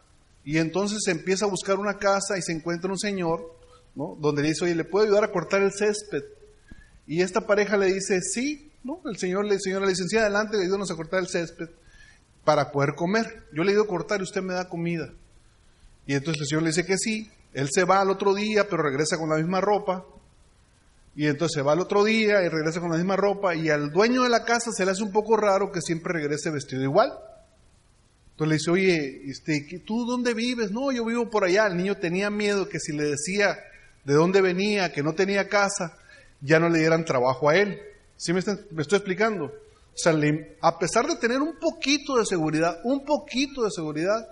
y 0.44 0.58
entonces 0.58 1.06
empieza 1.08 1.44
a 1.44 1.48
buscar 1.48 1.78
una 1.78 1.98
casa 1.98 2.38
y 2.38 2.42
se 2.42 2.52
encuentra 2.52 2.90
un 2.90 2.98
señor, 2.98 3.56
¿no? 3.94 4.16
Donde 4.18 4.42
le 4.42 4.48
dice, 4.48 4.64
oye, 4.64 4.74
¿le 4.74 4.84
puedo 4.84 5.04
ayudar 5.04 5.24
a 5.24 5.32
cortar 5.32 5.62
el 5.62 5.72
césped? 5.72 6.22
Y 7.06 7.22
esta 7.22 7.46
pareja 7.46 7.76
le 7.76 7.92
dice, 7.92 8.20
sí, 8.20 8.70
¿no? 8.82 9.00
El 9.04 9.18
señor, 9.18 9.44
le 9.44 9.58
señora 9.58 9.86
licenciada, 9.86 10.26
adelante, 10.26 10.56
le 10.56 10.64
ayúdanos 10.64 10.90
a 10.90 10.96
cortar 10.96 11.20
el 11.20 11.28
césped 11.28 11.68
para 12.44 12.72
poder 12.72 12.94
comer. 12.94 13.44
Yo 13.52 13.64
le 13.64 13.78
a 13.78 13.84
cortar 13.84 14.20
y 14.20 14.24
usted 14.24 14.42
me 14.42 14.54
da 14.54 14.68
comida. 14.68 15.12
Y 16.06 16.14
entonces 16.14 16.42
el 16.42 16.46
señor 16.48 16.62
le 16.62 16.70
dice 16.70 16.86
que 16.86 16.96
sí. 16.96 17.30
Él 17.52 17.68
se 17.70 17.84
va 17.84 18.00
al 18.00 18.10
otro 18.10 18.32
día, 18.34 18.68
pero 18.68 18.82
regresa 18.82 19.18
con 19.18 19.28
la 19.28 19.36
misma 19.36 19.60
ropa. 19.60 20.06
Y 21.14 21.26
entonces 21.26 21.56
se 21.56 21.62
va 21.62 21.72
al 21.72 21.80
otro 21.80 22.04
día 22.04 22.42
y 22.42 22.48
regresa 22.48 22.80
con 22.80 22.90
la 22.90 22.96
misma 22.96 23.16
ropa. 23.16 23.54
Y 23.54 23.68
al 23.68 23.90
dueño 23.90 24.22
de 24.22 24.28
la 24.28 24.44
casa 24.44 24.70
se 24.72 24.84
le 24.84 24.92
hace 24.92 25.02
un 25.02 25.12
poco 25.12 25.36
raro 25.36 25.70
que 25.70 25.80
siempre 25.80 26.14
regrese 26.14 26.50
vestido 26.50 26.82
igual. 26.82 27.12
Entonces 28.40 28.48
le 28.48 28.54
dice, 28.56 28.70
oye, 28.70 29.30
este, 29.30 29.80
¿tú 29.80 30.06
dónde 30.06 30.32
vives? 30.32 30.70
No, 30.70 30.90
yo 30.90 31.04
vivo 31.04 31.28
por 31.28 31.44
allá. 31.44 31.66
El 31.66 31.76
niño 31.76 31.98
tenía 31.98 32.30
miedo 32.30 32.70
que 32.70 32.80
si 32.80 32.96
le 32.96 33.04
decía 33.04 33.58
de 34.04 34.14
dónde 34.14 34.40
venía, 34.40 34.94
que 34.94 35.02
no 35.02 35.12
tenía 35.12 35.46
casa, 35.46 35.98
ya 36.40 36.58
no 36.58 36.70
le 36.70 36.78
dieran 36.78 37.04
trabajo 37.04 37.50
a 37.50 37.56
él. 37.56 37.78
¿Sí 38.16 38.32
me, 38.32 38.38
estoy 38.38 38.64
explicando? 38.96 39.44
O 39.44 39.52
sea, 39.94 40.14
a 40.62 40.78
pesar 40.78 41.06
de 41.06 41.16
tener 41.16 41.42
un 41.42 41.58
poquito 41.58 42.16
de 42.16 42.24
seguridad, 42.24 42.80
un 42.84 43.04
poquito 43.04 43.62
de 43.62 43.70
seguridad, 43.70 44.26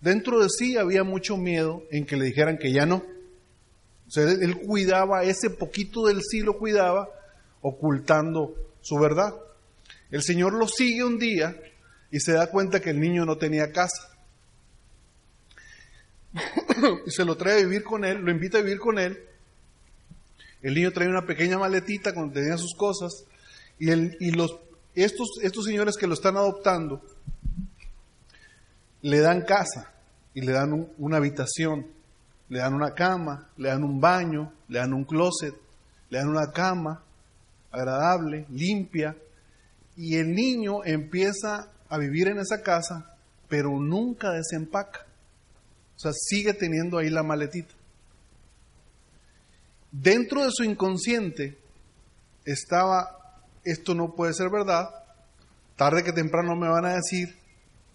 dentro 0.00 0.40
de 0.40 0.48
sí 0.48 0.78
había 0.78 1.04
mucho 1.04 1.36
miedo 1.36 1.82
en 1.90 2.06
que 2.06 2.16
le 2.16 2.24
dijeran 2.24 2.56
que 2.56 2.72
ya 2.72 2.86
no. 2.86 3.04
O 4.06 4.10
sea, 4.10 4.22
él, 4.22 4.42
él 4.42 4.56
cuidaba, 4.56 5.22
ese 5.24 5.50
poquito 5.50 6.06
del 6.06 6.22
sí 6.22 6.40
lo 6.40 6.56
cuidaba, 6.56 7.10
ocultando 7.60 8.54
su 8.80 8.96
verdad. 8.98 9.34
El 10.10 10.22
Señor 10.22 10.54
lo 10.54 10.66
sigue 10.66 11.04
un 11.04 11.18
día 11.18 11.54
y 12.10 12.20
se 12.20 12.32
da 12.32 12.48
cuenta 12.50 12.80
que 12.80 12.90
el 12.90 13.00
niño 13.00 13.24
no 13.24 13.36
tenía 13.36 13.72
casa. 13.72 14.08
y 17.06 17.10
se 17.10 17.24
lo 17.24 17.36
trae 17.36 17.54
a 17.60 17.64
vivir 17.64 17.82
con 17.84 18.04
él, 18.04 18.18
lo 18.18 18.30
invita 18.30 18.58
a 18.58 18.62
vivir 18.62 18.78
con 18.78 18.98
él. 18.98 19.18
El 20.62 20.74
niño 20.74 20.92
trae 20.92 21.08
una 21.08 21.26
pequeña 21.26 21.58
maletita 21.58 22.12
donde 22.12 22.40
tenía 22.40 22.56
sus 22.58 22.74
cosas 22.74 23.24
y, 23.78 23.90
el, 23.90 24.16
y 24.20 24.30
los, 24.32 24.58
estos, 24.94 25.28
estos 25.42 25.64
señores 25.64 25.96
que 25.96 26.06
lo 26.06 26.14
están 26.14 26.36
adoptando 26.36 27.02
le 29.02 29.20
dan 29.20 29.42
casa 29.42 29.90
y 30.34 30.42
le 30.42 30.52
dan 30.52 30.72
un- 30.72 30.92
una 30.98 31.16
habitación, 31.16 31.86
le 32.50 32.58
dan 32.58 32.74
una 32.74 32.92
cama, 32.94 33.48
le 33.56 33.68
dan 33.70 33.82
un 33.82 34.00
baño, 34.00 34.52
le 34.68 34.78
dan 34.78 34.92
un 34.92 35.04
closet, 35.04 35.54
le 36.10 36.18
dan 36.18 36.28
una 36.28 36.52
cama 36.52 37.02
agradable, 37.72 38.46
limpia, 38.50 39.16
y 39.96 40.16
el 40.16 40.34
niño 40.34 40.84
empieza 40.84 41.70
a 41.90 41.98
vivir 41.98 42.28
en 42.28 42.38
esa 42.38 42.62
casa, 42.62 43.16
pero 43.48 43.78
nunca 43.78 44.30
desempaca. 44.30 45.06
O 45.96 45.98
sea, 45.98 46.12
sigue 46.14 46.54
teniendo 46.54 46.96
ahí 46.96 47.10
la 47.10 47.22
maletita. 47.22 47.74
Dentro 49.92 50.44
de 50.44 50.50
su 50.52 50.64
inconsciente 50.64 51.58
estaba, 52.44 53.42
esto 53.64 53.94
no 53.94 54.14
puede 54.14 54.32
ser 54.32 54.48
verdad, 54.50 54.88
tarde 55.76 56.04
que 56.04 56.12
temprano 56.12 56.56
me 56.56 56.68
van 56.68 56.86
a 56.86 56.94
decir 56.94 57.36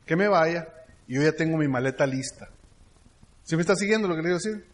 que 0.05 0.15
me 0.15 0.27
vaya 0.27 0.67
y 1.08 1.15
yo 1.15 1.23
ya 1.23 1.31
tengo 1.31 1.58
mi 1.58 1.67
maleta 1.67 2.05
lista. 2.05 2.49
¿Sí 3.43 3.55
me 3.55 3.62
está 3.62 3.75
siguiendo 3.75 4.08
lo 4.08 4.15
que 4.15 4.21
le 4.21 4.29
quiero 4.29 4.38
decir? 4.38 4.65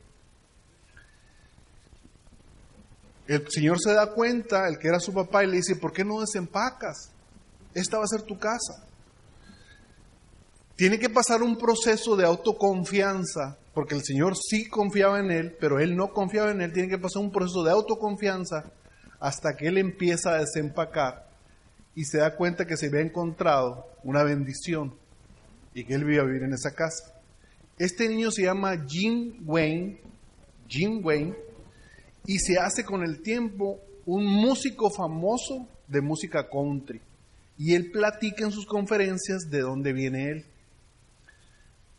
El 3.27 3.47
señor 3.49 3.77
se 3.79 3.93
da 3.93 4.13
cuenta, 4.13 4.67
el 4.67 4.77
que 4.79 4.87
era 4.87 4.99
su 4.99 5.13
papá, 5.13 5.43
y 5.43 5.47
le 5.47 5.57
dice, 5.57 5.75
¿por 5.75 5.93
qué 5.93 6.03
no 6.03 6.19
desempacas? 6.19 7.11
Esta 7.73 7.97
va 7.97 8.03
a 8.03 8.07
ser 8.07 8.23
tu 8.23 8.37
casa. 8.37 8.90
Tiene 10.75 10.99
que 10.99 11.09
pasar 11.09 11.43
un 11.43 11.57
proceso 11.57 12.15
de 12.15 12.25
autoconfianza, 12.25 13.57
porque 13.73 13.95
el 13.95 14.03
Señor 14.03 14.35
sí 14.37 14.67
confiaba 14.67 15.19
en 15.19 15.31
él, 15.31 15.55
pero 15.59 15.79
él 15.79 15.95
no 15.95 16.13
confiaba 16.13 16.51
en 16.51 16.61
él. 16.61 16.73
Tiene 16.73 16.89
que 16.89 16.97
pasar 16.97 17.21
un 17.21 17.31
proceso 17.31 17.63
de 17.63 17.71
autoconfianza 17.71 18.71
hasta 19.19 19.55
que 19.55 19.67
él 19.67 19.77
empieza 19.77 20.31
a 20.31 20.39
desempacar 20.39 21.29
y 21.95 22.05
se 22.05 22.17
da 22.17 22.35
cuenta 22.35 22.65
que 22.65 22.77
se 22.77 22.87
había 22.87 23.01
encontrado 23.01 23.85
una 24.03 24.23
bendición 24.23 24.95
y 25.73 25.83
que 25.83 25.93
él 25.93 26.11
iba 26.11 26.23
a 26.23 26.25
vivir 26.25 26.43
en 26.43 26.53
esa 26.53 26.73
casa. 26.73 27.13
Este 27.77 28.07
niño 28.07 28.31
se 28.31 28.43
llama 28.43 28.85
Jim 28.87 29.43
Wayne, 29.45 29.99
Jim 30.67 31.01
Wayne, 31.03 31.35
y 32.25 32.39
se 32.39 32.57
hace 32.57 32.83
con 32.83 33.03
el 33.03 33.21
tiempo 33.21 33.79
un 34.05 34.25
músico 34.25 34.89
famoso 34.89 35.67
de 35.87 36.01
música 36.01 36.47
country. 36.49 37.01
Y 37.57 37.73
él 37.73 37.91
platica 37.91 38.43
en 38.43 38.51
sus 38.51 38.65
conferencias 38.65 39.49
de 39.49 39.61
dónde 39.61 39.93
viene 39.93 40.29
él. 40.29 40.45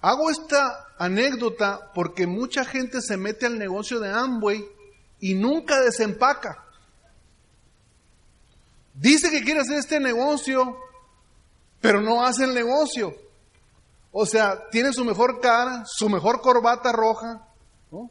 Hago 0.03 0.31
esta 0.31 0.89
anécdota 0.99 1.93
porque 1.95 2.27
mucha 2.27 2.65
gente 2.65 3.01
se 3.01 3.17
mete 3.17 3.47
al 3.47 3.57
negocio 3.57 4.01
de 4.01 4.11
Amway 4.11 4.65
y 5.21 5.35
nunca 5.35 5.81
desempaca. 5.81 6.65
Dice 8.95 9.31
que 9.31 9.45
quiere 9.45 9.61
hacer 9.61 9.79
este 9.79 10.01
negocio, 10.01 10.77
pero 11.81 12.01
no 12.01 12.25
hace 12.25 12.45
el 12.45 12.53
negocio. 12.53 13.15
O 14.11 14.27
sea, 14.27 14.69
tiene 14.71 14.93
su 14.93 15.05
mejor 15.05 15.41
cara, 15.41 15.85
su 15.87 16.09
mejor 16.09 16.41
corbata 16.41 16.91
roja, 16.91 17.49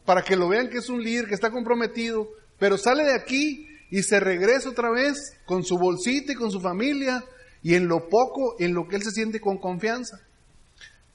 para 0.06 0.24
que 0.24 0.38
lo 0.38 0.48
vean 0.48 0.70
que 0.70 0.78
es 0.78 0.90
un 0.90 1.04
líder, 1.04 1.28
que 1.28 1.36
está 1.36 1.52
comprometido, 1.52 2.30
pero 2.58 2.78
sale 2.78 3.04
de 3.04 3.16
aquí 3.16 3.68
y 3.90 4.02
se 4.04 4.22
regresa 4.22 4.70
otra 4.70 4.90
vez 4.90 5.18
con 5.46 5.66
su 5.66 5.78
bolsita 5.78 6.32
y 6.32 6.36
con 6.36 6.52
su 6.52 6.62
familia 6.62 7.22
y 7.62 7.76
en 7.76 7.90
lo 7.90 8.08
poco, 8.08 8.56
en 8.60 8.74
lo 8.74 8.88
que 8.88 8.96
él 8.96 9.04
se 9.04 9.12
siente 9.12 9.42
con 9.42 9.58
confianza. 9.58 10.22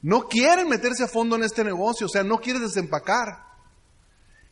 No 0.07 0.29
quieren 0.29 0.69
meterse 0.69 1.03
a 1.03 1.09
fondo 1.09 1.35
en 1.35 1.43
este 1.43 1.65
negocio, 1.65 2.07
o 2.07 2.09
sea, 2.09 2.23
no 2.23 2.39
quiere 2.39 2.61
desempacar. 2.61 3.43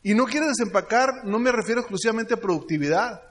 Y 0.03 0.13
no 0.13 0.25
quiere 0.25 0.47
desempacar, 0.47 1.23
no 1.23 1.39
me 1.39 1.49
refiero 1.49 1.79
exclusivamente 1.79 2.33
a 2.33 2.41
productividad. 2.41 3.21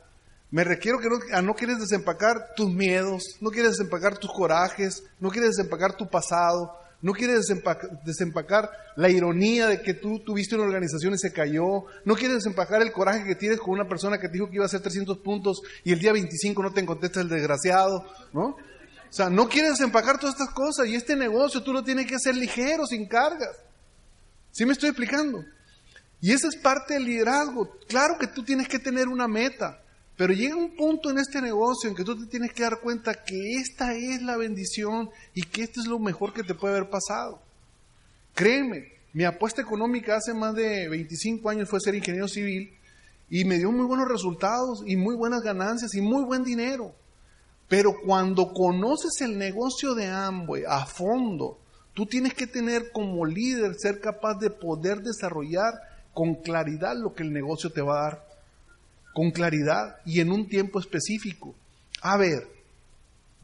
Me 0.50 0.64
refiero 0.64 0.98
que 1.00 1.10
no, 1.10 1.18
a 1.36 1.42
no 1.42 1.52
quieres 1.52 1.80
desempacar 1.80 2.54
tus 2.56 2.72
miedos, 2.72 3.24
no 3.42 3.50
quieres 3.50 3.72
desempacar 3.72 4.16
tus 4.16 4.32
corajes, 4.32 5.04
no 5.20 5.28
quieres 5.28 5.54
desempacar 5.54 5.98
tu 5.98 6.08
pasado, 6.08 6.72
no 7.02 7.12
quieres 7.12 7.40
desempacar, 7.40 8.02
desempacar 8.04 8.70
la 8.96 9.10
ironía 9.10 9.66
de 9.66 9.82
que 9.82 9.92
tú 9.92 10.20
tuviste 10.20 10.54
una 10.54 10.64
organización 10.64 11.12
y 11.12 11.18
se 11.18 11.30
cayó, 11.30 11.84
no 12.06 12.14
quieres 12.14 12.38
desempacar 12.38 12.80
el 12.80 12.92
coraje 12.92 13.24
que 13.24 13.34
tienes 13.34 13.60
con 13.60 13.74
una 13.74 13.86
persona 13.86 14.16
que 14.16 14.28
te 14.28 14.32
dijo 14.32 14.48
que 14.48 14.54
iba 14.54 14.64
a 14.64 14.68
hacer 14.68 14.80
300 14.80 15.18
puntos 15.18 15.60
y 15.84 15.92
el 15.92 15.98
día 15.98 16.14
25 16.14 16.62
no 16.62 16.72
te 16.72 16.86
contesta 16.86 17.20
el 17.20 17.28
desgraciado, 17.28 18.02
¿no? 18.32 18.56
O 19.14 19.16
sea, 19.16 19.30
no 19.30 19.48
quieres 19.48 19.78
desempacar 19.78 20.18
todas 20.18 20.34
estas 20.34 20.52
cosas 20.52 20.88
y 20.88 20.96
este 20.96 21.14
negocio 21.14 21.62
tú 21.62 21.72
lo 21.72 21.84
tienes 21.84 22.04
que 22.04 22.16
hacer 22.16 22.34
ligero, 22.34 22.84
sin 22.84 23.06
cargas. 23.06 23.56
¿Sí 24.50 24.66
me 24.66 24.72
estoy 24.72 24.88
explicando? 24.88 25.44
Y 26.20 26.32
esa 26.32 26.48
es 26.48 26.56
parte 26.56 26.94
del 26.94 27.04
liderazgo. 27.04 27.78
Claro 27.86 28.18
que 28.18 28.26
tú 28.26 28.42
tienes 28.42 28.66
que 28.66 28.80
tener 28.80 29.06
una 29.06 29.28
meta, 29.28 29.80
pero 30.16 30.32
llega 30.32 30.56
un 30.56 30.74
punto 30.74 31.10
en 31.10 31.18
este 31.18 31.40
negocio 31.40 31.88
en 31.88 31.94
que 31.94 32.02
tú 32.02 32.18
te 32.18 32.26
tienes 32.26 32.52
que 32.52 32.64
dar 32.64 32.80
cuenta 32.80 33.22
que 33.22 33.52
esta 33.52 33.94
es 33.94 34.20
la 34.20 34.36
bendición 34.36 35.10
y 35.32 35.42
que 35.42 35.62
esto 35.62 35.80
es 35.80 35.86
lo 35.86 36.00
mejor 36.00 36.32
que 36.32 36.42
te 36.42 36.56
puede 36.56 36.74
haber 36.74 36.90
pasado. 36.90 37.40
Créeme, 38.34 38.94
mi 39.12 39.22
apuesta 39.22 39.62
económica 39.62 40.16
hace 40.16 40.34
más 40.34 40.56
de 40.56 40.88
25 40.88 41.48
años 41.50 41.68
fue 41.68 41.78
ser 41.78 41.94
ingeniero 41.94 42.26
civil 42.26 42.76
y 43.30 43.44
me 43.44 43.58
dio 43.58 43.70
muy 43.70 43.86
buenos 43.86 44.08
resultados 44.08 44.82
y 44.84 44.96
muy 44.96 45.14
buenas 45.14 45.42
ganancias 45.42 45.94
y 45.94 46.00
muy 46.00 46.24
buen 46.24 46.42
dinero. 46.42 46.96
Pero 47.76 47.96
cuando 48.06 48.52
conoces 48.52 49.20
el 49.20 49.36
negocio 49.36 49.96
de 49.96 50.06
Amway 50.06 50.62
a 50.64 50.86
fondo, 50.86 51.58
tú 51.92 52.06
tienes 52.06 52.32
que 52.32 52.46
tener 52.46 52.92
como 52.92 53.26
líder 53.26 53.74
ser 53.76 54.00
capaz 54.00 54.38
de 54.38 54.48
poder 54.48 55.02
desarrollar 55.02 55.74
con 56.12 56.36
claridad 56.36 56.94
lo 56.96 57.16
que 57.16 57.24
el 57.24 57.32
negocio 57.32 57.70
te 57.70 57.82
va 57.82 57.98
a 57.98 58.02
dar. 58.04 58.28
Con 59.12 59.32
claridad 59.32 59.96
y 60.06 60.20
en 60.20 60.30
un 60.30 60.48
tiempo 60.48 60.78
específico. 60.78 61.52
a 62.00 62.16
ver, 62.16 62.46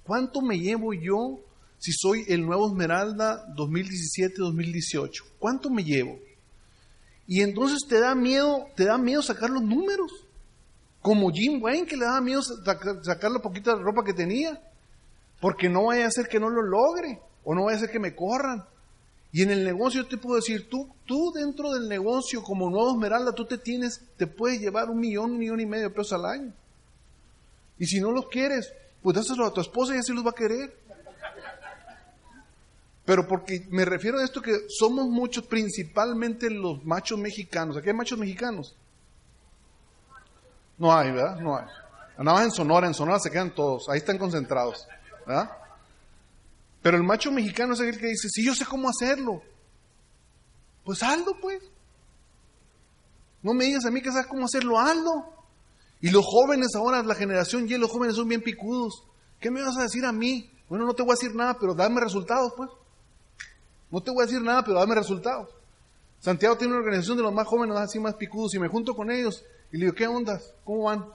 ¿cuánto 0.05 0.43
me 0.43 0.61
llevo 0.61 0.95
yo 0.95 1.41
si 1.79 1.91
soy 1.91 2.25
el 2.29 2.47
nuevo 2.47 2.69
Esmeralda 2.69 3.53
2017-2018? 3.57 5.25
¿Cuánto 5.41 5.71
me 5.71 5.83
llevo? 5.83 6.21
Y 7.27 7.41
entonces 7.41 7.81
te 7.89 7.99
da 7.99 8.15
miedo, 8.15 8.69
te 8.77 8.85
da 8.85 8.97
miedo 8.97 9.23
sacar 9.23 9.51
los 9.51 9.65
números. 9.65 10.13
Como 11.03 11.31
Jim 11.31 11.63
Wayne, 11.63 11.87
que 11.87 11.97
le 11.97 12.05
daba 12.05 12.21
miedo 12.21 12.43
sacar, 12.43 13.31
la 13.31 13.41
poquita 13.41 13.75
ropa 13.75 14.05
que 14.05 14.13
tenía. 14.13 14.61
Porque 15.41 15.69
no 15.69 15.87
vaya 15.87 16.07
a 16.07 16.11
ser 16.11 16.29
que 16.29 16.39
no 16.39 16.51
lo 16.51 16.63
logre. 16.63 17.21
O 17.45 17.55
no 17.55 17.65
vaya 17.65 17.79
a 17.79 17.81
ser 17.81 17.91
que 17.91 17.99
me 17.99 18.15
corran. 18.15 18.65
Y 19.33 19.43
en 19.43 19.51
el 19.51 19.65
negocio 19.65 20.03
yo 20.03 20.09
te 20.09 20.17
puedo 20.17 20.37
decir, 20.37 20.69
tú, 20.69 20.89
tú 21.07 21.33
dentro 21.33 21.73
del 21.73 21.89
negocio 21.89 22.43
como 22.43 22.69
nuevo 22.69 22.91
Esmeralda, 22.91 23.33
tú 23.33 23.45
te 23.45 23.59
tienes, 23.59 24.01
te 24.17 24.27
puedes 24.27 24.61
llevar 24.61 24.91
un 24.91 24.99
millón, 24.99 25.33
un 25.33 25.39
millón 25.39 25.61
y 25.61 25.67
medio 25.67 25.85
de 25.85 25.95
pesos 25.95 26.15
al 26.15 26.27
año. 26.27 26.53
Y 27.79 27.87
si 27.87 28.01
no 28.01 28.11
los 28.11 28.29
quieres, 28.29 28.73
pues 29.03 29.17
dáselo 29.17 29.47
a 29.47 29.55
tu 29.55 29.61
esposa 29.61 29.95
y 29.95 29.99
así 29.99 30.13
los 30.13 30.27
va 30.27 30.31
a 30.31 30.35
querer. 30.35 30.77
Pero 33.05 33.27
porque 33.27 33.67
me 33.71 33.85
refiero 33.85 34.19
a 34.19 34.25
esto 34.25 34.43
que 34.43 34.53
somos 34.69 35.09
muchos, 35.09 35.47
principalmente 35.47 36.51
los 36.51 36.85
machos 36.85 37.19
mexicanos. 37.19 37.77
¿Aquí 37.77 37.89
hay 37.89 37.95
machos 37.95 38.19
mexicanos? 38.19 38.77
No 40.81 40.97
hay, 40.97 41.13
¿verdad? 41.13 41.39
No 41.39 41.59
hay. 41.59 41.67
Nada 42.19 42.43
en 42.43 42.51
Sonora, 42.51 42.87
en 42.87 42.95
Sonora 42.95 43.19
se 43.21 43.31
quedan 43.31 43.55
todos, 43.55 43.89
ahí 43.91 43.99
están 43.99 44.17
concentrados, 44.17 44.87
¿verdad? 45.27 45.51
Pero 46.81 46.97
el 46.97 47.03
macho 47.03 47.31
mexicano 47.31 47.75
es 47.75 47.81
el 47.81 47.99
que 47.99 48.07
dice, 48.07 48.29
sí, 48.31 48.45
yo 48.45 48.55
sé 48.55 48.65
cómo 48.65 48.89
hacerlo. 48.89 49.43
Pues 50.83 51.03
hazlo, 51.03 51.37
pues. 51.39 51.63
No 53.43 53.53
me 53.53 53.67
digas 53.67 53.85
a 53.85 53.91
mí 53.91 54.01
que 54.01 54.11
sabes 54.11 54.27
cómo 54.27 54.47
hacerlo, 54.47 54.79
hazlo. 54.79 55.35
Y 56.01 56.11
los 56.11 56.25
jóvenes 56.25 56.69
ahora, 56.75 57.03
la 57.03 57.15
generación 57.15 57.69
Y, 57.69 57.77
los 57.77 57.91
jóvenes 57.91 58.17
son 58.17 58.29
bien 58.29 58.41
picudos. 58.41 59.05
¿Qué 59.39 59.51
me 59.51 59.63
vas 59.63 59.77
a 59.77 59.83
decir 59.83 60.07
a 60.07 60.13
mí? 60.13 60.51
Bueno, 60.71 60.87
no 60.87 60.95
te 60.95 61.03
voy 61.03 61.13
a 61.13 61.21
decir 61.21 61.35
nada, 61.35 61.59
pero 61.61 61.75
dame 61.75 62.01
resultados, 62.01 62.55
pues. 62.57 62.71
No 63.91 64.03
te 64.03 64.11
voy 64.11 64.23
a 64.23 64.27
decir 64.27 64.41
nada, 64.41 64.65
pero 64.65 64.79
dame 64.79 64.95
resultados. 64.95 65.51
Santiago 66.21 66.57
tiene 66.57 66.73
una 66.73 66.81
organización 66.81 67.19
de 67.19 67.23
los 67.23 67.35
más 67.35 67.47
jóvenes, 67.47 67.77
así 67.77 67.99
más 67.99 68.15
picudos, 68.15 68.55
y 68.55 68.59
me 68.59 68.69
junto 68.69 68.95
con 68.95 69.11
ellos 69.11 69.45
y 69.73 69.77
le 69.77 69.87
digo, 69.87 69.95
¿qué 69.95 70.07
onda? 70.07 70.41
¿Cómo 70.65 70.85
van? 70.85 71.07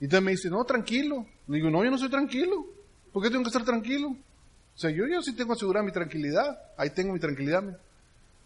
Y 0.00 0.04
entonces 0.04 0.24
me 0.24 0.30
dice, 0.32 0.48
no, 0.48 0.64
tranquilo. 0.64 1.26
Le 1.46 1.56
digo, 1.56 1.70
no, 1.70 1.84
yo 1.84 1.90
no 1.90 1.98
soy 1.98 2.08
tranquilo. 2.08 2.66
¿Por 3.12 3.22
qué 3.22 3.28
tengo 3.28 3.42
que 3.42 3.48
estar 3.48 3.64
tranquilo? 3.64 4.08
O 4.10 4.78
sea, 4.78 4.90
yo, 4.90 5.06
yo 5.06 5.20
sí 5.20 5.34
tengo 5.34 5.52
asegurada 5.52 5.84
mi 5.84 5.92
tranquilidad. 5.92 6.58
Ahí 6.78 6.90
tengo 6.90 7.12
mi 7.12 7.20
tranquilidad. 7.20 7.62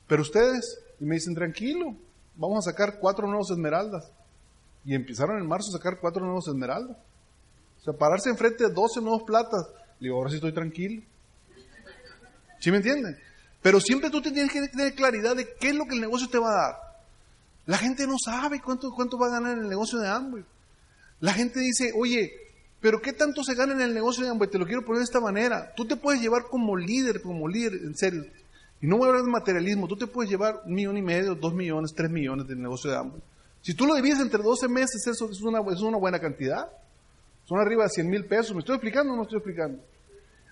Pero 0.08 0.22
ustedes, 0.22 0.80
y 0.98 1.04
me 1.04 1.14
dicen, 1.14 1.34
tranquilo, 1.34 1.94
vamos 2.34 2.66
a 2.66 2.70
sacar 2.72 2.98
cuatro 2.98 3.28
nuevos 3.28 3.50
esmeraldas. 3.50 4.10
Y 4.84 4.94
empezaron 4.94 5.38
en 5.38 5.46
marzo 5.46 5.70
a 5.70 5.78
sacar 5.78 6.00
cuatro 6.00 6.24
nuevos 6.24 6.48
esmeraldas. 6.48 6.96
O 7.80 7.84
sea, 7.84 7.92
pararse 7.92 8.30
enfrente 8.30 8.64
de 8.64 8.72
12 8.72 9.00
nuevos 9.00 9.22
platas. 9.22 9.68
Le 10.00 10.08
digo, 10.08 10.16
ahora 10.16 10.30
sí 10.30 10.36
estoy 10.36 10.52
tranquilo. 10.52 11.02
¿Sí 12.58 12.70
me 12.70 12.78
entienden? 12.78 13.16
Pero 13.62 13.80
siempre 13.80 14.10
tú 14.10 14.20
tienes 14.20 14.50
que 14.50 14.66
tener 14.68 14.94
claridad 14.94 15.36
de 15.36 15.54
qué 15.54 15.68
es 15.68 15.74
lo 15.74 15.84
que 15.86 15.94
el 15.94 16.00
negocio 16.00 16.28
te 16.28 16.38
va 16.38 16.50
a 16.50 16.62
dar. 16.62 16.83
La 17.66 17.78
gente 17.78 18.06
no 18.06 18.16
sabe 18.22 18.60
cuánto, 18.60 18.90
cuánto 18.90 19.18
va 19.18 19.28
a 19.28 19.30
ganar 19.30 19.56
en 19.56 19.64
el 19.64 19.68
negocio 19.68 19.98
de 19.98 20.08
Amway. 20.08 20.44
La 21.20 21.32
gente 21.32 21.60
dice, 21.60 21.92
oye, 21.96 22.32
pero 22.80 23.00
¿qué 23.00 23.12
tanto 23.12 23.42
se 23.42 23.54
gana 23.54 23.72
en 23.72 23.80
el 23.80 23.94
negocio 23.94 24.22
de 24.24 24.30
Amway? 24.30 24.50
Te 24.50 24.58
lo 24.58 24.66
quiero 24.66 24.84
poner 24.84 24.98
de 24.98 25.04
esta 25.04 25.20
manera. 25.20 25.72
Tú 25.74 25.86
te 25.86 25.96
puedes 25.96 26.20
llevar 26.20 26.44
como 26.50 26.76
líder, 26.76 27.22
como 27.22 27.48
líder, 27.48 27.74
en 27.74 27.96
serio. 27.96 28.26
Y 28.82 28.86
no 28.86 28.98
voy 28.98 29.06
a 29.06 29.08
hablar 29.08 29.24
de 29.24 29.30
materialismo. 29.30 29.88
Tú 29.88 29.96
te 29.96 30.06
puedes 30.06 30.30
llevar 30.30 30.60
un 30.66 30.74
millón 30.74 30.98
y 30.98 31.02
medio, 31.02 31.34
dos 31.34 31.54
millones, 31.54 31.94
tres 31.94 32.10
millones 32.10 32.46
del 32.46 32.60
negocio 32.60 32.90
de 32.90 32.98
Amway. 32.98 33.22
Si 33.64 33.72
tú 33.72 33.86
lo 33.86 33.94
divides 33.94 34.20
entre 34.20 34.42
12 34.42 34.68
meses, 34.68 35.06
eso 35.06 35.30
es 35.30 35.40
una, 35.40 35.60
buena 35.60 36.18
cantidad. 36.18 36.68
Son 37.46 37.58
arriba 37.58 37.84
de 37.84 37.88
100 37.88 38.10
mil 38.10 38.26
pesos. 38.26 38.52
¿Me 38.52 38.58
estoy 38.58 38.74
explicando 38.74 39.14
o 39.14 39.16
no 39.16 39.22
estoy 39.22 39.38
explicando? 39.38 39.82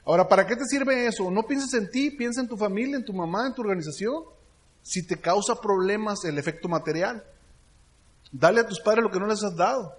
Ahora, 0.07 0.27
¿para 0.27 0.47
qué 0.47 0.57
te 0.57 0.65
sirve 0.65 1.07
eso? 1.07 1.31
No 1.31 1.43
pienses 1.43 1.75
en 1.75 1.91
ti, 1.91 2.11
piensa 2.11 2.41
en 2.41 2.49
tu 2.49 2.57
familia, 2.57 2.97
en 2.97 3.05
tu 3.05 3.13
mamá, 3.13 3.47
en 3.47 3.53
tu 3.53 3.61
organización. 3.61 4.25
Si 4.83 5.07
te 5.07 5.17
causa 5.17 5.61
problemas 5.61 6.25
el 6.25 6.39
efecto 6.39 6.69
material, 6.69 7.25
dale 8.33 8.61
a 8.61 8.67
tus 8.67 8.81
padres 8.81 9.05
lo 9.05 9.11
que 9.11 9.21
no 9.21 9.27
les 9.27 9.43
has 9.43 9.57
dado. 9.57 9.95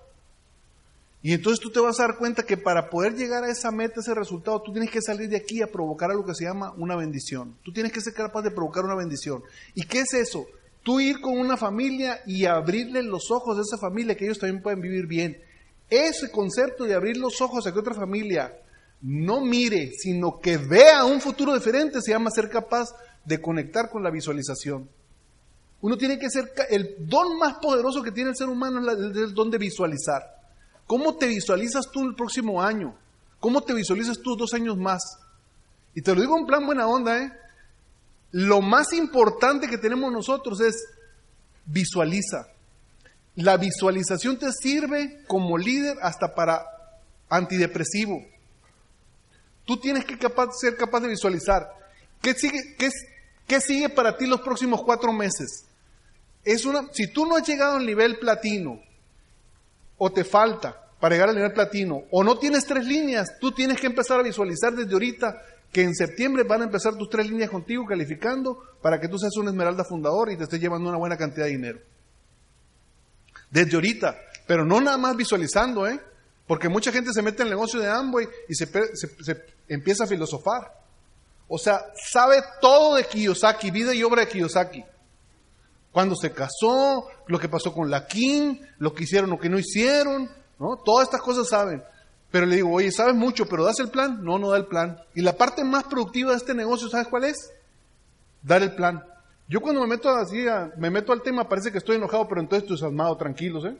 Y 1.21 1.31
entonces 1.31 1.61
tú 1.61 1.71
te 1.71 1.79
vas 1.79 1.99
a 1.99 2.07
dar 2.07 2.17
cuenta 2.17 2.43
que 2.43 2.57
para 2.57 2.89
poder 2.89 3.15
llegar 3.15 3.45
a 3.45 3.49
esa 3.49 3.71
meta, 3.71 4.01
ese 4.01 4.13
resultado, 4.13 4.61
tú 4.61 4.73
tienes 4.73 4.91
que 4.91 5.01
salir 5.01 5.29
de 5.29 5.38
aquí 5.38 5.61
a 5.61 5.71
provocar 5.71 6.11
algo 6.11 6.25
que 6.25 6.36
se 6.36 6.43
llama 6.43 6.73
una 6.75 6.97
bendición. 6.97 7.55
Tú 7.63 7.71
tienes 7.71 7.93
que 7.93 8.01
ser 8.01 8.13
capaz 8.13 8.41
de 8.41 8.51
provocar 8.51 8.84
una 8.84 8.95
bendición. 8.95 9.41
¿Y 9.73 9.86
qué 9.86 10.01
es 10.01 10.13
eso? 10.13 10.45
Tú 10.84 10.99
ir 10.99 11.21
con 11.21 11.39
una 11.39 11.55
familia 11.55 12.21
y 12.25 12.43
abrirle 12.43 13.01
los 13.03 13.31
ojos 13.31 13.55
de 13.55 13.61
esa 13.61 13.77
familia 13.77 14.17
que 14.17 14.25
ellos 14.25 14.38
también 14.38 14.61
pueden 14.61 14.81
vivir 14.81 15.07
bien. 15.07 15.41
Ese 15.89 16.29
concepto 16.29 16.84
de 16.84 16.93
abrir 16.93 17.15
los 17.15 17.39
ojos 17.39 17.65
a 17.65 17.71
que 17.71 17.79
otra 17.79 17.93
familia 17.93 18.53
no 19.01 19.39
mire, 19.39 19.91
sino 19.97 20.39
que 20.41 20.57
vea 20.57 21.05
un 21.05 21.21
futuro 21.21 21.53
diferente, 21.53 22.01
se 22.01 22.11
llama 22.11 22.31
ser 22.31 22.49
capaz 22.49 22.89
de 23.26 23.41
conectar 23.41 23.89
con 23.89 24.03
la 24.03 24.09
visualización. 24.09 24.89
Uno 25.82 25.97
tiene 25.97 26.17
que 26.17 26.30
ser, 26.30 26.53
el 26.69 26.95
don 26.99 27.38
más 27.38 27.55
poderoso 27.55 28.01
que 28.01 28.11
tiene 28.11 28.30
el 28.30 28.38
ser 28.38 28.47
humano 28.47 28.80
es 28.91 29.17
el 29.17 29.34
don 29.34 29.51
de 29.51 29.57
visualizar. 29.57 30.21
¿Cómo 30.88 31.15
te 31.15 31.28
visualizas 31.28 31.89
tú 31.91 32.07
el 32.07 32.15
próximo 32.15 32.61
año? 32.61 32.95
¿Cómo 33.39 33.61
te 33.61 33.74
visualizas 33.74 34.19
tú 34.19 34.36
dos 34.36 34.53
años 34.53 34.78
más? 34.78 35.01
Y 35.93 36.01
te 36.01 36.15
lo 36.15 36.21
digo 36.21 36.38
en 36.38 36.45
plan 36.45 36.65
buena 36.65 36.88
onda, 36.88 37.21
¿eh? 37.21 37.32
Lo 38.32 38.61
más 38.61 38.93
importante 38.93 39.67
que 39.67 39.78
tenemos 39.78 40.11
nosotros 40.11 40.59
es 40.61 40.76
visualiza. 41.65 42.47
La 43.36 43.57
visualización 43.57 44.39
te 44.39 44.51
sirve 44.51 45.24
como 45.28 45.57
líder 45.57 45.97
hasta 46.01 46.34
para 46.34 46.63
antidepresivo. 47.30 48.19
Tú 49.65 49.78
tienes 49.78 50.05
que 50.05 50.17
ser 50.59 50.78
capaz 50.78 50.99
de 51.01 51.09
visualizar. 51.09 51.69
¿Qué 52.21 52.34
sigue, 52.34 52.76
qué, 52.78 52.89
sigue 53.61 53.89
para 53.89 54.17
ti 54.17 54.25
los 54.25 54.41
próximos 54.41 54.81
cuatro 54.83 55.11
meses? 55.13 55.65
Es 56.43 56.65
una, 56.65 56.87
si 56.91 57.07
tú 57.11 57.25
no 57.25 57.37
has 57.37 57.47
llegado 57.47 57.77
al 57.77 57.85
nivel 57.85 58.17
platino, 58.19 58.81
o 59.97 60.11
te 60.11 60.23
falta 60.23 60.91
para 60.99 61.15
llegar 61.15 61.29
al 61.29 61.35
nivel 61.35 61.53
platino, 61.53 62.03
o 62.11 62.23
no 62.23 62.37
tienes 62.37 62.65
tres 62.65 62.85
líneas, 62.85 63.37
tú 63.39 63.51
tienes 63.51 63.79
que 63.79 63.87
empezar 63.87 64.19
a 64.19 64.23
visualizar 64.23 64.73
desde 64.73 64.93
ahorita 64.93 65.41
que 65.71 65.81
en 65.81 65.95
septiembre 65.95 66.43
van 66.43 66.61
a 66.61 66.65
empezar 66.65 66.95
tus 66.95 67.09
tres 67.09 67.27
líneas 67.27 67.49
contigo 67.49 67.85
calificando 67.85 68.59
para 68.81 68.99
que 68.99 69.07
tú 69.07 69.17
seas 69.17 69.35
un 69.37 69.47
esmeralda 69.47 69.83
fundador 69.83 70.31
y 70.31 70.37
te 70.37 70.43
estés 70.43 70.59
llevando 70.59 70.89
una 70.89 70.99
buena 70.99 71.17
cantidad 71.17 71.45
de 71.45 71.51
dinero. 71.51 71.79
Desde 73.49 73.75
ahorita, 73.75 74.15
pero 74.45 74.65
no 74.65 74.79
nada 74.79 74.97
más 74.97 75.15
visualizando, 75.15 75.87
¿eh? 75.87 75.99
Porque 76.47 76.69
mucha 76.69 76.91
gente 76.91 77.11
se 77.13 77.21
mete 77.21 77.41
en 77.41 77.47
el 77.47 77.53
negocio 77.53 77.79
de 77.79 77.89
Amway 77.89 78.27
y 78.49 78.55
se, 78.55 78.69
empieza 79.67 80.03
a 80.03 80.07
filosofar. 80.07 80.82
O 81.56 81.60
sea, 81.60 81.86
sabe 82.12 82.38
todo 82.60 82.95
de 82.95 83.04
Kiyosaki, 83.04 83.70
vida 83.70 83.93
y 83.93 84.01
obra 84.01 84.22
de 84.22 84.28
Kiyosaki. 84.28 84.84
Cuando 85.91 86.16
se 86.16 86.32
casó, 86.32 87.08
lo 87.28 87.38
que 87.38 87.47
pasó 87.47 87.72
con 87.72 87.91
la 87.91 88.08
King, 88.08 88.56
lo 88.80 88.91
que 88.91 89.04
hicieron, 89.04 89.30
lo 89.30 89.38
que 89.38 89.49
no 89.49 89.60
hicieron, 89.60 90.32
¿no? 90.58 90.78
Todas 90.84 91.10
estas 91.10 91.22
cosas 91.22 91.47
saben. 91.47 91.84
Pero 92.32 92.47
le 92.47 92.56
digo, 92.56 92.72
oye, 92.72 92.91
sabes 92.91 93.14
mucho, 93.14 93.45
pero 93.47 93.64
¿das 93.64 93.78
el 93.78 93.89
plan? 93.89 94.24
No, 94.24 94.39
no 94.39 94.49
da 94.49 94.58
el 94.58 94.66
plan. 94.66 94.97
Y 95.14 95.22
la 95.22 95.38
parte 95.38 95.64
más 95.64 95.84
productiva 95.84 96.32
de 96.32 96.38
este 96.38 96.56
negocio, 96.56 96.89
¿sabes 96.89 97.08
cuál 97.08 97.26
es? 97.26 97.51
Dar 98.41 98.64
el 98.64 98.74
plan. 98.74 99.04
Yo 99.47 99.62
cuando 99.62 99.82
me 99.82 99.86
meto 99.86 100.10
así, 100.10 100.43
me 100.78 100.89
meto 100.89 101.14
al 101.14 101.22
tema, 101.22 101.47
parece 101.47 101.72
que 101.72 101.78
estoy 101.78 101.97
enojado, 101.97 102.28
pero 102.28 102.41
entonces 102.41 102.64
estoy 102.64 102.80
salmado, 102.80 103.16
tranquilos, 103.16 103.64
¿eh? 103.66 103.78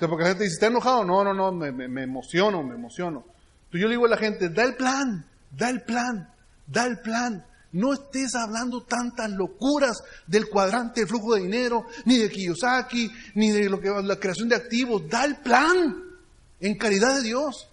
porque 0.00 0.24
la 0.24 0.30
gente 0.30 0.42
dice, 0.42 0.54
¿está 0.54 0.66
enojado? 0.66 1.04
No, 1.04 1.22
no, 1.22 1.32
no, 1.32 1.52
me, 1.52 1.70
me, 1.70 2.02
emociono, 2.02 2.64
me 2.64 2.74
emociono. 2.74 3.24
Entonces 3.66 3.80
yo 3.82 3.86
le 3.86 3.94
digo 3.94 4.06
a 4.06 4.08
la 4.08 4.16
gente, 4.16 4.48
da 4.48 4.64
el 4.64 4.74
plan, 4.74 5.24
da 5.52 5.70
el 5.70 5.82
plan, 5.82 6.28
da 6.66 6.86
el 6.86 7.00
plan. 7.00 7.44
No 7.72 7.92
estés 7.92 8.34
hablando 8.34 8.82
tantas 8.84 9.30
locuras 9.30 10.02
del 10.26 10.48
cuadrante 10.48 11.02
de 11.02 11.06
flujo 11.06 11.34
de 11.34 11.42
dinero, 11.42 11.86
ni 12.04 12.16
de 12.16 12.30
Kiyosaki, 12.30 13.10
ni 13.34 13.50
de 13.50 13.68
lo 13.68 13.80
que 13.80 13.90
la 13.90 14.18
creación 14.18 14.48
de 14.48 14.56
activos. 14.56 15.08
Da 15.08 15.24
el 15.24 15.36
plan 15.36 15.96
en 16.60 16.78
caridad 16.78 17.16
de 17.16 17.22
Dios. 17.22 17.68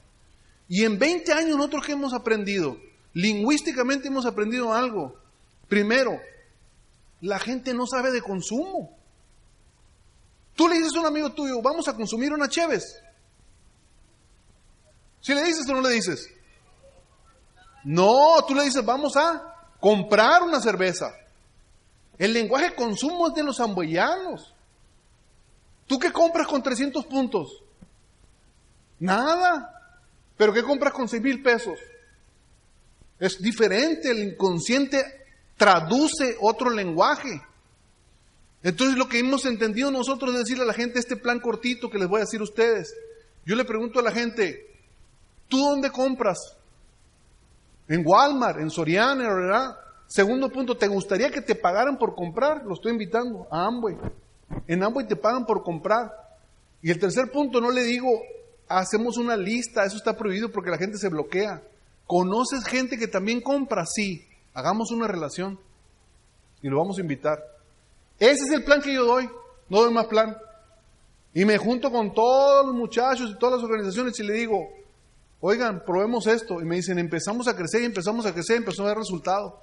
Y 0.67 0.83
en 0.83 0.97
20 0.99 1.31
años 1.33 1.57
nosotros 1.57 1.85
que 1.85 1.93
hemos 1.93 2.13
aprendido, 2.13 2.77
lingüísticamente 3.13 4.07
hemos 4.07 4.25
aprendido 4.25 4.73
algo. 4.73 5.15
Primero, 5.67 6.19
la 7.21 7.39
gente 7.39 7.73
no 7.73 7.87
sabe 7.87 8.11
de 8.11 8.21
consumo. 8.21 8.97
Tú 10.55 10.67
le 10.67 10.77
dices 10.77 10.95
a 10.95 10.99
un 10.99 11.05
amigo 11.05 11.31
tuyo, 11.31 11.61
vamos 11.61 11.87
a 11.87 11.95
consumir 11.95 12.33
una 12.33 12.49
Cheves. 12.49 12.99
Si 15.21 15.33
le 15.33 15.43
dices 15.43 15.67
o 15.69 15.73
no 15.73 15.81
le 15.81 15.91
dices. 15.91 16.29
No, 17.83 18.43
tú 18.47 18.55
le 18.55 18.63
dices, 18.63 18.83
vamos 18.83 19.15
a 19.17 19.55
comprar 19.79 20.43
una 20.43 20.59
cerveza. 20.61 21.13
El 22.17 22.33
lenguaje 22.33 22.69
de 22.69 22.75
consumo 22.75 23.27
es 23.27 23.33
de 23.33 23.43
los 23.43 23.59
amboyanos. 23.59 24.53
¿Tú 25.87 25.99
qué 25.99 26.11
compras 26.11 26.47
con 26.47 26.63
300 26.63 27.05
puntos? 27.05 27.61
Nada. 28.99 29.69
¿Pero 30.37 30.53
qué 30.53 30.63
compras 30.63 30.93
con 30.93 31.09
6 31.09 31.21
mil 31.21 31.43
pesos? 31.43 31.77
Es 33.19 33.41
diferente, 33.41 34.11
el 34.11 34.19
inconsciente 34.19 35.25
traduce 35.57 36.37
otro 36.39 36.69
lenguaje. 36.69 37.41
Entonces 38.63 38.97
lo 38.97 39.09
que 39.09 39.19
hemos 39.19 39.45
entendido 39.45 39.91
nosotros 39.91 40.31
es 40.33 40.39
decirle 40.39 40.63
a 40.63 40.67
la 40.67 40.73
gente 40.73 40.99
este 40.99 41.17
plan 41.17 41.39
cortito 41.39 41.89
que 41.89 41.99
les 41.99 42.07
voy 42.07 42.19
a 42.19 42.25
decir 42.25 42.39
a 42.39 42.43
ustedes. 42.43 42.95
Yo 43.45 43.55
le 43.55 43.65
pregunto 43.65 43.99
a 43.99 44.03
la 44.03 44.11
gente, 44.11 44.65
¿tú 45.49 45.59
dónde 45.59 45.91
compras? 45.91 46.57
En 47.87 48.03
Walmart, 48.05 48.59
en 48.59 48.69
Soriana, 48.69 49.33
¿verdad? 49.33 49.77
Segundo 50.07 50.49
punto, 50.49 50.77
¿te 50.77 50.87
gustaría 50.87 51.31
que 51.31 51.41
te 51.41 51.55
pagaran 51.55 51.97
por 51.97 52.15
comprar? 52.15 52.63
Lo 52.65 52.75
estoy 52.75 52.91
invitando 52.91 53.47
a 53.51 53.65
Amway. 53.65 53.97
En 54.67 54.83
Amway 54.83 55.07
te 55.07 55.15
pagan 55.15 55.45
por 55.45 55.63
comprar. 55.63 56.11
Y 56.81 56.91
el 56.91 56.99
tercer 56.99 57.31
punto, 57.31 57.59
no 57.59 57.71
le 57.71 57.83
digo, 57.83 58.09
hacemos 58.67 59.17
una 59.17 59.35
lista, 59.35 59.85
eso 59.85 59.97
está 59.97 60.15
prohibido 60.15 60.51
porque 60.51 60.69
la 60.69 60.77
gente 60.77 60.97
se 60.97 61.09
bloquea. 61.09 61.61
¿Conoces 62.05 62.65
gente 62.65 62.97
que 62.97 63.07
también 63.07 63.41
compra? 63.41 63.85
Sí, 63.85 64.25
hagamos 64.53 64.91
una 64.91 65.07
relación 65.07 65.59
y 66.61 66.69
lo 66.69 66.77
vamos 66.77 66.97
a 66.97 67.01
invitar. 67.01 67.43
Ese 68.19 68.43
es 68.43 68.51
el 68.51 68.63
plan 68.63 68.81
que 68.81 68.93
yo 68.93 69.05
doy, 69.05 69.29
no 69.69 69.81
doy 69.81 69.93
más 69.93 70.05
plan. 70.07 70.37
Y 71.33 71.45
me 71.45 71.57
junto 71.57 71.91
con 71.91 72.13
todos 72.13 72.65
los 72.67 72.75
muchachos 72.75 73.31
y 73.31 73.39
todas 73.39 73.55
las 73.55 73.63
organizaciones 73.63 74.19
y 74.19 74.23
le 74.23 74.33
digo, 74.33 74.69
oigan, 75.45 75.83
probemos 75.85 76.25
esto. 76.27 76.61
Y 76.61 76.65
me 76.65 76.77
dicen, 76.77 76.97
empezamos 76.97 77.49
a 77.49 77.55
crecer 77.55 77.81
y 77.81 77.85
empezamos 77.85 78.25
a 78.25 78.33
crecer, 78.33 78.57
empezó 78.57 78.83
a 78.83 78.87
dar 78.87 78.97
resultado. 78.97 79.59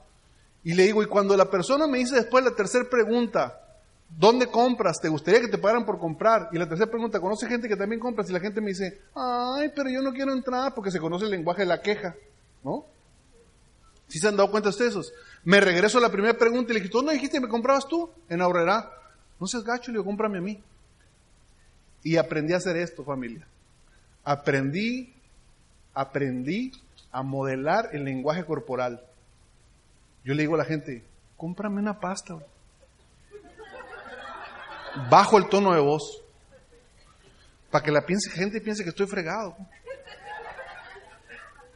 Y 0.63 0.75
le 0.75 0.85
digo, 0.85 1.03
y 1.03 1.07
cuando 1.07 1.35
la 1.37 1.51
persona 1.51 1.87
me 1.87 1.99
dice 1.99 2.17
después 2.17 2.45
la 2.45 2.51
tercera 2.51 2.85
pregunta, 2.89 3.59
¿dónde 4.11 4.47
compras? 4.47 5.01
¿Te 5.01 5.09
gustaría 5.09 5.41
que 5.41 5.49
te 5.49 5.57
pagaran 5.57 5.87
por 5.87 5.99
comprar? 5.99 6.51
Y 6.53 6.59
la 6.59 6.69
tercera 6.69 6.91
pregunta, 6.91 7.19
¿conoce 7.19 7.47
gente 7.47 7.67
que 7.67 7.77
también 7.77 7.99
compras? 7.99 8.29
Y 8.29 8.33
la 8.35 8.41
gente 8.41 8.61
me 8.61 8.69
dice, 8.69 9.01
ay, 9.15 9.73
pero 9.75 9.89
yo 9.89 10.03
no 10.03 10.13
quiero 10.13 10.33
entrar 10.33 10.75
porque 10.75 10.91
se 10.91 11.01
conoce 11.01 11.25
el 11.25 11.31
lenguaje 11.31 11.63
de 11.63 11.69
la 11.69 11.81
queja, 11.81 12.15
¿no? 12.63 12.85
¿Sí 14.07 14.19
se 14.19 14.29
han 14.29 14.37
dado 14.37 14.51
cuenta 14.51 14.69
ustedes 14.69 14.91
esos? 14.91 15.15
Me 15.45 15.63
regreso 15.63 15.97
a 15.97 16.03
la 16.03 16.11
primera 16.11 16.37
pregunta 16.37 16.73
y 16.73 16.75
le 16.75 16.81
dije, 16.81 16.93
¿tú 16.93 17.01
no 17.01 17.11
dijiste 17.11 17.39
que 17.39 17.47
me 17.47 17.49
comprabas 17.49 17.89
tú? 17.89 18.11
En 18.29 18.43
Aurrera. 18.43 18.91
No 19.39 19.47
seas 19.47 19.65
gacho, 19.65 19.91
le 19.91 19.97
digo, 19.97 20.05
cómprame 20.05 20.39
a 20.39 20.43
mí. 20.43 20.63
Y 22.03 22.19
aprendí 22.19 22.53
a 22.53 22.59
hacer 22.59 22.77
esto, 22.77 23.03
familia. 23.03 23.47
Aprendí, 24.25 25.15
aprendí 25.95 26.73
a 27.13 27.23
modelar 27.23 27.91
el 27.93 28.05
lenguaje 28.05 28.45
corporal. 28.45 29.03
Yo 30.25 30.35
le 30.35 30.43
digo 30.43 30.55
a 30.55 30.59
la 30.59 30.65
gente, 30.65 31.05
cómprame 31.37 31.81
una 31.81 31.99
pasta. 31.99 32.35
güey". 32.35 32.47
Bajo 35.11 35.39
el 35.39 35.49
tono 35.49 35.75
de 35.75 35.81
voz. 35.81 36.23
Para 37.71 37.85
que 37.85 37.93
la 37.93 38.05
piense, 38.05 38.31
gente 38.31 38.61
piense 38.61 38.83
que 38.83 38.91
estoy 38.91 39.07
fregado. 39.07 39.57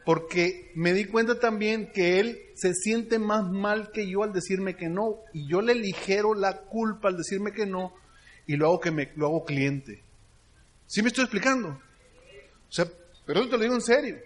Porque 0.05 0.71
me 0.75 0.93
di 0.93 1.05
cuenta 1.05 1.39
también 1.39 1.91
que 1.91 2.19
él 2.19 2.39
se 2.53 2.73
siente 2.73 3.17
más 3.17 3.49
mal 3.49 3.91
que 3.91 4.07
yo 4.07 4.23
al 4.23 4.33
decirme 4.33 4.75
que 4.75 4.87
no. 4.87 5.19
Y 5.33 5.47
yo 5.47 5.61
le 5.61 5.73
ligero 5.73 6.35
la 6.35 6.61
culpa 6.61 7.07
al 7.07 7.17
decirme 7.17 7.51
que 7.51 7.65
no. 7.65 7.93
Y 8.45 8.55
lo 8.55 8.67
hago 8.67 8.79
que 8.79 8.91
me 8.91 9.11
lo 9.15 9.25
hago 9.25 9.45
cliente. 9.45 10.03
¿Sí 10.85 11.01
me 11.01 11.07
estoy 11.07 11.23
explicando? 11.23 11.69
O 11.69 12.71
sea, 12.71 12.85
pero 13.25 13.41
eso 13.41 13.49
te 13.49 13.57
lo 13.57 13.63
digo 13.63 13.75
en 13.75 13.81
serio. 13.81 14.17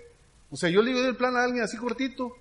O 0.52 0.56
sea, 0.56 0.70
yo 0.70 0.82
le 0.82 0.94
digo 0.94 1.08
el 1.08 1.16
plan 1.16 1.36
a 1.36 1.44
alguien 1.44 1.64
así 1.64 1.78
cortito. 1.78 2.32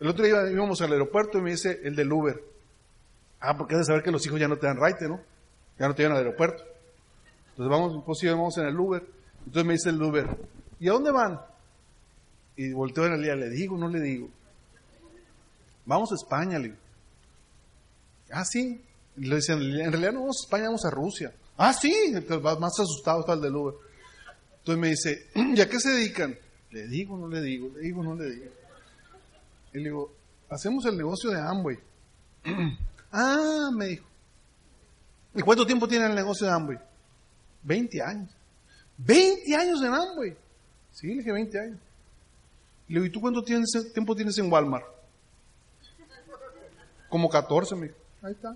El 0.00 0.08
otro 0.08 0.24
día 0.24 0.50
íbamos 0.50 0.80
al 0.80 0.92
aeropuerto 0.92 1.38
y 1.38 1.42
me 1.42 1.50
dice 1.50 1.80
el 1.84 1.96
del 1.96 2.12
Uber. 2.12 2.42
Ah, 3.40 3.56
porque 3.56 3.74
has 3.74 3.80
de 3.80 3.86
saber 3.86 4.02
que 4.02 4.10
los 4.10 4.24
hijos 4.26 4.40
ya 4.40 4.48
no 4.48 4.56
te 4.56 4.66
dan 4.66 4.76
raite, 4.76 5.08
¿no? 5.08 5.20
Ya 5.78 5.86
no 5.88 5.94
te 5.94 6.02
llevan 6.02 6.16
al 6.16 6.24
aeropuerto. 6.24 6.64
Entonces 7.50 7.70
vamos, 7.70 8.02
pues 8.04 8.18
sí, 8.18 8.26
vamos 8.26 8.56
en 8.58 8.66
el 8.66 8.78
Uber. 8.78 9.04
Entonces 9.46 9.64
me 9.64 9.72
dice 9.74 9.90
el 9.90 10.02
Uber, 10.02 10.26
¿y 10.80 10.88
a 10.88 10.92
dónde 10.92 11.10
van? 11.10 11.40
Y 12.56 12.72
volteo 12.72 13.06
en 13.06 13.12
el 13.12 13.22
¿le 13.22 13.50
digo 13.50 13.76
no 13.78 13.88
le 13.88 14.00
digo? 14.00 14.28
Vamos 15.86 16.10
a 16.12 16.16
España, 16.16 16.58
le 16.58 16.68
digo. 16.68 16.80
Ah, 18.30 18.44
sí. 18.44 18.84
Le 19.16 19.36
dicen, 19.36 19.60
en 19.60 19.90
realidad 19.90 20.12
no 20.12 20.20
vamos 20.20 20.40
a 20.42 20.44
España, 20.44 20.64
vamos 20.64 20.84
a 20.84 20.90
Rusia. 20.90 21.32
Ah, 21.56 21.72
sí. 21.72 21.92
Entonces 22.12 22.60
más 22.60 22.78
asustado 22.78 23.20
está 23.20 23.32
el 23.34 23.40
del 23.40 23.56
Uber. 23.56 23.74
Entonces 24.68 24.80
me 24.82 24.88
dice, 24.88 25.56
¿y 25.56 25.60
a 25.62 25.66
qué 25.66 25.80
se 25.80 25.88
dedican? 25.88 26.38
Le 26.72 26.86
digo, 26.88 27.16
no 27.16 27.26
le 27.26 27.40
digo, 27.40 27.70
le 27.74 27.80
digo, 27.80 28.02
no 28.02 28.14
le 28.14 28.28
digo. 28.28 28.52
Y 29.72 29.78
le 29.78 29.84
digo, 29.84 30.12
hacemos 30.50 30.84
el 30.84 30.98
negocio 30.98 31.30
de 31.30 31.40
Amway. 31.40 31.78
ah, 33.12 33.70
me 33.72 33.86
dijo. 33.86 34.06
¿Y 35.34 35.40
cuánto 35.40 35.66
tiempo 35.66 35.88
tiene 35.88 36.04
el 36.04 36.14
negocio 36.14 36.46
de 36.46 36.52
Amway? 36.52 36.78
20 37.62 38.02
años. 38.02 38.28
20 38.98 39.56
años 39.56 39.80
en 39.80 39.94
Amway. 39.94 40.36
Sí, 40.92 41.06
le 41.06 41.14
dije 41.14 41.32
20 41.32 41.60
años. 41.60 41.78
Le 42.88 42.94
digo, 42.94 43.06
¿y 43.06 43.10
tú 43.10 43.22
cuánto 43.22 43.42
tiempo 43.42 44.14
tienes 44.14 44.36
en 44.36 44.52
Walmart? 44.52 44.84
Como 47.08 47.30
14, 47.30 47.74
me 47.74 47.86
dijo. 47.86 47.98
Ahí 48.20 48.32
está. 48.32 48.54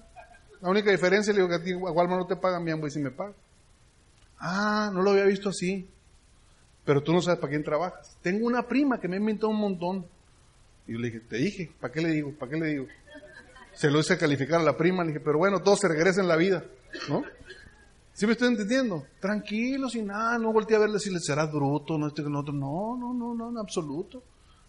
La 0.61 0.69
única 0.69 0.91
diferencia, 0.91 1.33
le 1.33 1.39
digo 1.39 1.49
que 1.49 1.55
a 1.55 1.65
ti 1.65 1.73
Walmart 1.73 2.21
no 2.21 2.27
te 2.27 2.37
pagan, 2.37 2.63
mi 2.63 2.71
Amway 2.71 2.91
sí 2.91 2.99
me 2.99 3.11
paga. 3.11 3.33
Ah, 4.39 4.91
no 4.93 5.01
lo 5.01 5.13
había 5.13 5.25
visto 5.25 5.49
así. 5.49 5.89
Pero 6.85 7.03
tú 7.03 7.13
no 7.13 7.23
sabes 7.23 7.39
para 7.39 7.51
quién 7.51 7.63
trabajas. 7.63 8.17
Tengo 8.23 8.47
una 8.47 8.67
prima 8.67 9.01
que 9.01 9.09
me 9.09 9.17
ha 9.17 9.21
inventado 9.21 9.51
un 9.51 9.61
montón. 9.61 10.07
Y 10.87 10.93
yo 10.93 10.99
le 10.99 11.09
dije, 11.09 11.21
te 11.21 11.37
dije, 11.37 11.73
¿para 11.81 11.93
qué 11.93 12.01
le 12.01 12.09
digo? 12.11 12.33
¿Para 12.33 12.51
qué 12.51 12.59
le 12.59 12.67
digo? 12.67 12.87
Se 13.75 13.91
lo 13.91 14.01
hice 14.01 14.19
calificar 14.19 14.61
a 14.61 14.65
la 14.65 14.77
prima, 14.77 15.03
le 15.03 15.13
dije, 15.13 15.21
pero 15.21 15.39
bueno, 15.39 15.61
todo 15.61 15.77
se 15.77 15.89
regresa 15.89 16.21
en 16.21 16.29
la 16.29 16.37
vida, 16.37 16.65
¿no? 17.09 17.23
¿Sí 18.13 18.27
me 18.27 18.33
estoy 18.33 18.49
entendiendo? 18.49 19.07
Tranquilo, 19.21 19.89
sin 19.89 20.07
nada, 20.07 20.39
no 20.39 20.53
volteé 20.53 20.77
a 20.77 20.81
verle 20.81 20.99
si 20.99 21.11
le 21.11 21.19
serás 21.19 21.51
bruto, 21.51 21.97
no 21.97 22.09
este 22.09 22.23
no. 22.23 22.43
No, 22.43 22.97
no, 22.97 23.15
no, 23.15 23.35
no, 23.35 23.51
en 23.51 23.59
absoluto. 23.59 24.23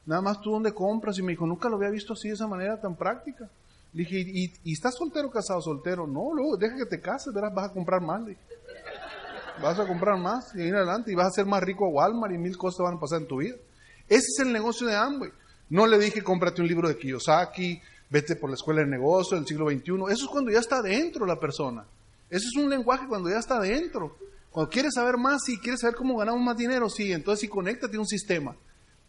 Nada 0.05 0.21
más 0.21 0.39
tú 0.41 0.51
dónde 0.51 0.73
compras. 0.73 1.17
Y 1.17 1.23
me 1.23 1.33
dijo, 1.33 1.45
nunca 1.45 1.67
lo 1.67 1.75
había 1.75 1.89
visto 1.89 2.13
así 2.13 2.29
de 2.29 2.35
esa 2.35 2.47
manera 2.47 2.79
tan 2.79 2.95
práctica. 2.95 3.49
Le 3.91 4.03
dije, 4.03 4.19
¿y, 4.19 4.53
y 4.63 4.73
estás 4.73 4.95
soltero 4.95 5.29
casado? 5.29 5.61
Soltero. 5.61 6.07
No, 6.07 6.33
luego 6.33 6.55
deja 6.55 6.77
que 6.77 6.85
te 6.85 7.01
cases, 7.01 7.33
verás, 7.33 7.53
vas 7.53 7.69
a 7.69 7.73
comprar 7.73 8.01
más. 8.01 8.21
Le 8.21 8.29
dije. 8.29 8.41
Vas 9.61 9.79
a 9.79 9.87
comprar 9.87 10.17
más 10.17 10.53
y 10.55 10.61
ir 10.61 10.75
adelante 10.75 11.11
y 11.11 11.15
vas 11.15 11.27
a 11.27 11.31
ser 11.31 11.45
más 11.45 11.61
rico 11.63 11.85
a 11.85 11.89
Walmart 11.89 12.33
y 12.33 12.37
mil 12.37 12.57
cosas 12.57 12.79
van 12.83 12.95
a 12.95 12.99
pasar 12.99 13.21
en 13.21 13.27
tu 13.27 13.37
vida. 13.37 13.55
Ese 14.07 14.27
es 14.35 14.39
el 14.39 14.51
negocio 14.51 14.87
de 14.87 14.95
Amway. 14.95 15.31
No 15.69 15.87
le 15.87 15.97
dije, 15.97 16.23
cómprate 16.23 16.61
un 16.61 16.67
libro 16.67 16.87
de 16.87 16.97
Kiyosaki, 16.97 17.81
vete 18.09 18.35
por 18.35 18.49
la 18.49 18.55
escuela 18.55 18.81
de 18.81 18.87
negocio 18.87 19.37
del 19.37 19.47
siglo 19.47 19.69
XXI. 19.69 20.13
Eso 20.13 20.25
es 20.25 20.29
cuando 20.29 20.51
ya 20.51 20.59
está 20.59 20.81
dentro 20.81 21.25
la 21.25 21.39
persona. 21.39 21.85
Eso 22.29 22.47
es 22.47 22.63
un 22.63 22.69
lenguaje 22.69 23.07
cuando 23.07 23.29
ya 23.29 23.39
está 23.39 23.59
dentro. 23.59 24.15
Cuando 24.51 24.69
quieres 24.69 24.93
saber 24.93 25.17
más, 25.17 25.41
sí, 25.45 25.57
quieres 25.57 25.81
saber 25.81 25.95
cómo 25.95 26.17
ganamos 26.17 26.41
más 26.41 26.55
dinero, 26.55 26.89
sí, 26.89 27.11
entonces 27.11 27.41
sí, 27.41 27.47
conéctate 27.47 27.97
a 27.97 27.99
un 27.99 28.07
sistema. 28.07 28.55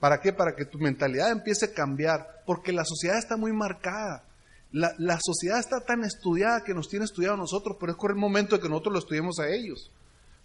¿Para 0.01 0.21
qué? 0.21 0.33
Para 0.33 0.55
que 0.55 0.65
tu 0.65 0.79
mentalidad 0.79 1.31
empiece 1.31 1.67
a 1.67 1.73
cambiar, 1.73 2.43
porque 2.47 2.73
la 2.73 2.85
sociedad 2.85 3.19
está 3.19 3.37
muy 3.37 3.53
marcada. 3.53 4.25
La, 4.73 4.95
la 4.99 5.19
sociedad 5.23 5.59
está 5.59 5.81
tan 5.81 6.03
estudiada 6.03 6.65
que 6.65 6.75
nos 6.75 6.89
tiene 6.89 7.05
estudiado 7.05 7.35
a 7.35 7.39
nosotros, 7.39 7.77
pero 7.79 7.93
es 7.93 7.99
el 8.09 8.15
momento 8.15 8.57
de 8.57 8.63
que 8.63 8.69
nosotros 8.69 8.95
lo 8.95 8.99
estudiemos 9.01 9.39
a 9.39 9.49
ellos. 9.49 9.91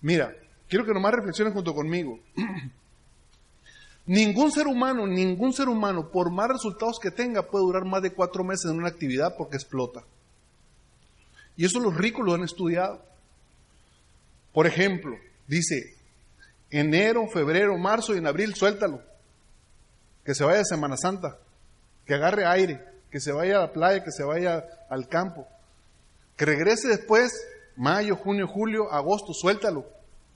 Mira, 0.02 0.36
quiero 0.68 0.86
que 0.86 0.94
nomás 0.94 1.14
reflexionen 1.14 1.54
junto 1.54 1.74
conmigo. 1.74 2.20
ningún 4.06 4.52
ser 4.52 4.68
humano, 4.68 5.06
ningún 5.06 5.54
ser 5.54 5.70
humano, 5.70 6.10
por 6.10 6.32
más 6.32 6.50
resultados 6.50 7.00
que 7.00 7.12
tenga, 7.12 7.44
puede 7.44 7.66
durar 7.66 7.86
más 7.86 8.02
de 8.02 8.12
cuatro 8.12 8.44
meses 8.44 8.72
en 8.72 8.78
una 8.78 8.90
actividad 8.90 9.36
porque 9.38 9.56
explota. 9.56 10.04
Y 11.56 11.66
eso 11.66 11.80
los 11.80 11.96
ricos 11.96 12.26
lo 12.26 12.34
han 12.34 12.44
estudiado. 12.44 13.04
Por 14.54 14.66
ejemplo, 14.66 15.18
dice, 15.46 15.96
enero, 16.72 17.28
febrero, 17.28 17.78
marzo 17.78 18.16
y 18.16 18.18
en 18.18 18.28
abril, 18.28 18.56
suéltalo. 18.56 19.02
Que 20.24 20.34
se 20.34 20.44
vaya 20.44 20.62
a 20.62 20.66
Semana 20.66 20.96
Santa, 20.98 21.38
que 22.06 22.14
agarre 22.14 22.46
aire, 22.46 22.84
que 23.12 23.20
se 23.20 23.32
vaya 23.32 23.58
a 23.58 23.62
la 23.62 23.74
playa, 23.74 24.04
que 24.04 24.12
se 24.12 24.24
vaya 24.24 24.66
al 24.90 25.08
campo. 25.08 25.48
Que 26.36 26.46
regrese 26.46 26.88
después, 26.88 27.32
mayo, 27.80 28.18
junio, 28.18 28.46
julio, 28.46 28.92
agosto, 28.92 29.34
suéltalo. 29.34 29.86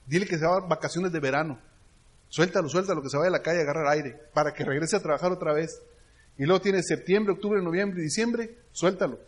Dile 0.07 0.25
que 0.25 0.37
se 0.37 0.45
va 0.45 0.57
a 0.57 0.59
vacaciones 0.61 1.11
de 1.11 1.19
verano. 1.19 1.59
Suéltalo, 2.29 2.69
suéltalo, 2.69 3.01
que 3.03 3.09
se 3.09 3.17
vaya 3.17 3.27
a 3.27 3.31
la 3.31 3.41
calle 3.41 3.59
a 3.59 3.63
agarrar 3.63 3.87
aire, 3.87 4.17
para 4.33 4.53
que 4.53 4.63
regrese 4.63 4.95
a 4.95 5.01
trabajar 5.01 5.31
otra 5.31 5.53
vez. 5.53 5.81
Y 6.37 6.45
luego 6.45 6.61
tiene 6.61 6.81
septiembre, 6.81 7.33
octubre, 7.33 7.61
noviembre 7.61 7.99
y 7.99 8.05
diciembre, 8.05 8.57
suéltalo. 8.71 9.19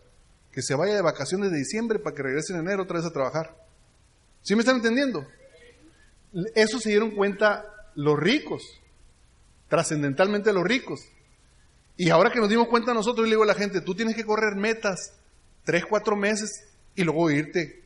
Que 0.52 0.62
se 0.62 0.76
vaya 0.76 0.96
de 0.96 1.02
vacaciones 1.02 1.52
de 1.52 1.58
diciembre 1.58 2.00
para 2.00 2.16
que 2.16 2.24
regrese 2.24 2.54
en 2.54 2.60
enero 2.60 2.84
otra 2.84 2.98
vez 2.98 3.06
a 3.06 3.12
trabajar. 3.12 3.54
¿Sí 4.42 4.56
me 4.56 4.62
están 4.62 4.78
entendiendo? 4.78 5.28
Eso 6.56 6.80
se 6.80 6.90
dieron 6.90 7.12
cuenta 7.12 7.66
los 7.96 8.18
ricos, 8.18 8.64
trascendentalmente 9.68 10.54
los 10.54 10.64
ricos. 10.64 11.02
Y 11.98 12.10
ahora 12.10 12.32
que 12.32 12.40
nos 12.40 12.50
dimos 12.50 12.68
cuenta 12.70 12.94
nosotros, 12.94 13.26
yo 13.26 13.30
le 13.30 13.32
digo 13.32 13.44
a 13.44 13.48
la 13.48 13.56
gente, 13.56 13.82
tú 13.82 13.94
tienes 13.94 14.16
que 14.16 14.26
correr 14.26 14.56
metas 14.56 15.14
tres, 15.66 15.86
cuatro 15.86 16.16
meses 16.16 16.64
y 16.96 17.04
luego 17.04 17.30
irte 17.30 17.85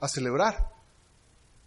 a 0.00 0.08
celebrar. 0.08 0.70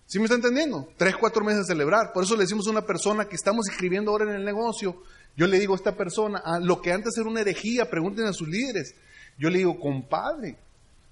¿Sí 0.05 0.19
me 0.19 0.25
está 0.25 0.35
entendiendo? 0.35 0.89
Tres, 0.97 1.15
cuatro 1.15 1.43
meses 1.43 1.61
a 1.61 1.65
celebrar. 1.65 2.11
Por 2.13 2.23
eso 2.23 2.35
le 2.35 2.41
decimos 2.41 2.67
a 2.67 2.71
una 2.71 2.85
persona 2.85 3.25
que 3.25 3.35
estamos 3.35 3.67
escribiendo 3.69 4.11
ahora 4.11 4.25
en 4.25 4.35
el 4.35 4.45
negocio, 4.45 5.01
yo 5.35 5.47
le 5.47 5.59
digo 5.59 5.73
a 5.73 5.77
esta 5.77 5.95
persona, 5.95 6.39
a 6.43 6.59
lo 6.59 6.81
que 6.81 6.91
antes 6.91 7.17
era 7.17 7.27
una 7.27 7.41
herejía, 7.41 7.89
pregunten 7.89 8.25
a 8.25 8.33
sus 8.33 8.47
líderes. 8.47 8.93
Yo 9.37 9.49
le 9.49 9.59
digo, 9.59 9.79
compadre, 9.79 10.57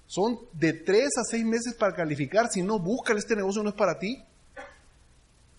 son 0.06 0.38
de 0.52 0.74
tres 0.74 1.08
a 1.18 1.24
seis 1.28 1.44
meses 1.44 1.74
para 1.74 1.94
calificar, 1.94 2.48
si 2.50 2.62
no, 2.62 2.78
búscale, 2.78 3.18
este 3.18 3.34
negocio 3.34 3.62
no 3.62 3.70
es 3.70 3.74
para 3.74 3.98
ti. 3.98 4.22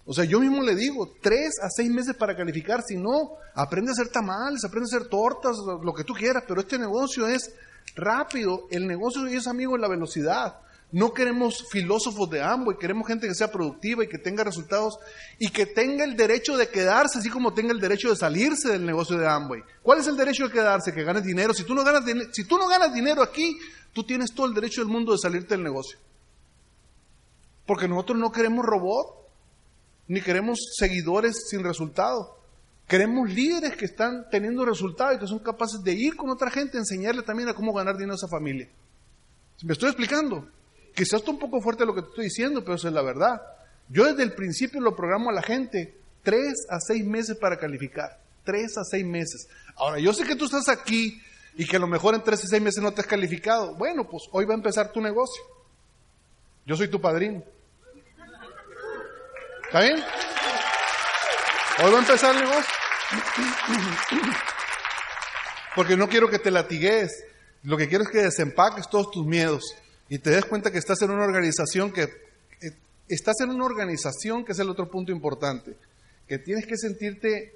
O 0.06 0.14
sea, 0.14 0.26
yo 0.26 0.40
mismo 0.40 0.62
le 0.62 0.76
digo, 0.76 1.14
tres 1.22 1.54
a 1.62 1.70
seis 1.70 1.90
meses 1.90 2.16
para 2.16 2.36
calificar, 2.36 2.82
si 2.84 2.96
no, 2.96 3.38
aprende 3.56 3.92
a 3.92 3.94
hacer 3.94 4.10
tamales, 4.10 4.64
aprende 4.64 4.90
a 4.92 4.98
hacer 4.98 5.10
tortas, 5.10 5.58
lo 5.58 5.94
que 5.94 6.04
tú 6.04 6.14
quieras, 6.14 6.44
pero 6.48 6.62
este 6.62 6.78
negocio 6.78 7.28
es 7.28 7.54
rápido, 7.96 8.68
el 8.70 8.86
negocio 8.86 9.26
es 9.28 9.48
amigo 9.48 9.74
de 9.74 9.80
la 9.80 9.88
velocidad. 9.88 10.58
No 10.94 11.12
queremos 11.12 11.66
filósofos 11.72 12.30
de 12.30 12.40
Amway, 12.44 12.78
queremos 12.78 13.08
gente 13.08 13.28
que 13.28 13.34
sea 13.34 13.52
productiva 13.52 14.04
y 14.04 14.08
que 14.08 14.20
tenga 14.20 14.44
resultados 14.44 15.00
y 15.40 15.50
que 15.50 15.66
tenga 15.66 16.04
el 16.04 16.16
derecho 16.16 16.56
de 16.56 16.70
quedarse, 16.70 17.18
así 17.18 17.32
como 17.32 17.52
tenga 17.52 17.72
el 17.74 17.80
derecho 17.80 18.10
de 18.12 18.16
salirse 18.16 18.70
del 18.70 18.86
negocio 18.86 19.18
de 19.18 19.28
Amway. 19.28 19.64
¿Cuál 19.82 20.00
es 20.00 20.08
el 20.08 20.16
derecho 20.16 20.46
de 20.48 20.54
quedarse? 20.54 20.94
Que 20.94 21.04
ganes 21.04 21.24
dinero. 21.24 21.52
Si 21.56 21.64
tú 21.64 21.74
no 21.74 21.84
ganas, 21.84 22.06
din- 22.06 22.30
si 22.32 22.46
tú 22.46 22.60
no 22.60 22.68
ganas 22.68 22.94
dinero 22.94 23.24
aquí, 23.24 23.58
tú 23.92 24.04
tienes 24.04 24.34
todo 24.36 24.46
el 24.46 24.54
derecho 24.54 24.82
del 24.82 24.90
mundo 24.92 25.14
de 25.14 25.18
salirte 25.18 25.56
del 25.56 25.64
negocio. 25.64 25.98
Porque 27.66 27.88
nosotros 27.88 28.20
no 28.20 28.32
queremos 28.32 28.64
robot, 28.64 29.08
ni 30.10 30.22
queremos 30.22 30.60
seguidores 30.78 31.48
sin 31.50 31.64
resultado. 31.64 32.38
Queremos 32.88 33.30
líderes 33.32 33.76
que 33.76 33.86
están 33.86 34.28
teniendo 34.30 34.64
resultados 34.64 35.16
y 35.16 35.20
que 35.20 35.28
son 35.28 35.40
capaces 35.40 35.82
de 35.82 35.94
ir 35.94 36.16
con 36.16 36.30
otra 36.30 36.52
gente 36.52 36.78
a 36.78 36.82
enseñarle 36.82 37.24
también 37.24 37.50
a 37.50 37.56
cómo 37.56 37.74
ganar 37.74 37.96
dinero 37.96 38.12
a 38.14 38.18
esa 38.18 38.28
familia. 38.28 38.70
¿Me 39.64 39.74
estoy 39.74 39.90
explicando? 39.90 40.48
Quizás 40.94 41.22
está 41.22 41.32
un 41.32 41.40
poco 41.40 41.60
fuerte 41.60 41.86
lo 41.86 41.96
que 41.96 42.02
te 42.02 42.10
estoy 42.10 42.26
diciendo, 42.26 42.64
pero 42.64 42.76
eso 42.76 42.88
es 42.88 42.94
la 42.94 43.02
verdad. 43.02 43.42
Yo 43.90 44.06
desde 44.06 44.24
el 44.24 44.34
principio 44.34 44.80
lo 44.80 44.96
programo 44.96 45.30
a 45.30 45.34
la 45.34 45.42
gente 45.42 45.98
tres 46.24 46.66
a 46.70 46.80
seis 46.80 47.06
meses 47.06 47.38
para 47.38 47.58
calificar. 47.58 48.20
Tres 48.44 48.78
a 48.78 48.84
seis 48.84 49.06
meses. 49.06 49.48
Ahora, 49.76 50.00
yo 50.00 50.14
sé 50.14 50.24
que 50.24 50.36
tú 50.36 50.46
estás 50.46 50.70
aquí 50.70 51.22
y 51.56 51.66
que 51.66 51.78
a 51.78 51.80
lo 51.80 51.88
mejor 51.88 52.16
en 52.16 52.24
tres 52.24 52.44
a 52.44 52.48
seis 52.48 52.62
meses 52.62 52.82
no 52.82 52.94
te 52.94 53.02
has 53.02 53.08
calificado. 53.08 53.76
Bueno, 53.76 54.08
pues 54.08 54.24
hoy 54.32 54.46
va 54.46 54.54
a 54.54 54.58
empezar 54.58 54.92
tu 54.92 55.02
negocio. 55.02 55.44
Yo 56.66 56.76
soy 56.76 56.88
tu 56.88 57.02
padrino. 57.02 57.44
¿Está 59.66 59.82
bien? 59.82 60.04
Hoy 61.84 61.92
va 61.92 61.98
a 61.98 62.02
empezar 62.02 62.36
el 62.36 62.42
negocio. 62.42 62.74
Porque 65.76 65.98
no 65.98 66.08
quiero 66.08 66.30
que 66.30 66.40
te 66.40 66.52
latigues. 66.52 67.26
Lo 67.64 67.78
que 67.78 67.88
quiero 67.88 68.04
es 68.04 68.10
que 68.12 68.20
desempaques 68.20 68.90
todos 68.90 69.10
tus 69.10 69.26
miedos 69.26 69.76
y 70.14 70.20
te 70.20 70.30
des 70.30 70.46
cuenta 70.46 70.72
que 70.72 70.78
estás 70.78 71.02
en 71.02 71.10
una 71.10 71.24
organización 71.24 71.92
que 71.92 72.04
eh, 72.04 72.10
estás 73.08 73.40
en 73.42 73.50
una 73.50 73.66
organización 73.66 74.46
que 74.46 74.52
es 74.52 74.60
el 74.60 74.70
otro 74.70 74.88
punto 74.92 75.12
importante, 75.12 75.76
que 76.28 76.38
tienes 76.38 76.68
que 76.68 76.78
sentirte 76.78 77.52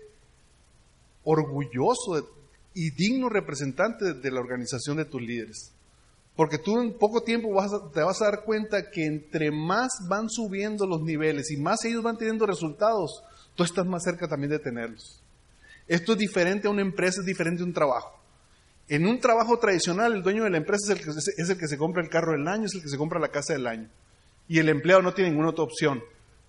orgulloso 1.24 2.28
y 2.74 2.89
digno 2.91 3.30
representante 3.30 4.05
de, 4.05 4.14
de 4.16 4.32
la 4.32 4.39
organización 4.39 4.97
de 4.97 5.05
tus 5.05 5.22
líderes. 5.22 5.72
Porque 6.36 6.58
tú 6.58 6.80
en 6.80 6.97
poco 6.97 7.22
tiempo 7.22 7.51
vas 7.53 7.72
a- 7.74 7.91
te 7.91 8.01
vas 8.01 8.22
a 8.24 8.26
dar 8.26 8.43
cuenta 8.43 8.89
que 8.89 9.05
entre 9.05 9.51
más 9.51 9.91
van 10.08 10.28
subiendo 10.28 10.88
los 10.88 11.01
niveles 11.03 11.51
y 11.51 11.58
más 11.58 11.86
ellos 11.86 12.01
van 12.01 12.18
teniendo 12.18 12.47
resultados, 12.47 13.24
tú 13.55 13.64
estás 13.64 13.86
más 13.86 14.03
cerca 14.03 14.28
también 14.28 14.51
de 14.51 14.60
tenerlos. 14.60 15.22
Esto 15.88 16.14
es 16.14 16.18
diferente 16.18 16.68
a 16.68 16.72
una 16.72 16.82
empresa, 16.82 17.20
es 17.22 17.26
diferente 17.28 17.62
a 17.62 17.66
un 17.66 17.74
trabajo. 17.74 18.16
En 18.90 19.06
un 19.06 19.20
trabajo 19.20 19.60
tradicional, 19.60 20.14
el 20.14 20.24
dueño 20.24 20.44
de 20.46 20.50
la 20.50 20.58
empresa 20.58 20.94
es 20.94 21.00
el, 21.00 21.04
que, 21.04 21.10
es 21.12 21.50
el 21.50 21.58
que 21.58 21.68
se 21.68 21.78
compra 21.78 22.02
el 22.02 22.10
carro 22.10 22.32
del 22.32 22.48
año, 22.48 22.66
es 22.66 22.76
el 22.76 22.82
que 22.82 22.90
se 22.90 22.98
compra 22.98 23.20
la 23.20 23.30
casa 23.30 23.54
del 23.54 23.68
año. 23.68 23.90
Y 24.48 24.60
el 24.60 24.70
empleado 24.70 25.02
no 25.02 25.14
tiene 25.14 25.32
ninguna 25.32 25.50
otra 25.50 25.66
opción. 25.66 26.02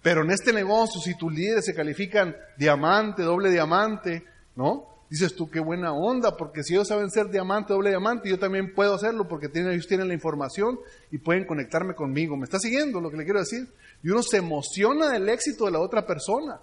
Pero 0.02 0.22
en 0.22 0.30
este 0.30 0.52
negocio, 0.52 1.00
si 1.00 1.16
tus 1.16 1.32
líderes 1.32 1.64
se 1.64 1.74
califican 1.74 2.36
diamante, 2.56 3.22
doble 3.22 3.50
diamante, 3.50 4.24
¿no? 4.54 4.86
Dices 5.10 5.34
tú, 5.34 5.50
qué 5.50 5.58
buena 5.58 5.92
onda, 5.92 6.36
porque 6.36 6.62
si 6.62 6.74
ellos 6.74 6.86
saben 6.86 7.10
ser 7.10 7.30
diamante, 7.30 7.72
doble 7.72 7.90
diamante, 7.90 8.28
yo 8.28 8.38
también 8.38 8.74
puedo 8.74 8.94
hacerlo 8.94 9.26
porque 9.26 9.48
ellos 9.52 9.88
tienen 9.88 10.06
la 10.06 10.14
información 10.14 10.78
y 11.10 11.18
pueden 11.18 11.44
conectarme 11.44 11.94
conmigo. 11.94 12.36
¿Me 12.36 12.44
está 12.44 12.58
siguiendo 12.60 13.00
lo 13.00 13.10
que 13.10 13.16
le 13.16 13.24
quiero 13.24 13.40
decir? 13.40 13.66
Y 14.02 14.10
uno 14.10 14.22
se 14.22 14.36
emociona 14.36 15.08
del 15.08 15.28
éxito 15.28 15.64
de 15.64 15.72
la 15.72 15.80
otra 15.80 16.06
persona. 16.06 16.60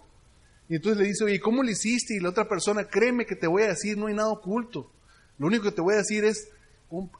Y 0.70 0.76
entonces 0.76 1.02
le 1.02 1.08
dice, 1.08 1.26
oye, 1.26 1.40
¿cómo 1.40 1.64
lo 1.64 1.70
hiciste? 1.70 2.16
Y 2.16 2.20
la 2.20 2.30
otra 2.30 2.48
persona, 2.48 2.86
créeme 2.86 3.26
que 3.26 3.36
te 3.36 3.48
voy 3.48 3.64
a 3.64 3.68
decir, 3.68 3.98
no 3.98 4.08
hay 4.08 4.14
nada 4.14 4.30
oculto. 4.30 4.92
Lo 5.38 5.48
único 5.48 5.64
que 5.64 5.72
te 5.72 5.82
voy 5.82 5.96
a 5.96 5.98
decir 5.98 6.24
es, 6.26 6.50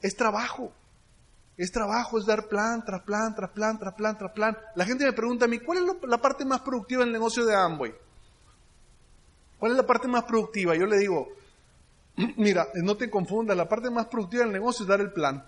es 0.02 0.16
trabajo. 0.16 0.72
Es 1.58 1.72
trabajo, 1.72 2.18
es 2.18 2.26
dar 2.26 2.48
plan 2.48 2.84
tras 2.84 3.02
plan, 3.04 3.34
tras 3.34 3.52
plan, 3.52 3.80
tras 3.80 3.94
plan, 3.94 4.18
tras 4.18 4.32
plan. 4.32 4.58
La 4.76 4.86
gente 4.86 5.06
me 5.06 5.14
pregunta 5.14 5.46
a 5.46 5.48
mí, 5.48 5.60
¿cuál 5.60 5.80
es 5.80 5.84
la 6.08 6.18
parte 6.18 6.44
más 6.44 6.62
productiva 6.62 7.04
del 7.04 7.14
negocio 7.14 7.46
de 7.46 7.56
Amway? 7.56 7.94
¿Cuál 9.58 9.72
es 9.72 9.78
la 9.78 9.88
parte 9.88 10.08
más 10.08 10.24
productiva? 10.26 10.76
Yo 10.76 10.86
le 10.86 10.98
digo, 10.98 11.30
mira, 12.38 12.68
no 12.76 12.98
te 12.98 13.10
confundas, 13.10 13.56
la 13.56 13.70
parte 13.70 13.90
más 13.90 14.08
productiva 14.08 14.44
del 14.44 14.54
negocio 14.54 14.84
es 14.84 14.90
dar 14.90 15.00
el 15.00 15.12
plan. 15.12 15.46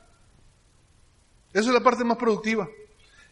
Eso 1.53 1.69
es 1.69 1.73
la 1.73 1.83
parte 1.83 2.03
más 2.03 2.17
productiva. 2.17 2.67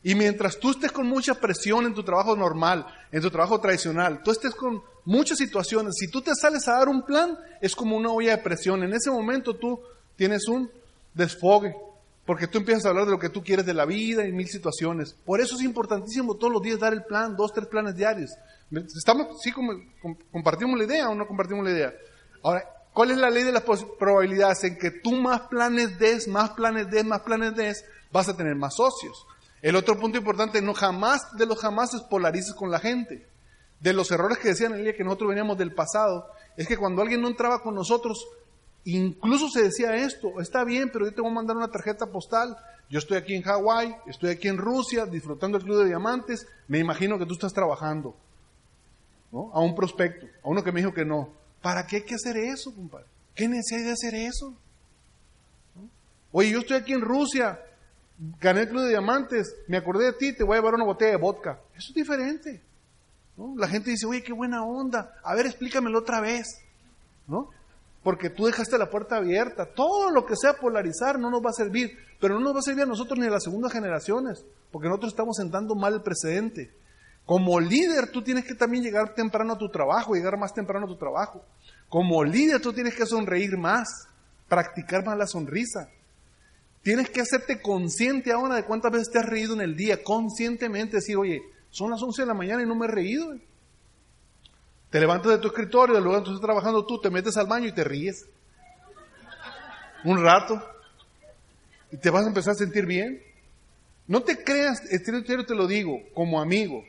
Y 0.07 0.13
mientras 0.13 0.59
tú 0.59 0.69
estés 0.69 0.91
con 0.91 1.07
mucha 1.07 1.33
presión 1.33 1.83
en 1.87 1.95
tu 1.95 2.03
trabajo 2.03 2.35
normal, 2.35 2.85
en 3.11 3.23
tu 3.23 3.31
trabajo 3.31 3.59
tradicional, 3.59 4.21
tú 4.23 4.29
estés 4.29 4.53
con 4.53 4.83
muchas 5.03 5.39
situaciones, 5.39 5.95
si 5.97 6.11
tú 6.11 6.21
te 6.21 6.35
sales 6.35 6.67
a 6.67 6.73
dar 6.73 6.89
un 6.89 7.01
plan, 7.01 7.35
es 7.59 7.75
como 7.75 7.97
una 7.97 8.11
olla 8.11 8.37
de 8.37 8.43
presión. 8.43 8.83
En 8.83 8.93
ese 8.93 9.09
momento 9.09 9.55
tú 9.55 9.79
tienes 10.15 10.47
un 10.47 10.69
desfogue, 11.15 11.75
porque 12.23 12.45
tú 12.45 12.59
empiezas 12.59 12.85
a 12.85 12.89
hablar 12.89 13.05
de 13.05 13.13
lo 13.13 13.17
que 13.17 13.29
tú 13.29 13.43
quieres 13.43 13.65
de 13.65 13.73
la 13.73 13.85
vida 13.85 14.27
y 14.27 14.31
mil 14.31 14.47
situaciones. 14.47 15.15
Por 15.25 15.41
eso 15.41 15.55
es 15.55 15.63
importantísimo 15.63 16.35
todos 16.35 16.53
los 16.53 16.61
días 16.61 16.77
dar 16.77 16.93
el 16.93 17.03
plan, 17.03 17.35
dos, 17.35 17.51
tres 17.51 17.65
planes 17.65 17.95
diarios. 17.95 18.29
¿Estamos, 18.95 19.41
sí, 19.41 19.51
compartimos 20.31 20.77
la 20.77 20.85
idea 20.85 21.09
o 21.09 21.15
no 21.15 21.25
compartimos 21.25 21.65
la 21.65 21.71
idea? 21.71 21.95
Ahora, 22.43 22.63
¿cuál 22.93 23.09
es 23.09 23.17
la 23.17 23.31
ley 23.31 23.41
de 23.41 23.53
las 23.53 23.63
probabilidades? 23.97 24.65
En 24.65 24.77
que 24.77 24.91
tú 24.91 25.13
más 25.13 25.41
planes 25.47 25.97
des, 25.97 26.27
más 26.27 26.51
planes 26.51 26.91
des, 26.91 27.03
más 27.03 27.21
planes 27.21 27.55
des, 27.55 27.83
vas 28.11 28.29
a 28.29 28.37
tener 28.37 28.53
más 28.53 28.75
socios. 28.75 29.25
El 29.65 29.75
otro 29.75 29.99
punto 29.99 30.19
importante, 30.19 30.61
no 30.61 30.75
jamás 30.75 31.35
de 31.35 31.47
los 31.47 31.57
jamás 31.57 31.91
es 31.95 32.03
polarices 32.03 32.53
con 32.53 32.69
la 32.69 32.77
gente. 32.77 33.27
De 33.79 33.93
los 33.93 34.11
errores 34.11 34.37
que 34.37 34.49
decían 34.49 34.73
el 34.73 34.83
día 34.83 34.95
que 34.95 35.03
nosotros 35.03 35.29
veníamos 35.29 35.57
del 35.57 35.73
pasado, 35.73 36.27
es 36.55 36.67
que 36.67 36.77
cuando 36.77 37.01
alguien 37.01 37.19
no 37.19 37.29
entraba 37.29 37.63
con 37.63 37.73
nosotros, 37.73 38.27
incluso 38.83 39.49
se 39.49 39.63
decía 39.63 39.95
esto, 39.95 40.39
está 40.39 40.63
bien, 40.63 40.91
pero 40.93 41.05
yo 41.05 41.15
te 41.15 41.21
voy 41.21 41.31
a 41.31 41.33
mandar 41.33 41.57
una 41.57 41.71
tarjeta 41.71 42.05
postal, 42.05 42.55
yo 42.91 42.99
estoy 42.99 43.17
aquí 43.17 43.33
en 43.33 43.41
Hawái, 43.41 43.95
estoy 44.05 44.29
aquí 44.29 44.49
en 44.49 44.59
Rusia, 44.59 45.07
disfrutando 45.07 45.57
el 45.57 45.63
Club 45.63 45.79
de 45.79 45.87
Diamantes, 45.87 46.45
me 46.67 46.77
imagino 46.77 47.17
que 47.17 47.25
tú 47.25 47.33
estás 47.33 47.51
trabajando. 47.51 48.15
A 49.51 49.61
un 49.61 49.73
prospecto, 49.73 50.27
a 50.43 50.47
uno 50.47 50.63
que 50.63 50.71
me 50.71 50.81
dijo 50.81 50.93
que 50.93 51.05
no. 51.05 51.33
¿Para 51.63 51.87
qué 51.87 51.95
hay 51.95 52.03
que 52.03 52.13
hacer 52.13 52.37
eso, 52.37 52.71
compadre? 52.71 53.07
¿Qué 53.33 53.47
necesidad 53.47 53.87
de 53.87 53.93
hacer 53.93 54.13
eso? 54.13 54.53
Oye, 56.31 56.51
yo 56.51 56.59
estoy 56.59 56.77
aquí 56.77 56.93
en 56.93 57.01
Rusia, 57.01 57.59
gané 58.39 58.61
el 58.61 58.69
Club 58.69 58.83
de 58.83 58.89
Diamantes, 58.89 59.55
me 59.67 59.77
acordé 59.77 60.05
de 60.05 60.13
ti, 60.13 60.33
te 60.33 60.43
voy 60.43 60.55
a 60.55 60.59
llevar 60.59 60.75
una 60.75 60.85
botella 60.85 61.11
de 61.11 61.17
vodka. 61.17 61.59
Eso 61.75 61.89
es 61.89 61.95
diferente. 61.95 62.61
La 63.57 63.67
gente 63.67 63.91
dice, 63.91 64.05
oye, 64.05 64.23
qué 64.23 64.33
buena 64.33 64.63
onda, 64.63 65.13
a 65.23 65.35
ver, 65.35 65.45
explícamelo 65.45 65.99
otra 65.99 66.21
vez. 66.21 66.65
¿no? 67.27 67.49
Porque 68.03 68.29
tú 68.29 68.45
dejaste 68.45 68.77
la 68.77 68.89
puerta 68.89 69.17
abierta. 69.17 69.65
Todo 69.65 70.11
lo 70.11 70.25
que 70.25 70.35
sea 70.35 70.53
polarizar 70.53 71.19
no 71.19 71.29
nos 71.29 71.43
va 71.43 71.49
a 71.49 71.53
servir, 71.53 71.97
pero 72.19 72.35
no 72.35 72.41
nos 72.41 72.55
va 72.55 72.59
a 72.59 72.63
servir 72.63 72.83
a 72.83 72.87
nosotros 72.87 73.17
ni 73.19 73.25
a 73.25 73.31
las 73.31 73.43
segundas 73.43 73.73
generaciones, 73.73 74.45
porque 74.71 74.87
nosotros 74.87 75.13
estamos 75.13 75.35
sentando 75.37 75.75
mal 75.75 75.95
el 75.95 76.01
precedente. 76.01 76.71
Como 77.25 77.59
líder, 77.59 78.11
tú 78.11 78.21
tienes 78.21 78.45
que 78.45 78.53
también 78.53 78.83
llegar 78.83 79.15
temprano 79.15 79.53
a 79.53 79.57
tu 79.57 79.69
trabajo, 79.69 80.13
llegar 80.13 80.37
más 80.37 80.53
temprano 80.53 80.85
a 80.85 80.89
tu 80.89 80.97
trabajo. 80.97 81.43
Como 81.89 82.23
líder, 82.23 82.61
tú 82.61 82.71
tienes 82.71 82.95
que 82.95 83.07
sonreír 83.07 83.57
más, 83.57 84.07
practicar 84.47 85.03
más 85.03 85.17
la 85.17 85.25
sonrisa. 85.25 85.89
Tienes 86.85 87.09
que 87.09 87.19
hacerte 87.19 87.63
consciente 87.63 88.31
ahora 88.31 88.57
de 88.57 88.63
cuántas 88.63 88.91
veces 88.91 89.09
te 89.09 89.17
has 89.17 89.25
reído 89.25 89.55
en 89.55 89.61
el 89.61 89.75
día, 89.75 90.03
conscientemente 90.03 90.97
decir, 90.97 91.17
oye, 91.17 91.41
son 91.71 91.89
las 91.89 91.99
11 91.99 92.21
de 92.21 92.27
la 92.27 92.35
mañana 92.35 92.61
y 92.61 92.67
no 92.67 92.75
me 92.75 92.85
he 92.85 92.89
reído. 92.89 93.35
Te 94.91 94.99
levantas 94.99 95.31
de 95.31 95.39
tu 95.39 95.47
escritorio, 95.47 95.95
del 95.95 96.03
lugar 96.03 96.21
estás 96.21 96.39
trabajando 96.39 96.85
tú, 96.85 97.01
te 97.01 97.09
metes 97.09 97.37
al 97.37 97.47
baño 97.47 97.69
y 97.69 97.71
te 97.71 97.83
ríes. 97.83 98.27
Un 100.03 100.21
rato. 100.21 100.61
Y 101.91 101.97
te 101.97 102.11
vas 102.11 102.23
a 102.23 102.27
empezar 102.27 102.51
a 102.51 102.55
sentir 102.55 102.85
bien. 102.85 103.19
No 104.05 104.21
te 104.21 104.43
creas, 104.43 104.79
en 104.91 105.03
serio 105.03 105.43
te 105.43 105.55
lo 105.55 105.65
digo, 105.65 106.03
como 106.13 106.39
amigo. 106.39 106.83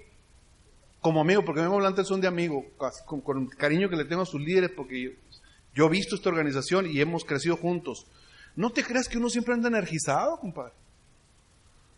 Como 1.00 1.22
amigo, 1.22 1.42
porque 1.42 1.62
vengo 1.62 1.76
hablando 1.76 2.04
son 2.04 2.20
de 2.20 2.28
amigo, 2.28 2.66
con, 3.06 3.46
cariño 3.46 3.88
que 3.88 3.96
le 3.96 4.04
tengo 4.04 4.20
a 4.20 4.26
sus 4.26 4.42
líderes, 4.42 4.72
porque 4.76 5.16
yo 5.74 5.86
he 5.86 5.88
visto 5.88 6.16
esta 6.16 6.28
organización 6.28 6.86
y 6.86 7.00
hemos 7.00 7.24
crecido 7.24 7.56
juntos. 7.56 8.06
No 8.56 8.70
te 8.70 8.82
creas 8.82 9.08
que 9.08 9.18
uno 9.18 9.28
siempre 9.28 9.54
anda 9.54 9.68
energizado, 9.68 10.38
compadre. 10.38 10.72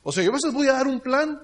O 0.03 0.13
sea, 0.13 0.25
yo 0.25 0.31
a 0.31 0.35
veces 0.35 0.53
voy 0.53 0.69
a 0.69 0.73
dar 0.73 0.87
un 0.87 1.01
plan 1.01 1.41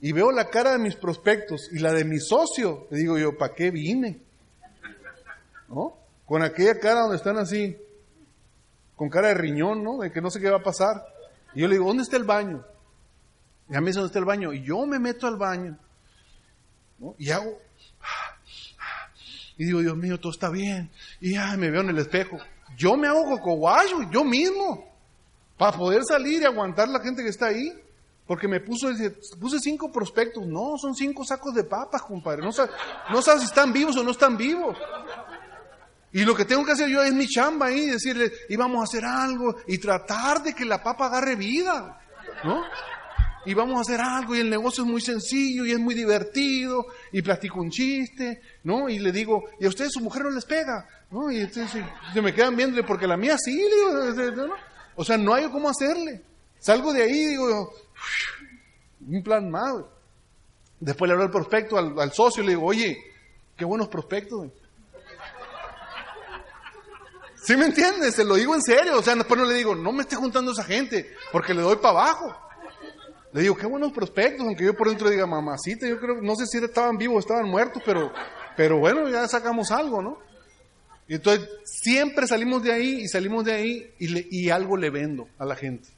y 0.00 0.12
veo 0.12 0.30
la 0.30 0.50
cara 0.50 0.72
de 0.72 0.78
mis 0.78 0.96
prospectos 0.96 1.68
y 1.72 1.78
la 1.78 1.92
de 1.92 2.04
mi 2.04 2.18
socio. 2.18 2.86
Le 2.90 2.98
digo 2.98 3.18
yo, 3.18 3.36
¿para 3.38 3.54
qué 3.54 3.70
vine? 3.70 4.20
¿No? 5.68 5.96
Con 6.26 6.42
aquella 6.42 6.78
cara 6.78 7.00
donde 7.00 7.16
están 7.16 7.38
así, 7.38 7.76
con 8.96 9.08
cara 9.08 9.28
de 9.28 9.34
riñón, 9.34 9.82
¿no? 9.82 9.98
De 9.98 10.12
que 10.12 10.20
no 10.20 10.30
sé 10.30 10.40
qué 10.40 10.50
va 10.50 10.58
a 10.58 10.62
pasar. 10.62 11.06
Y 11.54 11.60
yo 11.60 11.68
le 11.68 11.74
digo, 11.74 11.86
¿dónde 11.86 12.02
está 12.02 12.16
el 12.16 12.24
baño? 12.24 12.64
Y 13.70 13.76
a 13.76 13.80
mí 13.80 13.86
dice, 13.86 14.00
¿dónde 14.00 14.08
está 14.08 14.18
el 14.18 14.24
baño? 14.24 14.52
Y 14.52 14.62
yo 14.62 14.84
me 14.86 14.98
meto 14.98 15.26
al 15.26 15.36
baño. 15.36 15.78
¿no? 16.98 17.14
Y 17.18 17.30
hago... 17.30 17.58
Y 19.58 19.66
digo, 19.66 19.80
Dios 19.80 19.96
mío, 19.96 20.18
todo 20.18 20.32
está 20.32 20.50
bien. 20.50 20.90
Y 21.20 21.36
ay, 21.36 21.56
me 21.58 21.70
veo 21.70 21.82
en 21.82 21.90
el 21.90 21.98
espejo. 21.98 22.38
Yo 22.76 22.96
me 22.96 23.08
hago 23.08 23.24
cocoguayo, 23.24 24.10
yo 24.10 24.24
mismo. 24.24 24.84
Para 25.56 25.76
poder 25.76 26.02
salir 26.04 26.42
y 26.42 26.44
aguantar 26.44 26.88
la 26.88 27.00
gente 27.00 27.22
que 27.22 27.28
está 27.28 27.46
ahí. 27.46 27.72
Porque 28.26 28.48
me 28.48 28.60
puso, 28.60 28.88
puse 29.40 29.58
cinco 29.58 29.90
prospectos. 29.90 30.46
No, 30.46 30.76
son 30.78 30.94
cinco 30.94 31.24
sacos 31.24 31.54
de 31.54 31.64
papas, 31.64 32.02
compadre. 32.02 32.42
No 32.42 32.52
sabes, 32.52 32.72
no 33.10 33.20
sabes 33.20 33.42
si 33.42 33.46
están 33.46 33.72
vivos 33.72 33.96
o 33.96 34.02
no 34.02 34.12
están 34.12 34.36
vivos. 34.36 34.76
Y 36.12 36.24
lo 36.24 36.34
que 36.34 36.44
tengo 36.44 36.64
que 36.64 36.72
hacer 36.72 36.88
yo 36.88 37.02
es 37.02 37.12
mi 37.12 37.26
chamba 37.26 37.66
ahí, 37.66 37.86
decirle, 37.86 38.30
íbamos 38.50 38.80
a 38.80 38.84
hacer 38.84 39.04
algo 39.04 39.56
y 39.66 39.78
tratar 39.78 40.42
de 40.42 40.54
que 40.54 40.64
la 40.64 40.82
papa 40.82 41.06
agarre 41.06 41.36
vida. 41.36 41.98
¿no? 42.44 42.62
Y 43.44 43.54
vamos 43.54 43.78
a 43.78 43.80
hacer 43.80 44.00
algo 44.00 44.36
y 44.36 44.40
el 44.40 44.50
negocio 44.50 44.84
es 44.84 44.90
muy 44.90 45.00
sencillo 45.00 45.64
y 45.64 45.72
es 45.72 45.78
muy 45.78 45.94
divertido 45.94 46.86
y 47.10 47.22
platico 47.22 47.60
un 47.60 47.70
chiste, 47.70 48.40
¿no? 48.62 48.88
Y 48.88 49.00
le 49.00 49.10
digo, 49.10 49.44
¿y 49.58 49.64
a 49.64 49.68
ustedes 49.68 49.92
su 49.92 50.00
mujer 50.00 50.22
no 50.22 50.30
les 50.30 50.44
pega? 50.44 50.86
¿No? 51.12 51.30
Y 51.30 51.40
entonces 51.40 51.84
se 52.12 52.22
me 52.22 52.34
quedan 52.34 52.56
viendo 52.56 52.84
porque 52.86 53.06
la 53.06 53.18
mía 53.18 53.36
sí, 53.38 53.54
le 53.54 54.30
digo. 54.32 54.54
O 54.96 55.04
sea, 55.04 55.18
no 55.18 55.34
hay 55.34 55.48
cómo 55.50 55.68
hacerle. 55.68 56.22
Salgo 56.58 56.92
de 56.92 57.02
ahí 57.02 57.10
y 57.10 57.26
digo, 57.28 57.74
un 59.06 59.22
plan 59.22 59.50
mal. 59.50 59.86
Después 60.80 61.08
le 61.08 61.12
hablo 61.12 61.24
al 61.24 61.30
prospecto, 61.30 61.76
al, 61.76 61.98
al 62.00 62.12
socio, 62.12 62.42
le 62.42 62.50
digo, 62.50 62.64
oye, 62.64 62.98
qué 63.56 63.64
buenos 63.64 63.88
prospectos. 63.88 64.38
güey". 64.38 64.52
¿Sí 67.44 67.56
me 67.56 67.66
entiendes? 67.66 68.14
Se 68.14 68.24
lo 68.24 68.36
digo 68.36 68.54
en 68.54 68.62
serio. 68.62 68.98
O 68.98 69.02
sea, 69.02 69.14
después 69.14 69.38
no 69.38 69.46
le 69.46 69.54
digo, 69.54 69.74
no 69.74 69.92
me 69.92 70.02
esté 70.02 70.16
juntando 70.16 70.52
esa 70.52 70.64
gente, 70.64 71.14
porque 71.30 71.52
le 71.52 71.60
doy 71.60 71.76
para 71.76 71.90
abajo. 71.90 72.34
Le 73.32 73.42
digo, 73.42 73.56
qué 73.56 73.66
buenos 73.66 73.92
prospectos, 73.92 74.46
aunque 74.46 74.64
yo 74.64 74.74
por 74.74 74.88
dentro 74.88 75.10
diga, 75.10 75.26
mamacita, 75.26 75.86
yo 75.86 75.98
creo, 75.98 76.20
no 76.20 76.36
sé 76.36 76.46
si 76.46 76.58
estaban 76.58 76.98
vivos 76.98 77.16
o 77.16 77.18
estaban 77.20 77.48
muertos, 77.48 77.82
pero, 77.84 78.12
pero 78.56 78.78
bueno, 78.78 79.08
ya 79.08 79.26
sacamos 79.26 79.70
algo, 79.70 80.02
¿no? 80.02 80.18
Y 81.12 81.16
entonces, 81.16 81.46
siempre 81.64 82.26
salimos 82.26 82.62
de 82.62 82.72
ahí 82.72 83.02
y 83.02 83.06
salimos 83.06 83.44
de 83.44 83.52
ahí 83.52 83.94
y, 83.98 84.48
algo 84.48 84.78
le 84.78 84.88
vendo 84.88 85.28
a 85.36 85.44
la 85.44 85.54
gente. 85.54 85.90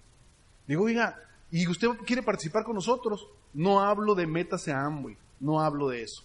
Digo, 0.67 0.83
oiga, 0.83 1.17
¿y 1.53 1.69
usted 1.69 1.87
quiere 2.05 2.21
participar 2.21 2.65
con 2.65 2.75
nosotros? 2.75 3.29
No 3.53 3.81
hablo 3.81 4.17
de 4.17 4.27
métase 4.27 4.73
a 4.73 4.81
Amway, 4.81 5.17
no 5.39 5.61
hablo 5.61 5.89
de 5.89 6.03
eso. 6.03 6.25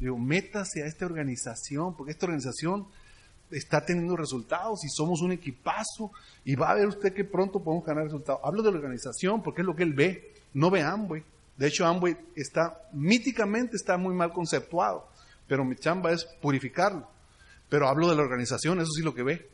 Digo, 0.00 0.18
métase 0.18 0.82
a 0.82 0.86
esta 0.86 1.06
organización, 1.06 1.94
porque 1.94 2.10
esta 2.10 2.26
organización 2.26 2.88
está 3.52 3.86
teniendo 3.86 4.16
resultados 4.16 4.84
y 4.84 4.88
somos 4.88 5.22
un 5.22 5.30
equipazo 5.30 6.10
y 6.44 6.56
va 6.56 6.72
a 6.72 6.74
ver 6.74 6.88
usted 6.88 7.14
que 7.14 7.22
pronto 7.22 7.60
podemos 7.60 7.86
ganar 7.86 8.02
resultados. 8.02 8.40
Hablo 8.42 8.60
de 8.64 8.72
la 8.72 8.78
organización 8.78 9.40
porque 9.40 9.60
es 9.60 9.66
lo 9.66 9.76
que 9.76 9.84
él 9.84 9.92
ve, 9.92 10.34
no 10.52 10.68
ve 10.68 10.82
Amway. 10.82 11.22
De 11.56 11.68
hecho, 11.68 11.86
Amway 11.86 12.16
está, 12.34 12.88
míticamente 12.92 13.76
está 13.76 13.96
muy 13.96 14.16
mal 14.16 14.32
conceptuado, 14.32 15.06
pero 15.46 15.64
mi 15.64 15.76
chamba 15.76 16.10
es 16.10 16.24
purificarlo. 16.24 17.14
Pero 17.68 17.88
hablo 17.88 18.08
de 18.08 18.16
la 18.16 18.22
organización, 18.22 18.80
eso 18.80 18.90
sí 18.92 19.02
lo 19.02 19.14
que 19.14 19.22
ve. 19.22 19.48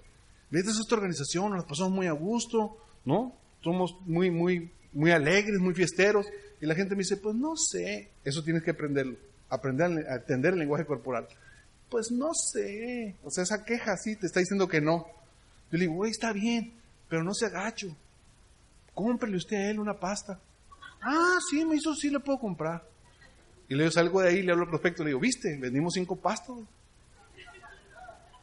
Esta 0.51 0.71
es 0.71 0.79
esta 0.79 0.97
organización, 0.97 1.53
nos 1.53 1.65
pasamos 1.65 1.93
muy 1.93 2.07
a 2.07 2.13
gusto, 2.13 2.77
¿no? 3.05 3.35
Somos 3.63 3.97
muy, 4.03 4.31
muy, 4.31 4.71
muy 4.93 5.11
alegres, 5.11 5.59
muy 5.61 5.75
fiesteros. 5.75 6.27
Y 6.61 6.67
la 6.67 6.75
gente 6.75 6.95
me 6.95 7.01
dice, 7.01 7.17
pues 7.17 7.35
no 7.35 7.57
sé, 7.57 8.11
eso 8.25 8.43
tienes 8.43 8.63
que 8.63 8.73
aprenderlo, 8.73 9.17
aprender 9.49 10.07
a 10.09 10.17
entender 10.17 10.53
el 10.53 10.61
lenguaje 10.61 10.85
corporal. 10.85 11.27
Pues 11.89 12.11
no 12.11 12.33
sé, 12.35 13.17
o 13.25 13.31
sea, 13.31 13.45
esa 13.45 13.65
queja 13.65 13.97
sí 13.97 14.17
te 14.17 14.27
está 14.27 14.41
diciendo 14.41 14.69
que 14.69 14.81
no. 14.81 15.07
Yo 15.71 15.79
le 15.79 15.81
digo, 15.81 15.95
güey, 15.95 16.11
está 16.11 16.33
bien, 16.33 16.75
pero 17.09 17.25
no 17.25 17.33
se 17.33 17.47
agacho. 17.47 17.97
Cómprele 18.95 19.37
usted 19.37 19.57
a 19.57 19.71
él 19.71 19.81
una 19.81 19.99
pasta. 19.99 20.39
Ah, 21.01 21.39
sí, 21.51 21.65
me 21.65 21.77
hizo, 21.77 21.95
sí 21.95 22.11
le 22.11 22.21
puedo 22.21 22.39
comprar. 22.39 22.87
Y 23.69 23.75
luego 23.75 23.91
salgo 23.91 24.21
de 24.21 24.29
ahí, 24.29 24.43
le 24.43 24.53
hablo 24.53 24.65
al 24.65 24.69
prospecto, 24.69 25.03
le 25.03 25.09
digo, 25.09 25.21
viste, 25.21 25.57
vendimos 25.57 25.95
cinco 25.95 26.17
pastas. 26.17 26.57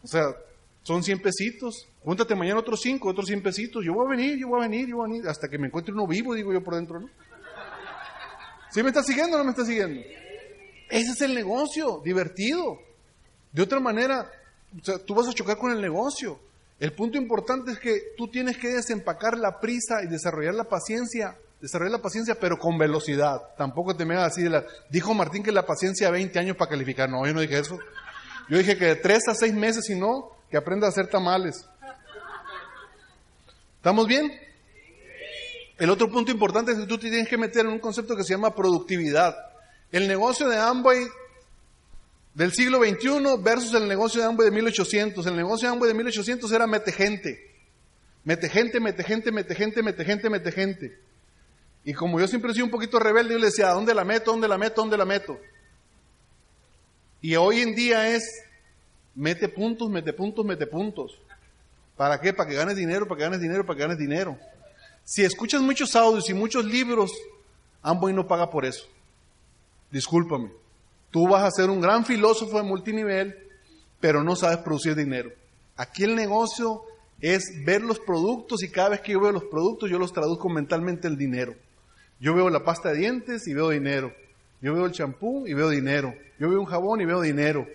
Güey". 0.01 0.05
O 0.05 0.07
sea, 0.07 0.35
son 0.83 1.03
100 1.03 1.21
pesitos. 1.21 1.87
Júntate 2.03 2.35
mañana 2.35 2.59
otros 2.59 2.81
5, 2.81 3.09
otros 3.09 3.27
100 3.27 3.43
pesitos. 3.43 3.83
Yo 3.85 3.93
voy 3.93 4.07
a 4.07 4.09
venir, 4.09 4.37
yo 4.37 4.47
voy 4.47 4.59
a 4.59 4.67
venir, 4.67 4.87
yo 4.87 4.97
voy 4.97 5.05
a 5.05 5.09
venir. 5.09 5.27
Hasta 5.27 5.47
que 5.47 5.57
me 5.57 5.67
encuentre 5.67 5.93
uno 5.93 6.07
vivo, 6.07 6.33
digo 6.33 6.51
yo 6.53 6.63
por 6.63 6.75
dentro, 6.75 6.99
¿no? 6.99 7.09
¿Sí 8.71 8.83
me 8.83 8.89
está 8.89 9.03
siguiendo 9.03 9.35
o 9.35 9.39
no 9.39 9.45
me 9.45 9.51
está 9.51 9.65
siguiendo? 9.65 10.01
Ese 10.89 11.11
es 11.11 11.21
el 11.21 11.33
negocio, 11.33 12.01
divertido. 12.03 12.79
De 13.51 13.61
otra 13.61 13.79
manera, 13.79 14.31
o 14.79 14.83
sea, 14.83 14.99
tú 14.99 15.15
vas 15.15 15.27
a 15.27 15.33
chocar 15.33 15.57
con 15.57 15.71
el 15.71 15.81
negocio. 15.81 16.39
El 16.79 16.93
punto 16.93 17.17
importante 17.17 17.71
es 17.71 17.79
que 17.79 18.13
tú 18.15 18.27
tienes 18.27 18.57
que 18.57 18.69
desempacar 18.69 19.37
la 19.37 19.59
prisa 19.59 20.03
y 20.03 20.07
desarrollar 20.07 20.53
la 20.53 20.63
paciencia. 20.63 21.37
Desarrollar 21.59 21.91
la 21.91 22.01
paciencia, 22.01 22.35
pero 22.39 22.57
con 22.57 22.77
velocidad. 22.77 23.41
Tampoco 23.57 23.95
te 23.95 24.05
me 24.05 24.15
hagas 24.15 24.33
así 24.33 24.43
de 24.43 24.49
la... 24.49 24.65
Dijo 24.89 25.13
Martín 25.13 25.43
que 25.43 25.51
la 25.51 25.65
paciencia 25.65 26.09
20 26.09 26.39
años 26.39 26.55
para 26.55 26.71
calificar. 26.71 27.09
No, 27.09 27.25
yo 27.25 27.33
no 27.33 27.41
dije 27.41 27.59
eso. 27.59 27.77
Yo 28.49 28.57
dije 28.57 28.77
que 28.77 28.85
de 28.85 28.95
3 28.95 29.27
a 29.29 29.35
6 29.35 29.53
meses, 29.53 29.85
si 29.85 29.95
no, 29.95 30.31
que 30.49 30.57
aprenda 30.57 30.87
a 30.87 30.89
hacer 30.89 31.07
tamales. 31.07 31.65
¿Estamos 33.77 34.07
bien? 34.07 34.31
El 35.77 35.89
otro 35.89 36.09
punto 36.09 36.31
importante 36.31 36.71
es 36.71 36.79
que 36.79 36.85
tú 36.85 36.97
te 36.97 37.09
tienes 37.09 37.29
que 37.29 37.37
meter 37.37 37.65
en 37.65 37.71
un 37.71 37.79
concepto 37.79 38.15
que 38.15 38.23
se 38.23 38.33
llama 38.33 38.53
productividad. 38.53 39.35
El 39.91 40.07
negocio 40.07 40.49
de 40.49 40.57
Amway 40.57 41.07
del 42.33 42.51
siglo 42.51 42.79
XXI 42.79 43.41
versus 43.41 43.73
el 43.73 43.87
negocio 43.87 44.19
de 44.19 44.27
Amway 44.27 44.49
de 44.49 44.55
1800. 44.55 45.25
El 45.25 45.35
negocio 45.37 45.69
de 45.69 45.75
Amway 45.75 45.89
de 45.89 45.93
1800 45.93 46.51
era 46.51 46.67
mete 46.67 46.91
gente. 46.91 47.49
Mete 48.23 48.49
gente, 48.49 48.79
mete 48.79 49.03
gente, 49.03 49.31
mete 49.31 49.55
gente, 49.55 49.81
mete 49.81 50.03
gente, 50.03 50.29
mete 50.29 50.51
gente. 50.51 50.99
Y 51.85 51.93
como 51.93 52.19
yo 52.19 52.27
siempre 52.27 52.51
he 52.51 52.53
sido 52.53 52.65
un 52.65 52.71
poquito 52.71 52.99
rebelde, 52.99 53.33
yo 53.33 53.39
le 53.39 53.45
decía, 53.45 53.69
¿a 53.69 53.73
dónde 53.73 53.93
la 53.93 54.03
meto? 54.03 54.31
¿Dónde 54.31 54.47
la 54.47 54.57
meto? 54.57 54.81
¿Dónde 54.81 54.97
la 54.97 55.05
meto? 55.05 55.39
Y 57.21 57.35
hoy 57.35 57.61
en 57.61 57.75
día 57.75 58.15
es 58.15 58.23
mete 59.15 59.49
puntos, 59.49 59.89
mete 59.89 60.13
puntos, 60.13 60.45
mete 60.45 60.65
puntos. 60.65 61.19
¿Para 61.97 62.19
qué? 62.21 62.33
Para 62.33 62.49
que 62.49 62.55
ganes 62.55 62.77
dinero, 62.77 63.07
para 63.07 63.17
que 63.17 63.23
ganes 63.23 63.41
dinero, 63.41 63.65
para 63.65 63.75
que 63.75 63.83
ganes 63.83 63.97
dinero. 63.97 64.37
Si 65.03 65.23
escuchas 65.23 65.61
muchos 65.61 65.95
audios 65.95 66.29
y 66.29 66.33
muchos 66.33 66.63
libros, 66.63 67.11
Amway 67.81 68.13
no 68.13 68.27
paga 68.27 68.49
por 68.49 68.65
eso. 68.65 68.85
Discúlpame. 69.91 70.51
Tú 71.11 71.27
vas 71.27 71.43
a 71.43 71.51
ser 71.51 71.69
un 71.69 71.81
gran 71.81 72.05
filósofo 72.05 72.57
de 72.57 72.63
multinivel, 72.63 73.35
pero 73.99 74.23
no 74.23 74.35
sabes 74.35 74.59
producir 74.59 74.95
dinero. 74.95 75.31
Aquí 75.75 76.03
el 76.03 76.15
negocio 76.15 76.83
es 77.19 77.65
ver 77.65 77.81
los 77.81 77.99
productos 77.99 78.63
y 78.63 78.69
cada 78.69 78.89
vez 78.89 79.01
que 79.01 79.13
yo 79.13 79.19
veo 79.19 79.31
los 79.31 79.45
productos 79.45 79.89
yo 79.89 79.99
los 79.99 80.13
traduzco 80.13 80.47
mentalmente 80.47 81.07
el 81.07 81.17
dinero. 81.17 81.55
Yo 82.19 82.33
veo 82.33 82.49
la 82.49 82.63
pasta 82.63 82.89
de 82.89 82.99
dientes 82.99 83.47
y 83.47 83.53
veo 83.53 83.69
dinero. 83.69 84.13
Yo 84.61 84.73
veo 84.73 84.85
el 84.85 84.91
champú 84.91 85.47
y 85.47 85.53
veo 85.53 85.69
dinero. 85.69 86.13
Yo 86.39 86.49
veo 86.49 86.59
un 86.59 86.65
jabón 86.65 87.01
y 87.01 87.05
veo 87.05 87.21
dinero. 87.21 87.67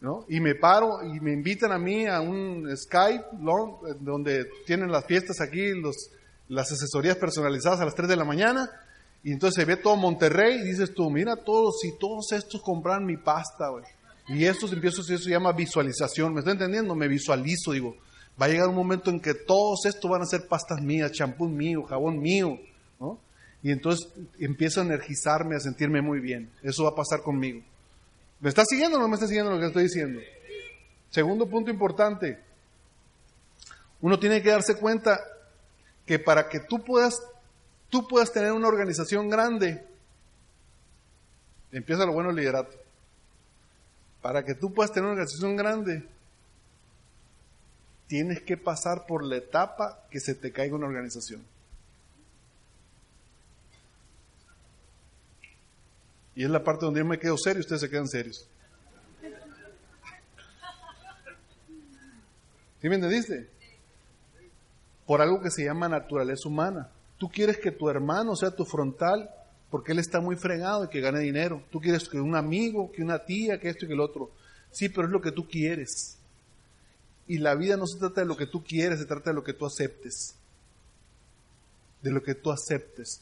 ¿no? 0.00 0.24
Y 0.28 0.40
me 0.40 0.54
paro 0.54 1.02
y 1.04 1.20
me 1.20 1.32
invitan 1.32 1.70
a 1.70 1.78
mí 1.78 2.06
a 2.06 2.20
un 2.20 2.68
Skype 2.76 3.24
donde 4.00 4.46
tienen 4.66 4.90
las 4.90 5.06
fiestas 5.06 5.40
aquí, 5.40 5.70
los, 5.80 6.10
las 6.48 6.72
asesorías 6.72 7.16
personalizadas 7.16 7.80
a 7.80 7.84
las 7.84 7.94
3 7.94 8.08
de 8.08 8.16
la 8.16 8.24
mañana. 8.24 8.68
Y 9.22 9.32
entonces 9.32 9.62
se 9.62 9.64
ve 9.64 9.76
todo 9.76 9.96
Monterrey 9.96 10.58
y 10.58 10.64
dices 10.64 10.92
tú, 10.92 11.08
mira 11.08 11.36
todos, 11.36 11.78
si 11.80 11.96
todos 11.98 12.32
estos 12.32 12.60
compran 12.62 13.06
mi 13.06 13.16
pasta, 13.16 13.68
güey. 13.68 13.84
Y 14.28 14.44
estos 14.44 14.72
empiezo, 14.72 15.02
eso 15.02 15.18
se 15.18 15.30
llama 15.30 15.52
visualización. 15.52 16.34
¿Me 16.34 16.40
está 16.40 16.52
entendiendo? 16.52 16.94
Me 16.94 17.06
visualizo, 17.06 17.72
digo, 17.72 17.96
va 18.40 18.46
a 18.46 18.48
llegar 18.48 18.68
un 18.68 18.74
momento 18.74 19.10
en 19.10 19.20
que 19.20 19.34
todos 19.34 19.86
estos 19.86 20.10
van 20.10 20.22
a 20.22 20.26
ser 20.26 20.48
pastas 20.48 20.80
mías, 20.80 21.12
champú 21.12 21.48
mío, 21.48 21.82
jabón 21.84 22.18
mío, 22.18 22.58
¿no? 22.98 23.18
Y 23.62 23.70
entonces 23.70 24.08
empiezo 24.38 24.80
a 24.80 24.84
energizarme, 24.84 25.56
a 25.56 25.60
sentirme 25.60 26.02
muy 26.02 26.20
bien. 26.20 26.50
Eso 26.62 26.84
va 26.84 26.90
a 26.90 26.94
pasar 26.96 27.22
conmigo. 27.22 27.62
¿Me 28.40 28.48
está 28.48 28.64
siguiendo 28.64 28.98
o 28.98 29.00
no 29.00 29.08
me 29.08 29.14
está 29.14 29.28
siguiendo 29.28 29.52
lo 29.52 29.60
que 29.60 29.66
estoy 29.66 29.84
diciendo? 29.84 30.20
Segundo 31.10 31.48
punto 31.48 31.70
importante. 31.70 32.40
Uno 34.00 34.18
tiene 34.18 34.42
que 34.42 34.50
darse 34.50 34.76
cuenta 34.76 35.20
que 36.04 36.18
para 36.18 36.48
que 36.48 36.58
tú 36.58 36.82
puedas, 36.82 37.22
tú 37.88 38.08
puedas 38.08 38.32
tener 38.32 38.50
una 38.50 38.66
organización 38.66 39.28
grande, 39.28 39.86
empieza 41.70 42.04
lo 42.04 42.12
bueno 42.12 42.30
el 42.30 42.36
liderato. 42.36 42.76
Para 44.20 44.44
que 44.44 44.54
tú 44.54 44.72
puedas 44.74 44.90
tener 44.90 45.04
una 45.04 45.12
organización 45.12 45.56
grande, 45.56 46.04
tienes 48.08 48.42
que 48.42 48.56
pasar 48.56 49.06
por 49.06 49.22
la 49.24 49.36
etapa 49.36 50.04
que 50.10 50.18
se 50.18 50.34
te 50.34 50.50
caiga 50.50 50.74
una 50.74 50.86
organización. 50.86 51.44
Y 56.34 56.44
es 56.44 56.50
la 56.50 56.64
parte 56.64 56.84
donde 56.84 57.00
yo 57.00 57.06
me 57.06 57.18
quedo 57.18 57.36
serio 57.36 57.58
y 57.58 57.60
ustedes 57.60 57.82
se 57.82 57.90
quedan 57.90 58.08
serios. 58.08 58.48
¿Sí 62.80 62.88
me 62.88 62.96
entendiste? 62.96 63.48
Por 65.06 65.20
algo 65.20 65.40
que 65.40 65.50
se 65.50 65.64
llama 65.64 65.88
naturaleza 65.88 66.48
humana. 66.48 66.90
Tú 67.16 67.28
quieres 67.28 67.58
que 67.58 67.70
tu 67.70 67.88
hermano 67.88 68.34
sea 68.34 68.50
tu 68.50 68.64
frontal 68.64 69.30
porque 69.70 69.92
él 69.92 70.00
está 70.00 70.20
muy 70.20 70.36
fregado 70.36 70.84
y 70.84 70.88
que 70.88 71.00
gane 71.00 71.20
dinero. 71.20 71.62
Tú 71.70 71.80
quieres 71.80 72.08
que 72.08 72.20
un 72.20 72.34
amigo, 72.34 72.90
que 72.90 73.02
una 73.02 73.24
tía, 73.24 73.60
que 73.60 73.68
esto 73.68 73.84
y 73.84 73.88
que 73.88 73.94
el 73.94 74.00
otro. 74.00 74.32
Sí, 74.72 74.88
pero 74.88 75.06
es 75.06 75.12
lo 75.12 75.20
que 75.20 75.32
tú 75.32 75.46
quieres. 75.46 76.18
Y 77.28 77.38
la 77.38 77.54
vida 77.54 77.76
no 77.76 77.86
se 77.86 77.98
trata 77.98 78.22
de 78.22 78.26
lo 78.26 78.36
que 78.36 78.46
tú 78.46 78.64
quieres, 78.64 78.98
se 78.98 79.06
trata 79.06 79.30
de 79.30 79.34
lo 79.34 79.44
que 79.44 79.52
tú 79.52 79.64
aceptes. 79.64 80.34
De 82.02 82.10
lo 82.10 82.22
que 82.22 82.34
tú 82.34 82.50
aceptes. 82.50 83.20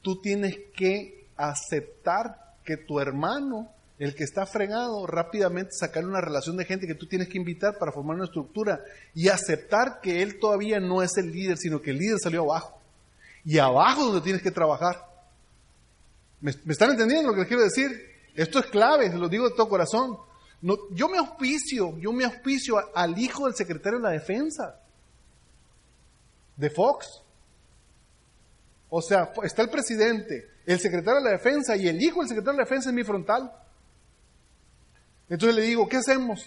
Tú 0.00 0.20
tienes 0.20 0.56
que 0.74 1.26
aceptar 1.36 2.51
que 2.64 2.76
tu 2.76 3.00
hermano, 3.00 3.70
el 3.98 4.14
que 4.14 4.24
está 4.24 4.46
fregado, 4.46 5.06
rápidamente 5.06 5.72
sacarle 5.72 6.08
una 6.10 6.20
relación 6.20 6.56
de 6.56 6.64
gente 6.64 6.86
que 6.86 6.94
tú 6.94 7.06
tienes 7.06 7.28
que 7.28 7.38
invitar 7.38 7.78
para 7.78 7.92
formar 7.92 8.16
una 8.16 8.24
estructura 8.24 8.80
y 9.14 9.28
aceptar 9.28 10.00
que 10.00 10.22
él 10.22 10.38
todavía 10.38 10.80
no 10.80 11.02
es 11.02 11.16
el 11.16 11.30
líder, 11.30 11.56
sino 11.58 11.80
que 11.80 11.90
el 11.90 11.98
líder 11.98 12.18
salió 12.18 12.42
abajo. 12.42 12.80
Y 13.44 13.58
abajo 13.58 14.06
donde 14.06 14.20
tienes 14.20 14.42
que 14.42 14.50
trabajar. 14.50 15.06
¿Me, 16.40 16.50
están 16.50 16.90
entendiendo 16.90 17.28
lo 17.28 17.34
que 17.34 17.40
les 17.40 17.48
quiero 17.48 17.62
decir? 17.62 17.90
Esto 18.34 18.58
es 18.58 18.66
clave, 18.66 19.10
se 19.10 19.18
lo 19.18 19.28
digo 19.28 19.48
de 19.48 19.54
todo 19.54 19.68
corazón. 19.68 20.16
Yo 20.90 21.08
me 21.08 21.18
auspicio, 21.18 21.96
yo 21.98 22.12
me 22.12 22.24
auspicio 22.24 22.76
al 22.94 23.18
hijo 23.18 23.46
del 23.46 23.54
secretario 23.54 23.98
de 23.98 24.04
la 24.04 24.10
defensa, 24.10 24.80
de 26.56 26.70
Fox. 26.70 27.21
O 28.94 29.00
sea, 29.00 29.32
está 29.42 29.62
el 29.62 29.70
presidente, 29.70 30.50
el 30.66 30.78
secretario 30.78 31.20
de 31.20 31.24
la 31.24 31.30
defensa 31.30 31.74
y 31.74 31.88
el 31.88 31.98
hijo 32.02 32.20
del 32.20 32.28
secretario 32.28 32.58
de 32.58 32.62
la 32.62 32.68
defensa 32.68 32.90
en 32.90 32.94
mi 32.94 33.02
frontal. 33.02 33.50
Entonces 35.30 35.56
le 35.56 35.62
digo, 35.62 35.88
¿qué 35.88 35.96
hacemos? 35.96 36.46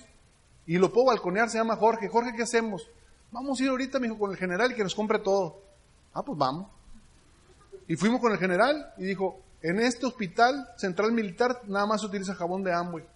Y 0.67 0.77
lo 0.77 0.93
puedo 0.93 1.07
balconear, 1.07 1.49
se 1.49 1.57
llama 1.57 1.75
Jorge. 1.75 2.07
Jorge, 2.07 2.35
¿qué 2.37 2.43
hacemos? 2.43 2.87
Vamos 3.31 3.59
a 3.59 3.63
ir 3.63 3.69
ahorita, 3.69 3.99
me 3.99 4.09
dijo, 4.09 4.19
con 4.19 4.29
el 4.29 4.37
general 4.37 4.71
y 4.71 4.75
que 4.75 4.83
nos 4.83 4.93
compre 4.93 5.17
todo. 5.17 5.59
Ah, 6.13 6.21
pues 6.21 6.37
vamos. 6.37 6.69
Y 7.87 7.95
fuimos 7.95 8.21
con 8.21 8.31
el 8.31 8.37
general 8.37 8.93
y 8.99 9.05
dijo, 9.05 9.41
en 9.63 9.79
este 9.79 10.05
hospital 10.05 10.69
central 10.77 11.13
militar 11.13 11.61
nada 11.65 11.87
más 11.87 12.01
se 12.01 12.05
utiliza 12.05 12.35
jabón 12.35 12.61
de 12.61 12.71
Amway. 12.71 13.07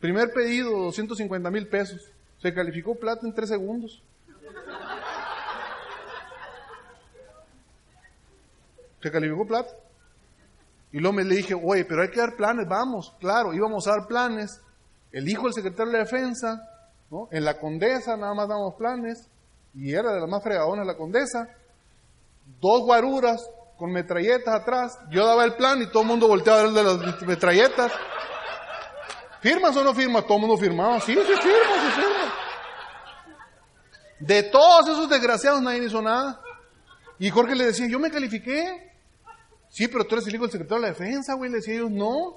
Primer 0.00 0.34
pedido, 0.34 0.70
250 0.70 1.50
mil 1.50 1.66
pesos. 1.66 2.12
Se 2.42 2.52
calificó 2.52 2.94
plata 2.94 3.26
en 3.26 3.32
tres 3.32 3.48
segundos. 3.48 4.02
Se 9.02 9.10
calificó 9.10 9.46
plata. 9.46 9.70
Y 10.92 10.98
luego 10.98 11.18
le 11.18 11.34
dije, 11.34 11.54
oye, 11.54 11.84
pero 11.84 12.02
hay 12.02 12.10
que 12.10 12.20
dar 12.20 12.36
planes, 12.36 12.68
vamos. 12.68 13.14
Claro, 13.18 13.52
íbamos 13.54 13.86
a 13.86 13.92
dar 13.92 14.06
planes. 14.06 14.60
El 15.10 15.28
hijo 15.28 15.44
del 15.44 15.54
secretario 15.54 15.92
de 15.92 15.98
la 15.98 16.04
defensa, 16.04 16.68
¿no? 17.10 17.28
En 17.30 17.44
la 17.44 17.58
condesa 17.58 18.16
nada 18.16 18.34
más 18.34 18.48
damos 18.48 18.74
planes. 18.74 19.28
Y 19.74 19.92
era 19.92 20.12
de 20.12 20.20
las 20.20 20.28
más 20.28 20.42
fregadonas 20.42 20.86
la 20.86 20.96
condesa. 20.96 21.48
Dos 22.60 22.82
guaruras 22.82 23.48
con 23.78 23.90
metralletas 23.90 24.54
atrás. 24.54 24.98
Yo 25.10 25.26
daba 25.26 25.44
el 25.44 25.54
plan 25.54 25.80
y 25.80 25.86
todo 25.90 26.02
el 26.02 26.08
mundo 26.08 26.28
volteaba 26.28 26.60
a 26.60 26.62
ver 26.62 26.68
el 26.68 26.74
de 26.74 26.84
las 26.84 27.22
metralletas. 27.22 27.90
¿Firmas 29.40 29.76
o 29.76 29.82
no 29.82 29.94
firmas? 29.94 30.24
Todo 30.24 30.36
el 30.36 30.40
mundo 30.42 30.56
firmaba. 30.56 31.00
Sí, 31.00 31.14
sí 31.14 31.20
firmo, 31.20 31.74
sí 31.82 32.00
firmo. 32.00 32.32
De 34.20 34.42
todos 34.44 34.88
esos 34.88 35.08
desgraciados 35.08 35.62
nadie 35.62 35.84
hizo 35.84 36.00
nada. 36.00 36.40
Y 37.18 37.30
Jorge 37.30 37.56
le 37.56 37.66
decía, 37.66 37.88
yo 37.88 37.98
me 37.98 38.10
califiqué. 38.10 38.91
Sí, 39.72 39.88
pero 39.88 40.04
tú 40.04 40.16
eres 40.16 40.28
el 40.28 40.34
hijo 40.34 40.44
del 40.44 40.52
secretario 40.52 40.82
de 40.82 40.88
la 40.90 40.98
defensa, 40.98 41.32
güey. 41.32 41.50
Le 41.50 41.56
decía 41.56 41.74
ellos, 41.74 41.90
no. 41.90 42.36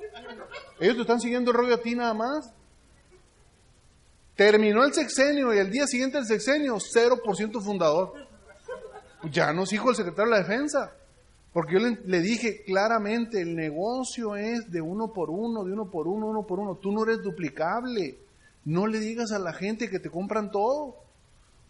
Ellos 0.80 0.96
te 0.96 1.02
están 1.02 1.20
siguiendo 1.20 1.52
el 1.52 1.58
rollo 1.58 1.76
a 1.76 1.82
ti 1.82 1.94
nada 1.94 2.14
más. 2.14 2.50
Terminó 4.38 4.86
el 4.86 4.94
sexenio 4.94 5.54
y 5.54 5.60
al 5.60 5.70
día 5.70 5.86
siguiente 5.86 6.18
del 6.18 6.26
sexenio, 6.26 6.78
0% 6.78 7.62
fundador. 7.62 8.14
Pues 9.20 9.34
ya 9.34 9.52
no 9.52 9.64
es 9.64 9.74
hijo 9.74 9.88
del 9.88 9.98
secretario 9.98 10.32
de 10.32 10.38
la 10.38 10.48
defensa. 10.48 10.94
Porque 11.52 11.74
yo 11.74 11.80
le, 11.80 12.00
le 12.06 12.22
dije 12.22 12.64
claramente, 12.64 13.42
el 13.42 13.54
negocio 13.54 14.38
es 14.38 14.72
de 14.72 14.80
uno 14.80 15.12
por 15.12 15.30
uno, 15.30 15.66
de 15.66 15.74
uno 15.74 15.92
por 15.92 16.08
uno, 16.08 16.28
uno 16.28 16.48
por 16.48 16.60
uno. 16.60 16.76
Tú 16.76 16.94
no 16.94 17.04
eres 17.04 17.22
duplicable. 17.22 18.18
No 18.64 18.88
le 18.88 19.00
digas 19.00 19.34
a 19.34 19.40
la 19.40 19.52
gente 19.52 19.90
que 19.90 20.00
te 20.00 20.10
compran 20.10 20.52
todo. 20.52 20.96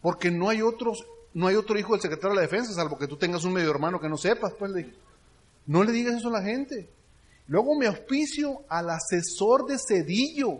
Porque 0.03 0.29
no 0.29 0.47
hay 0.49 0.61
otros, 0.61 1.07
no 1.33 1.47
hay 1.47 1.55
otro 1.55 1.79
hijo 1.79 1.93
del 1.93 2.01
secretario 2.01 2.29
de 2.29 2.35
la 2.35 2.41
defensa, 2.43 2.71
salvo 2.71 2.99
que 2.99 3.07
tú 3.07 3.17
tengas 3.17 3.43
un 3.45 3.53
medio 3.53 3.71
hermano 3.71 3.99
que 3.99 4.07
no 4.07 4.17
sepas, 4.17 4.53
pues 4.53 4.69
le 4.69 4.83
dije. 4.83 5.04
No 5.65 5.83
le 5.83 5.91
digas 5.91 6.15
eso 6.15 6.29
a 6.29 6.39
la 6.39 6.43
gente. 6.43 6.89
Luego 7.47 7.75
me 7.75 7.87
auspicio 7.87 8.63
al 8.69 8.89
asesor 8.89 9.65
de 9.65 9.77
Cedillo. 9.77 10.57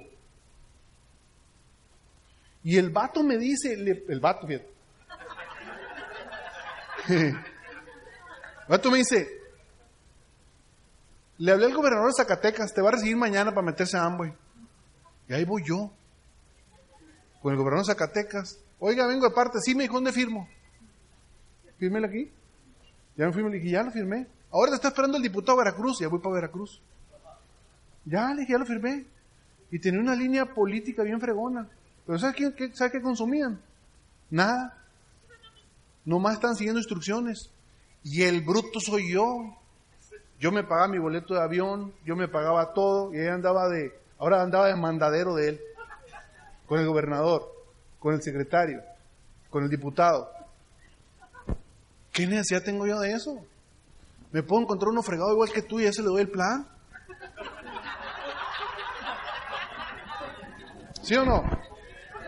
Y 2.63 2.77
el 2.77 2.89
vato 2.89 3.23
me 3.23 3.37
dice, 3.37 3.73
el 3.73 4.19
vato, 4.19 4.47
fíjate. 4.47 4.69
El 7.07 7.35
vato 8.67 8.89
me 8.89 8.97
dice, 8.97 9.27
le 11.37 11.51
hablé 11.51 11.65
al 11.65 11.75
gobernador 11.75 12.07
de 12.07 12.13
Zacatecas, 12.17 12.73
te 12.73 12.81
va 12.81 12.89
a 12.89 12.93
recibir 12.93 13.15
mañana 13.15 13.51
para 13.51 13.65
meterse 13.65 13.97
a 13.97 14.05
Amway. 14.05 14.33
Y 15.27 15.33
ahí 15.33 15.45
voy 15.45 15.63
yo, 15.63 15.91
con 17.41 17.51
el 17.51 17.57
gobernador 17.57 17.85
de 17.85 17.93
Zacatecas. 17.93 18.59
Oiga, 18.79 19.05
vengo 19.05 19.29
de 19.29 19.35
parte, 19.35 19.59
sí, 19.61 19.75
me 19.75 19.83
dijo, 19.83 19.95
¿dónde 19.95 20.11
firmo? 20.11 20.49
Fírmelo 21.77 22.07
aquí. 22.07 22.31
Ya 23.15 23.27
me 23.27 23.33
fui, 23.33 23.43
le 23.43 23.57
dije, 23.57 23.69
ya 23.69 23.83
lo 23.83 23.91
firmé. 23.91 24.27
Ahora 24.55 24.69
te 24.71 24.75
está 24.75 24.87
esperando 24.87 25.17
el 25.17 25.23
diputado 25.23 25.57
Veracruz, 25.57 25.99
ya 25.99 26.07
voy 26.07 26.19
para 26.19 26.35
Veracruz. 26.35 26.79
Ya, 28.05 28.33
le 28.33 28.39
dije, 28.41 28.53
ya 28.53 28.57
lo 28.57 28.65
firmé. 28.65 29.05
Y 29.69 29.79
tenía 29.79 29.99
una 29.99 30.15
línea 30.15 30.45
política 30.45 31.03
bien 31.03 31.19
fregona. 31.19 31.67
Pero 32.05 32.17
¿sabes 32.17 32.37
qué, 32.37 32.53
qué- 32.55 32.73
¿sabe 32.73 32.91
qué 32.91 33.01
consumían? 33.01 33.59
Nada. 34.29 34.81
Nomás 36.05 36.35
están 36.35 36.55
siguiendo 36.55 36.79
instrucciones. 36.79 37.49
Y 38.01 38.21
el 38.23 38.43
bruto 38.45 38.79
soy 38.79 39.11
yo. 39.11 39.57
Yo 40.39 40.53
me 40.53 40.63
pagaba 40.63 40.87
mi 40.87 40.99
boleto 40.99 41.33
de 41.33 41.41
avión, 41.41 41.93
yo 42.05 42.15
me 42.15 42.29
pagaba 42.29 42.73
todo, 42.73 43.13
y 43.13 43.19
ella 43.19 43.33
andaba 43.33 43.67
de, 43.67 43.91
ahora 44.19 44.41
andaba 44.41 44.67
de 44.67 44.75
mandadero 44.77 45.35
de 45.35 45.49
él, 45.49 45.61
con 46.65 46.79
el 46.79 46.87
gobernador, 46.87 47.51
con 47.99 48.13
el 48.13 48.21
secretario, 48.21 48.81
con 49.49 49.63
el 49.63 49.69
diputado. 49.69 50.29
¿Qué 52.13 52.25
necesidad 52.27 52.63
tengo 52.63 52.85
yo 52.87 52.99
de 53.01 53.11
eso? 53.13 53.45
Me 54.35 54.43
puedo 54.43 54.63
encontrar 54.63 54.89
uno 54.89 55.01
fregado 55.01 55.31
igual 55.31 55.49
que 55.49 55.61
tú 55.61 55.79
y 55.79 55.85
ese 55.85 56.01
le 56.01 56.09
doy 56.09 56.23
el 56.23 56.29
plan. 56.29 56.67
¿Sí 61.01 61.15
o 61.15 61.23
no? 61.23 61.41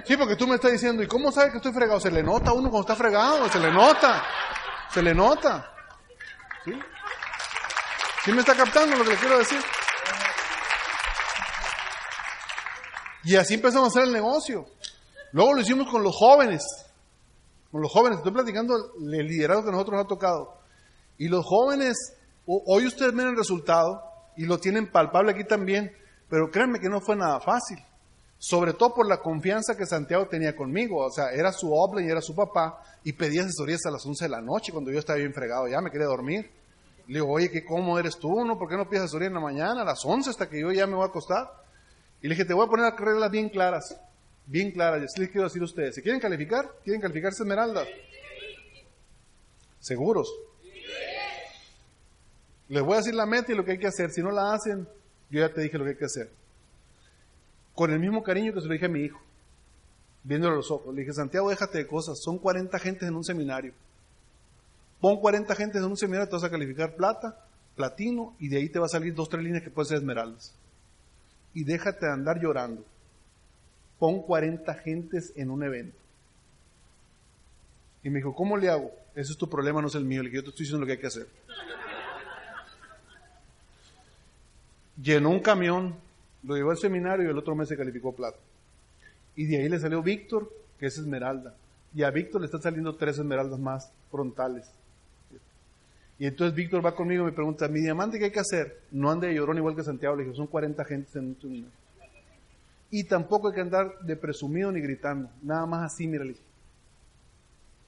Sí, 0.05 0.16
porque 0.16 0.38
tú 0.38 0.47
me 0.47 0.55
estás 0.55 0.72
diciendo, 0.72 1.03
¿y 1.03 1.08
cómo 1.08 1.34
sabes 1.34 1.51
que 1.51 1.58
estoy 1.58 1.74
fregado? 1.74 1.99
Se 1.99 2.10
le 2.10 2.24
nota 2.24 2.51
a 2.51 2.53
uno 2.53 2.70
cuando 2.70 2.88
está 2.88 2.95
fregado, 2.95 3.49
se 3.49 3.60
le 3.60 3.74
nota, 3.74 4.24
se 4.89 5.03
le 5.03 5.14
nota. 5.14 5.70
¿Sí? 6.64 6.80
¿Sí 8.24 8.32
me 8.32 8.39
está 8.39 8.55
captando 8.55 8.95
lo 8.95 9.03
que 9.03 9.10
le 9.10 9.18
quiero 9.18 9.39
decir? 9.39 9.60
Y 13.26 13.36
así 13.36 13.55
empezamos 13.55 13.88
a 13.88 13.89
hacer 13.89 14.03
el 14.03 14.14
negocio. 14.14 14.66
Luego 15.34 15.55
lo 15.55 15.60
hicimos 15.60 15.91
con 15.91 16.03
los 16.03 16.16
jóvenes. 16.16 16.64
Con 17.70 17.82
los 17.82 17.91
jóvenes, 17.91 18.20
estoy 18.20 18.32
platicando 18.32 18.93
el 18.97 19.28
liderazgo 19.28 19.64
que 19.64 19.70
a 19.70 19.72
nosotros 19.74 19.97
nos 19.97 20.05
ha 20.05 20.08
tocado. 20.08 20.57
Y 21.18 21.28
los 21.30 21.45
jóvenes, 21.45 21.95
ho- 22.45 22.63
hoy 22.68 22.86
ustedes 22.86 23.13
ven 23.13 23.28
el 23.28 23.38
resultado 23.38 24.01
y 24.36 24.45
lo 24.45 24.59
tienen 24.59 24.91
palpable 24.91 25.32
aquí 25.32 25.43
también, 25.43 25.91
pero 26.30 26.49
créanme 26.51 26.80
que 26.80 26.89
no 26.89 27.01
fue 27.01 27.15
nada 27.15 27.39
fácil. 27.39 27.78
Sobre 28.39 28.74
todo 28.74 28.93
por 28.93 29.07
la 29.07 29.18
confianza 29.20 29.76
que 29.76 29.88
Santiago 29.88 30.28
tenía 30.28 30.55
conmigo. 30.55 31.03
O 31.03 31.09
sea, 31.09 31.32
era 31.32 31.51
su 31.51 31.74
obla 31.74 32.03
y 32.03 32.07
era 32.07 32.22
su 32.22 32.36
papá 32.36 32.80
y 33.03 33.13
pedía 33.13 33.41
asesorías 33.41 33.84
a 33.88 33.91
las 33.91 34.05
11 34.05 34.26
de 34.26 34.30
la 34.30 34.41
noche 34.41 34.72
cuando 34.72 34.91
yo 34.91 34.99
estaba 34.99 35.18
bien 35.18 35.34
fregado. 35.34 35.68
Ya 35.68 35.82
me 35.82 35.89
quería 35.89 36.05
dormir. 36.05 36.51
Le 37.07 37.15
digo, 37.15 37.32
oye, 37.32 37.49
¿qué, 37.49 37.65
¿cómo 37.65 37.97
eres 37.97 38.18
tú? 38.20 38.45
¿No? 38.45 38.59
¿Por 38.59 38.70
qué 38.70 38.76
no 38.78 38.88
pides 38.88 39.03
asesoría 39.05 39.30
en 39.30 39.34
la 39.34 39.39
mañana, 39.39 39.82
a 39.82 39.86
las 39.86 40.05
11 40.05 40.30
hasta 40.30 40.47
que 40.49 40.59
yo 40.61 40.72
ya 40.72 40.86
me 40.86 40.93
voy 40.95 41.05
a 41.05 41.07
acostar? 41.07 41.47
Y 42.22 42.28
le 42.28 42.36
dije, 42.36 42.45
te 42.45 42.53
voy 42.53 42.68
a 42.68 42.70
poner 42.70 42.93
reglas 42.93 43.32
bien 43.32 43.49
claras. 43.49 43.97
Bien 44.45 44.72
claras. 44.72 45.01
Y 45.01 45.05
así 45.05 45.20
les 45.22 45.30
quiero 45.32 45.45
decir 45.47 45.61
a 45.61 45.65
ustedes. 45.65 45.95
¿Se 45.95 46.03
quieren 46.03 46.20
calificar? 46.22 46.70
¿Quieren 46.84 47.01
calificarse 47.01 47.41
Esmeralda? 47.41 47.86
¿Seguros? 49.80 50.32
Les 52.70 52.84
voy 52.84 52.95
a 52.95 52.97
decir 52.97 53.15
la 53.15 53.26
meta 53.26 53.51
y 53.51 53.55
lo 53.55 53.63
que 53.63 53.72
hay 53.72 53.80
que 53.80 53.88
hacer. 53.88 54.11
Si 54.11 54.22
no 54.22 54.32
la 54.32 54.53
hacen, 54.53 54.88
yo 55.30 55.39
ya 55.39 55.53
te 55.53 55.61
dije 55.61 55.78
lo 55.78 55.84
que 55.84 55.91
hay 55.91 55.97
que 55.97 56.05
hacer. 56.05 56.30
Con 57.74 57.91
el 57.91 57.99
mismo 57.99 58.24
cariño 58.24 58.53
que 58.53 58.61
se 58.61 58.68
lo 58.68 58.74
dije 58.74 58.86
a 58.86 58.89
mi 58.89 59.01
hijo, 59.01 59.22
viéndole 60.24 60.55
los 60.55 60.72
ojos. 60.72 60.93
Le 60.93 61.01
dije, 61.01 61.13
Santiago, 61.13 61.49
déjate 61.49 61.78
de 61.78 61.88
cosas. 61.88 62.20
Son 62.20 62.38
40 62.38 62.78
gentes 62.80 63.07
en 63.07 63.15
un 63.15 63.24
seminario. 63.24 63.74
Pon 64.99 65.20
40 65.20 65.55
gentes 65.55 65.82
en 65.82 65.88
un 65.88 65.97
seminario, 65.97 66.28
te 66.28 66.36
vas 66.36 66.43
a 66.43 66.49
calificar 66.49 66.95
plata, 66.95 67.45
platino, 67.76 68.36
y 68.39 68.49
de 68.49 68.57
ahí 68.57 68.70
te 68.70 68.80
va 68.80 68.88
a 68.88 68.89
salir 68.89 69.13
dos, 69.13 69.30
tres 69.30 69.43
líneas 69.43 69.63
que 69.63 69.70
pueden 69.70 69.88
ser 69.88 69.97
esmeraldas. 69.99 70.53
Y 71.53 71.63
déjate 71.63 72.07
de 72.07 72.11
andar 72.11 72.41
llorando. 72.41 72.84
Pon 73.99 74.22
40 74.24 74.74
gentes 74.76 75.34
en 75.36 75.51
un 75.51 75.63
evento. 75.63 75.97
Y 78.03 78.09
me 78.09 78.18
dijo, 78.18 78.34
¿cómo 78.36 78.57
le 78.57 78.70
hago? 78.70 78.91
Ese 79.15 79.32
es 79.32 79.38
tu 79.38 79.49
problema, 79.49 79.82
no 79.82 79.88
es 79.88 79.95
el 79.95 80.05
mío. 80.05 80.24
Le 80.24 80.30
dije, 80.30 80.38
yo 80.38 80.43
te 80.43 80.49
estoy 80.49 80.63
diciendo 80.63 80.82
lo 80.82 80.88
que 80.88 80.93
hay 80.93 80.99
que 80.99 81.07
hacer. 81.07 81.28
Llenó 85.02 85.30
un 85.30 85.39
camión, 85.39 85.95
lo 86.43 86.56
llevó 86.56 86.72
al 86.72 86.78
seminario 86.78 87.26
y 87.26 87.30
el 87.30 87.38
otro 87.38 87.56
mes 87.56 87.70
se 87.70 87.78
calificó 87.78 88.16
plata. 88.16 88.38
Y 89.36 89.45
de 89.45 89.58
ahí 89.58 89.70
le 89.70 89.80
salió 89.80 90.02
Víctor, 90.02 90.52
que 90.80 90.88
es 90.88 90.98
esmeralda. 90.98 91.56
Y 91.93 92.04
a 92.04 92.10
Víctor 92.10 92.41
le 92.41 92.45
están 92.45 92.62
saliendo 92.62 92.95
tres 92.95 93.18
esmeraldas 93.18 93.60
más 93.60 93.91
frontales. 94.12 94.70
Y 96.20 96.26
entonces 96.26 96.56
Víctor 96.56 96.84
va 96.84 96.95
conmigo 96.95 97.24
y 97.24 97.26
me 97.28 97.32
pregunta, 97.32 97.68
mi 97.68 97.80
diamante, 97.80 98.18
¿qué 98.18 98.26
hay 98.26 98.32
que 98.32 98.39
hacer? 98.39 98.82
No 98.91 99.12
ande 99.12 99.28
de 99.28 99.36
llorón 99.36 99.58
igual 99.58 99.76
que 99.76 99.84
Santiago. 99.84 100.16
Le 100.16 100.24
dije, 100.24 100.36
son 100.36 100.48
40 100.48 100.84
gentes 100.86 101.16
en 101.16 101.26
un 101.26 101.39
seminario. 101.39 101.72
Y 102.89 103.04
tampoco 103.04 103.50
hay 103.50 103.56
que 103.56 103.62
andar 103.62 104.00
de 104.02 104.16
presumido 104.16 104.72
ni 104.72 104.82
gritando. 104.82 105.30
Nada 105.43 105.66
más 105.66 105.93
así, 105.93 106.08
mira, 106.08 106.24
le 106.24 106.32
dije. 106.32 106.43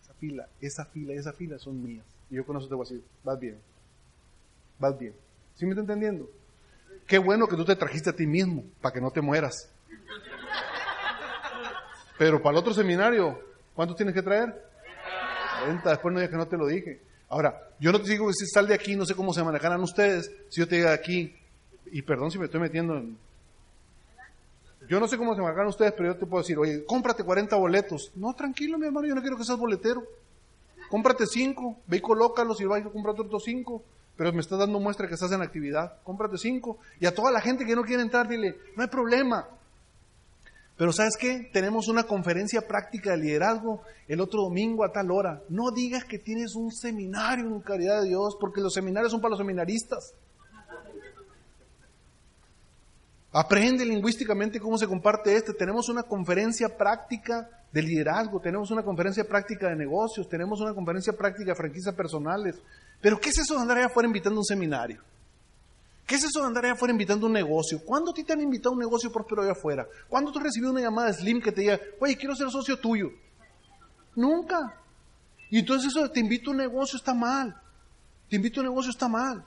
Esa 0.03 0.13
fila, 0.13 0.47
esa 0.61 0.85
fila, 0.85 1.13
esa 1.13 1.33
fila 1.33 1.57
son 1.57 1.81
mías. 1.83 2.05
Y 2.29 2.35
yo 2.35 2.45
con 2.45 2.57
eso 2.57 2.67
te 2.67 2.75
voy 2.75 2.85
a 2.85 2.89
decir, 2.89 3.03
vas 3.23 3.39
bien. 3.39 3.57
Vas 4.77 4.99
bien. 4.99 5.13
¿Sí 5.55 5.65
me 5.65 5.71
está 5.71 5.81
entendiendo? 5.81 6.29
Qué 7.09 7.17
bueno 7.17 7.47
que 7.47 7.55
tú 7.55 7.65
te 7.65 7.75
trajiste 7.75 8.11
a 8.11 8.15
ti 8.15 8.27
mismo, 8.27 8.63
para 8.79 8.93
que 8.93 9.01
no 9.01 9.09
te 9.09 9.19
mueras. 9.19 9.67
Pero 12.19 12.39
para 12.39 12.51
el 12.51 12.59
otro 12.59 12.71
seminario, 12.71 13.39
¿cuántos 13.73 13.97
tienes 13.97 14.13
que 14.13 14.21
traer? 14.21 14.53
40, 15.61 15.89
después 15.89 16.13
no 16.13 16.19
digas 16.19 16.29
que 16.31 16.37
no 16.37 16.47
te 16.47 16.55
lo 16.55 16.67
dije. 16.67 17.01
Ahora, 17.27 17.59
yo 17.79 17.91
no 17.91 17.99
te 17.99 18.11
digo 18.11 18.27
que 18.27 18.33
si 18.33 18.45
sal 18.45 18.67
de 18.67 18.75
aquí, 18.75 18.95
no 18.95 19.07
sé 19.07 19.15
cómo 19.15 19.33
se 19.33 19.43
manejarán 19.43 19.81
ustedes, 19.81 20.31
si 20.49 20.61
yo 20.61 20.67
te 20.67 20.75
diga 20.75 20.93
aquí, 20.93 21.35
y 21.91 22.03
perdón 22.03 22.29
si 22.29 22.37
me 22.37 22.45
estoy 22.45 22.61
metiendo 22.61 22.95
en... 22.95 23.17
Yo 24.87 24.99
no 24.99 25.07
sé 25.07 25.17
cómo 25.17 25.33
se 25.33 25.41
manejarán 25.41 25.69
ustedes, 25.69 25.93
pero 25.93 26.13
yo 26.13 26.19
te 26.19 26.27
puedo 26.27 26.43
decir, 26.43 26.59
oye, 26.59 26.85
cómprate 26.85 27.23
40 27.23 27.55
boletos. 27.55 28.11
No, 28.15 28.33
tranquilo, 28.35 28.77
mi 28.77 28.85
hermano, 28.85 29.07
yo 29.07 29.15
no 29.15 29.21
quiero 29.21 29.35
que 29.35 29.45
seas 29.45 29.57
boletero. 29.57 30.03
cómprate 30.91 31.25
cinco, 31.25 31.79
ve 31.87 31.97
y 31.97 32.01
colócalos 32.01 32.61
y 32.61 32.65
vas 32.65 32.85
a 32.85 32.89
comprar 32.89 33.19
otros 33.19 33.43
cinco. 33.43 33.83
Pero 34.19 34.33
me 34.33 34.41
estás 34.41 34.59
dando 34.59 34.81
muestra 34.81 35.07
que 35.07 35.13
estás 35.13 35.31
en 35.31 35.41
actividad. 35.41 35.93
Cómprate 36.03 36.37
cinco. 36.37 36.77
Y 36.99 37.05
a 37.05 37.15
toda 37.15 37.31
la 37.31 37.39
gente 37.39 37.63
que 37.63 37.73
no 37.73 37.83
quiere 37.83 38.01
entrar, 38.01 38.27
dile, 38.27 38.57
no 38.75 38.83
hay 38.83 38.89
problema. 38.89 39.47
Pero 40.75 40.91
¿sabes 40.91 41.15
qué? 41.17 41.49
Tenemos 41.53 41.87
una 41.87 42.03
conferencia 42.03 42.67
práctica 42.67 43.11
de 43.11 43.17
liderazgo 43.19 43.81
el 44.09 44.19
otro 44.19 44.41
domingo 44.41 44.83
a 44.83 44.91
tal 44.91 45.09
hora. 45.11 45.41
No 45.47 45.71
digas 45.71 46.03
que 46.03 46.19
tienes 46.19 46.55
un 46.55 46.69
seminario 46.69 47.45
en 47.45 47.61
caridad 47.61 48.01
de 48.01 48.09
Dios, 48.09 48.35
porque 48.41 48.59
los 48.59 48.73
seminarios 48.73 49.13
son 49.13 49.21
para 49.21 49.29
los 49.29 49.39
seminaristas. 49.39 50.13
Aprende 53.39 53.85
lingüísticamente 53.85 54.59
cómo 54.59 54.77
se 54.77 54.85
comparte 54.85 55.33
este. 55.33 55.53
Tenemos 55.53 55.87
una 55.87 56.03
conferencia 56.03 56.67
práctica 56.75 57.49
de 57.71 57.81
liderazgo, 57.81 58.41
tenemos 58.41 58.69
una 58.69 58.83
conferencia 58.83 59.23
práctica 59.23 59.69
de 59.69 59.77
negocios, 59.77 60.27
tenemos 60.27 60.59
una 60.59 60.73
conferencia 60.73 61.13
práctica 61.13 61.51
de 61.51 61.55
franquicias 61.55 61.95
personales. 61.95 62.57
Pero 62.99 63.17
¿qué 63.17 63.29
es 63.29 63.37
eso 63.37 63.55
de 63.55 63.61
andar 63.61 63.77
allá 63.77 63.85
afuera 63.85 64.07
invitando 64.07 64.39
a 64.39 64.41
un 64.41 64.45
seminario? 64.45 65.01
¿Qué 66.05 66.15
es 66.15 66.25
eso 66.25 66.41
de 66.41 66.47
andar 66.47 66.65
allá 66.65 66.73
afuera 66.73 66.91
invitando 66.91 67.27
un 67.27 67.31
negocio? 67.31 67.79
¿Cuándo 67.85 68.11
a 68.11 68.13
ti 68.13 68.25
te 68.25 68.33
han 68.33 68.41
invitado 68.41 68.71
a 68.71 68.73
un 68.73 68.79
negocio 68.79 69.09
próspero 69.09 69.41
allá 69.41 69.53
afuera? 69.53 69.87
¿Cuándo 70.09 70.33
tú 70.33 70.39
has 70.39 70.43
recibido 70.43 70.73
una 70.73 70.81
llamada 70.81 71.07
de 71.07 71.13
Slim 71.13 71.41
que 71.41 71.53
te 71.53 71.61
diga, 71.61 71.79
oye, 72.01 72.17
quiero 72.17 72.35
ser 72.35 72.49
socio 72.49 72.77
tuyo? 72.77 73.07
Nunca. 74.17 74.81
Y 75.49 75.59
entonces 75.59 75.91
eso 75.91 76.03
de 76.03 76.09
te 76.09 76.19
invito 76.19 76.49
a 76.49 76.51
un 76.51 76.57
negocio 76.57 76.97
está 76.97 77.13
mal. 77.13 77.55
Te 78.29 78.35
invito 78.35 78.59
a 78.59 78.63
un 78.63 78.69
negocio 78.69 78.91
está 78.91 79.07
mal. 79.07 79.45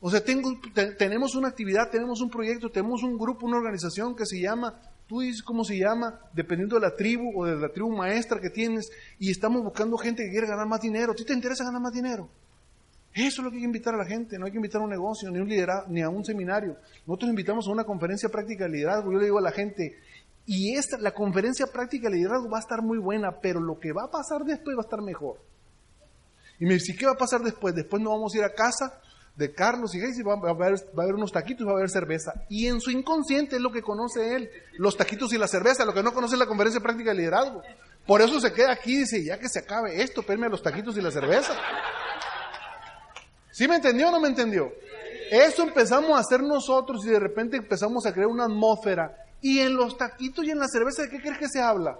O 0.00 0.10
sea, 0.10 0.22
tenemos 0.24 1.34
una 1.34 1.48
actividad, 1.48 1.90
tenemos 1.90 2.20
un 2.20 2.30
proyecto, 2.30 2.70
tenemos 2.70 3.02
un 3.02 3.18
grupo, 3.18 3.46
una 3.46 3.56
organización 3.58 4.14
que 4.14 4.26
se 4.26 4.40
llama, 4.40 4.80
tú 5.08 5.20
dices 5.20 5.42
cómo 5.42 5.64
se 5.64 5.76
llama, 5.76 6.20
dependiendo 6.32 6.76
de 6.76 6.82
la 6.82 6.94
tribu 6.94 7.32
o 7.34 7.44
de 7.46 7.56
la 7.56 7.68
tribu 7.70 7.90
maestra 7.90 8.40
que 8.40 8.50
tienes, 8.50 8.88
y 9.18 9.30
estamos 9.30 9.62
buscando 9.62 9.96
gente 9.96 10.22
que 10.24 10.30
quiere 10.30 10.46
ganar 10.46 10.68
más 10.68 10.80
dinero. 10.80 11.12
¿A 11.12 11.14
ti 11.16 11.24
te 11.24 11.32
interesa 11.32 11.64
ganar 11.64 11.80
más 11.82 11.92
dinero? 11.92 12.28
Eso 13.12 13.40
es 13.40 13.44
lo 13.44 13.50
que 13.50 13.56
hay 13.56 13.62
que 13.62 13.66
invitar 13.66 13.94
a 13.94 13.96
la 13.96 14.04
gente, 14.04 14.38
no 14.38 14.46
hay 14.46 14.52
que 14.52 14.58
invitar 14.58 14.80
a 14.80 14.84
un 14.84 14.90
negocio, 14.90 15.30
ni, 15.32 15.40
un 15.40 15.48
lidera- 15.48 15.84
ni 15.88 16.02
a 16.02 16.08
un 16.08 16.24
seminario. 16.24 16.76
Nosotros 17.04 17.30
invitamos 17.30 17.66
a 17.66 17.70
una 17.72 17.82
conferencia 17.82 18.28
práctica 18.28 18.64
de 18.64 18.70
liderazgo. 18.70 19.10
Yo 19.10 19.18
le 19.18 19.24
digo 19.24 19.38
a 19.38 19.42
la 19.42 19.50
gente, 19.50 19.96
y 20.46 20.76
esta, 20.76 20.96
la 20.98 21.10
conferencia 21.12 21.66
práctica 21.66 22.08
de 22.08 22.16
liderazgo 22.16 22.48
va 22.48 22.58
a 22.58 22.60
estar 22.60 22.82
muy 22.82 22.98
buena, 22.98 23.40
pero 23.40 23.58
lo 23.58 23.80
que 23.80 23.92
va 23.92 24.04
a 24.04 24.10
pasar 24.10 24.44
después 24.44 24.76
va 24.76 24.82
a 24.82 24.84
estar 24.84 25.02
mejor. 25.02 25.40
Y 26.60 26.66
me 26.66 26.74
dice, 26.74 26.94
¿qué 26.96 27.06
va 27.06 27.12
a 27.12 27.16
pasar 27.16 27.40
después? 27.40 27.74
Después 27.74 28.00
nos 28.00 28.12
vamos 28.12 28.34
a 28.34 28.38
ir 28.38 28.44
a 28.44 28.52
casa 28.52 29.00
de 29.38 29.54
Carlos 29.54 29.94
y 29.94 30.00
Geis 30.00 30.18
y 30.18 30.22
va, 30.24 30.34
va 30.34 30.48
a 30.48 30.52
haber, 30.52 30.74
a 30.96 31.14
unos 31.14 31.30
taquitos 31.30 31.62
y 31.62 31.64
va 31.64 31.70
a 31.70 31.76
haber 31.76 31.90
cerveza. 31.90 32.34
Y 32.48 32.66
en 32.66 32.80
su 32.80 32.90
inconsciente 32.90 33.54
es 33.54 33.62
lo 33.62 33.70
que 33.70 33.82
conoce 33.82 34.34
él, 34.34 34.50
los 34.78 34.96
taquitos 34.96 35.32
y 35.32 35.38
la 35.38 35.46
cerveza, 35.46 35.84
lo 35.84 35.94
que 35.94 36.02
no 36.02 36.12
conoce 36.12 36.34
es 36.34 36.40
la 36.40 36.46
conferencia 36.46 36.80
práctica 36.80 37.10
de 37.10 37.18
liderazgo. 37.18 37.62
Por 38.04 38.20
eso 38.20 38.40
se 38.40 38.52
queda 38.52 38.72
aquí 38.72 38.94
y 38.94 38.98
dice, 38.98 39.22
ya 39.22 39.38
que 39.38 39.48
se 39.48 39.60
acabe 39.60 40.02
esto, 40.02 40.24
perme 40.24 40.48
los 40.48 40.60
taquitos 40.60 40.96
y 40.96 41.00
la 41.00 41.12
cerveza. 41.12 41.54
¿Sí 43.52 43.68
me 43.68 43.76
entendió 43.76 44.08
o 44.08 44.10
no 44.10 44.20
me 44.20 44.28
entendió? 44.28 44.72
Eso 45.30 45.62
empezamos 45.62 46.10
a 46.16 46.20
hacer 46.20 46.42
nosotros 46.42 47.06
y 47.06 47.10
de 47.10 47.20
repente 47.20 47.58
empezamos 47.58 48.06
a 48.06 48.12
crear 48.12 48.26
una 48.26 48.46
atmósfera. 48.46 49.24
Y 49.40 49.60
en 49.60 49.76
los 49.76 49.96
taquitos 49.96 50.44
y 50.46 50.50
en 50.50 50.58
la 50.58 50.66
cerveza, 50.66 51.02
¿de 51.02 51.10
qué 51.10 51.20
crees 51.20 51.38
que 51.38 51.48
se 51.48 51.60
habla? 51.60 51.96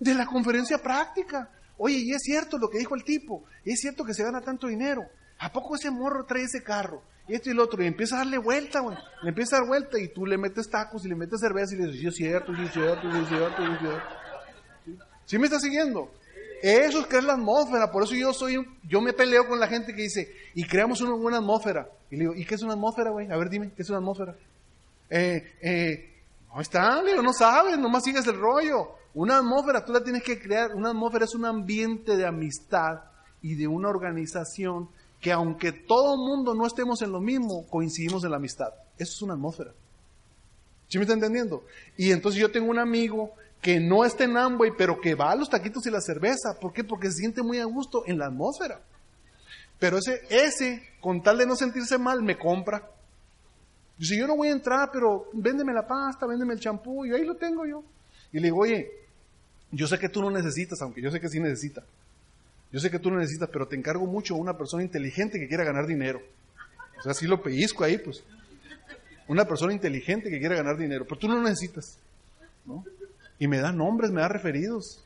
De 0.00 0.12
la 0.12 0.26
conferencia 0.26 0.78
práctica. 0.78 1.52
Oye, 1.76 1.98
y 1.98 2.10
es 2.10 2.22
cierto 2.22 2.58
lo 2.58 2.68
que 2.68 2.78
dijo 2.78 2.96
el 2.96 3.04
tipo, 3.04 3.44
es 3.64 3.78
cierto 3.80 4.04
que 4.04 4.12
se 4.12 4.24
gana 4.24 4.40
tanto 4.40 4.66
dinero. 4.66 5.02
¿A 5.38 5.52
poco 5.52 5.76
ese 5.76 5.90
morro 5.90 6.24
trae 6.24 6.42
ese 6.42 6.62
carro? 6.62 7.02
Y 7.28 7.34
esto 7.34 7.50
y 7.50 7.54
lo 7.54 7.64
otro, 7.64 7.82
y 7.82 7.86
empieza 7.86 8.16
a 8.16 8.18
darle 8.18 8.38
vuelta, 8.38 8.80
güey. 8.80 8.96
Le 9.22 9.28
empieza 9.28 9.56
a 9.56 9.60
dar 9.60 9.68
vuelta 9.68 9.98
y 9.98 10.08
tú 10.08 10.24
le 10.24 10.38
metes 10.38 10.68
tacos 10.70 11.04
y 11.04 11.08
le 11.08 11.14
metes 11.14 11.40
cerveza 11.40 11.74
y 11.74 11.78
le 11.78 11.86
dices, 11.86 12.00
sí 12.00 12.06
es 12.06 12.14
cierto, 12.14 12.54
sí 12.54 12.62
es 12.64 12.72
cierto, 12.72 13.12
sí 13.12 13.18
es 13.18 13.28
cierto, 13.28 13.66
sí 13.66 13.72
es 13.72 13.78
cierto. 13.78 14.02
¿Sí? 14.84 14.98
¿Sí 15.26 15.38
me 15.38 15.44
está 15.44 15.60
siguiendo? 15.60 16.10
Eso 16.62 17.00
es 17.00 17.06
crear 17.06 17.24
la 17.24 17.34
atmósfera, 17.34 17.90
por 17.92 18.02
eso 18.02 18.14
yo 18.14 18.32
soy, 18.32 18.56
yo 18.82 19.00
me 19.00 19.12
peleo 19.12 19.46
con 19.46 19.60
la 19.60 19.68
gente 19.68 19.94
que 19.94 20.02
dice, 20.02 20.34
y 20.54 20.64
creamos 20.64 21.00
una 21.02 21.14
buena 21.14 21.38
atmósfera. 21.38 21.88
Y 22.10 22.16
le 22.16 22.20
digo, 22.22 22.34
¿y 22.34 22.44
qué 22.44 22.54
es 22.56 22.62
una 22.62 22.72
atmósfera, 22.72 23.10
güey? 23.10 23.30
A 23.30 23.36
ver, 23.36 23.48
dime, 23.48 23.72
¿qué 23.76 23.82
es 23.82 23.90
una 23.90 23.98
atmósfera? 23.98 24.34
Eh, 25.10 25.54
eh, 25.60 26.14
no 26.52 26.60
está, 26.60 27.02
no 27.02 27.32
sabes, 27.32 27.78
nomás 27.78 28.02
sigues 28.02 28.26
el 28.26 28.38
rollo. 28.38 28.96
Una 29.14 29.38
atmósfera, 29.38 29.84
tú 29.84 29.92
la 29.92 30.02
tienes 30.02 30.22
que 30.22 30.40
crear, 30.40 30.74
una 30.74 30.90
atmósfera 30.90 31.26
es 31.26 31.34
un 31.34 31.44
ambiente 31.44 32.16
de 32.16 32.26
amistad 32.26 33.02
y 33.42 33.54
de 33.54 33.68
una 33.68 33.88
organización 33.88 34.88
que 35.20 35.32
aunque 35.32 35.72
todo 35.72 36.16
mundo 36.16 36.54
no 36.54 36.66
estemos 36.66 37.02
en 37.02 37.12
lo 37.12 37.20
mismo, 37.20 37.66
coincidimos 37.68 38.24
en 38.24 38.30
la 38.30 38.36
amistad. 38.36 38.68
Eso 38.96 39.12
es 39.12 39.22
una 39.22 39.34
atmósfera. 39.34 39.72
¿Sí 40.88 40.98
me 40.98 41.04
está 41.04 41.14
entendiendo? 41.14 41.64
Y 41.96 42.12
entonces 42.12 42.40
yo 42.40 42.50
tengo 42.50 42.70
un 42.70 42.78
amigo 42.78 43.32
que 43.60 43.80
no 43.80 44.04
está 44.04 44.24
en 44.24 44.36
Amway, 44.36 44.72
pero 44.76 45.00
que 45.00 45.14
va 45.14 45.32
a 45.32 45.36
los 45.36 45.50
taquitos 45.50 45.86
y 45.86 45.90
la 45.90 46.00
cerveza. 46.00 46.58
¿Por 46.60 46.72
qué? 46.72 46.84
Porque 46.84 47.10
se 47.10 47.18
siente 47.18 47.42
muy 47.42 47.58
a 47.58 47.64
gusto 47.64 48.04
en 48.06 48.18
la 48.18 48.26
atmósfera. 48.26 48.80
Pero 49.78 49.98
ese, 49.98 50.22
ese, 50.30 50.82
con 51.00 51.22
tal 51.22 51.38
de 51.38 51.46
no 51.46 51.56
sentirse 51.56 51.98
mal, 51.98 52.22
me 52.22 52.38
compra. 52.38 52.88
Dice, 53.96 54.16
yo 54.16 54.26
no 54.26 54.36
voy 54.36 54.48
a 54.48 54.52
entrar, 54.52 54.90
pero 54.92 55.28
véndeme 55.32 55.72
la 55.72 55.86
pasta, 55.86 56.26
véndeme 56.26 56.54
el 56.54 56.60
champú, 56.60 57.04
y 57.04 57.12
ahí 57.12 57.24
lo 57.24 57.34
tengo 57.34 57.66
yo. 57.66 57.82
Y 58.32 58.38
le 58.38 58.44
digo, 58.44 58.58
oye, 58.58 58.88
yo 59.72 59.86
sé 59.86 59.98
que 59.98 60.08
tú 60.08 60.22
no 60.22 60.30
necesitas, 60.30 60.80
aunque 60.82 61.02
yo 61.02 61.10
sé 61.10 61.20
que 61.20 61.28
sí 61.28 61.40
necesita. 61.40 61.84
Yo 62.70 62.80
sé 62.80 62.90
que 62.90 62.98
tú 62.98 63.10
no 63.10 63.18
necesitas, 63.18 63.48
pero 63.52 63.66
te 63.66 63.76
encargo 63.76 64.06
mucho 64.06 64.34
a 64.34 64.38
una 64.38 64.56
persona 64.56 64.82
inteligente 64.82 65.38
que 65.38 65.48
quiera 65.48 65.64
ganar 65.64 65.86
dinero. 65.86 66.20
O 66.98 67.02
sea, 67.02 67.14
sí 67.14 67.26
lo 67.26 67.42
pellizco 67.42 67.84
ahí, 67.84 67.98
pues. 67.98 68.22
Una 69.26 69.44
persona 69.46 69.72
inteligente 69.72 70.30
que 70.30 70.38
quiera 70.38 70.56
ganar 70.56 70.76
dinero, 70.76 71.04
pero 71.06 71.18
tú 71.20 71.28
no 71.28 71.36
lo 71.36 71.42
necesitas. 71.42 71.98
¿no? 72.66 72.84
Y 73.38 73.46
me 73.48 73.58
da 73.58 73.72
nombres, 73.72 74.10
me 74.10 74.20
da 74.20 74.28
referidos. 74.28 75.02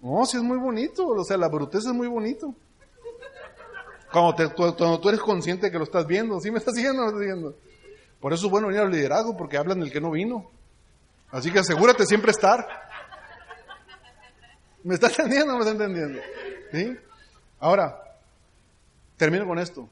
No, 0.00 0.24
sí 0.26 0.36
es 0.36 0.42
muy 0.42 0.58
bonito, 0.58 1.06
o 1.06 1.24
sea, 1.24 1.36
la 1.36 1.48
brutez 1.48 1.84
es 1.86 1.92
muy 1.92 2.06
bonito. 2.08 2.54
Cuando, 4.12 4.34
te- 4.34 4.48
tú 4.48 5.08
eres 5.08 5.20
consciente 5.20 5.66
de 5.66 5.72
que 5.72 5.78
lo 5.78 5.84
estás 5.84 6.06
viendo, 6.06 6.40
¿sí 6.40 6.50
me 6.50 6.58
estás 6.58 6.74
siguiendo 6.74 7.02
o 7.02 7.04
no 7.04 7.08
estás 7.10 7.20
siguiendo? 7.20 7.56
Por 8.20 8.32
eso 8.32 8.46
es 8.46 8.50
bueno 8.50 8.68
venir 8.68 8.82
al 8.82 8.90
liderazgo, 8.90 9.36
porque 9.36 9.56
hablan 9.58 9.80
del 9.80 9.92
que 9.92 10.00
no 10.00 10.10
vino. 10.10 10.50
Así 11.30 11.50
que 11.52 11.58
asegúrate 11.58 12.06
siempre 12.06 12.30
estar. 12.30 12.66
¿Me 14.82 14.94
está 14.94 15.06
entendiendo 15.10 15.54
o 15.54 15.58
me 15.58 15.64
está 15.64 15.72
entendiendo? 15.72 16.20
¿Sí? 16.72 16.96
Ahora, 17.58 18.00
termino 19.16 19.46
con 19.46 19.58
esto. 19.58 19.88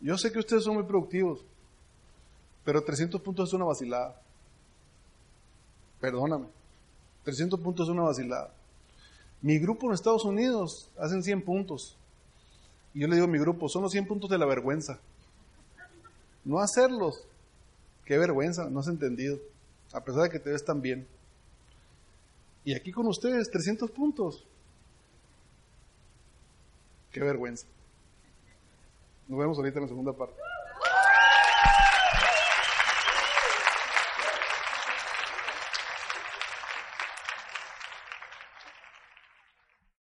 Yo 0.00 0.18
sé 0.18 0.30
que 0.30 0.38
ustedes 0.38 0.64
son 0.64 0.74
muy 0.74 0.84
productivos, 0.84 1.44
pero 2.64 2.84
300 2.84 3.20
puntos 3.20 3.48
es 3.48 3.54
una 3.54 3.64
vacilada. 3.64 4.20
Perdóname. 6.00 6.46
300 7.24 7.58
puntos 7.60 7.86
es 7.86 7.92
una 7.92 8.02
vacilada. 8.02 8.52
Mi 9.40 9.58
grupo 9.58 9.86
en 9.86 9.94
Estados 9.94 10.24
Unidos 10.24 10.90
hacen 10.98 11.22
100 11.22 11.42
puntos. 11.42 11.96
Y 12.92 13.00
yo 13.00 13.08
le 13.08 13.14
digo 13.14 13.26
a 13.26 13.30
mi 13.30 13.38
grupo, 13.38 13.68
son 13.68 13.82
los 13.82 13.92
100 13.92 14.06
puntos 14.06 14.30
de 14.30 14.38
la 14.38 14.46
vergüenza. 14.46 15.00
No 16.44 16.60
hacerlos. 16.60 17.26
Qué 18.04 18.18
vergüenza, 18.18 18.68
no 18.68 18.80
has 18.80 18.88
entendido. 18.88 19.38
A 19.92 20.04
pesar 20.04 20.24
de 20.24 20.30
que 20.30 20.38
te 20.38 20.50
ves 20.50 20.64
tan 20.64 20.82
bien. 20.82 21.06
Y 22.64 22.74
aquí 22.74 22.90
con 22.92 23.06
ustedes, 23.06 23.50
300 23.50 23.90
puntos. 23.90 24.46
Qué 27.10 27.20
vergüenza. 27.20 27.66
Nos 29.28 29.38
vemos 29.38 29.58
ahorita 29.58 29.78
en 29.78 29.82
la 29.82 29.88
segunda 29.88 30.12
parte. 30.12 30.34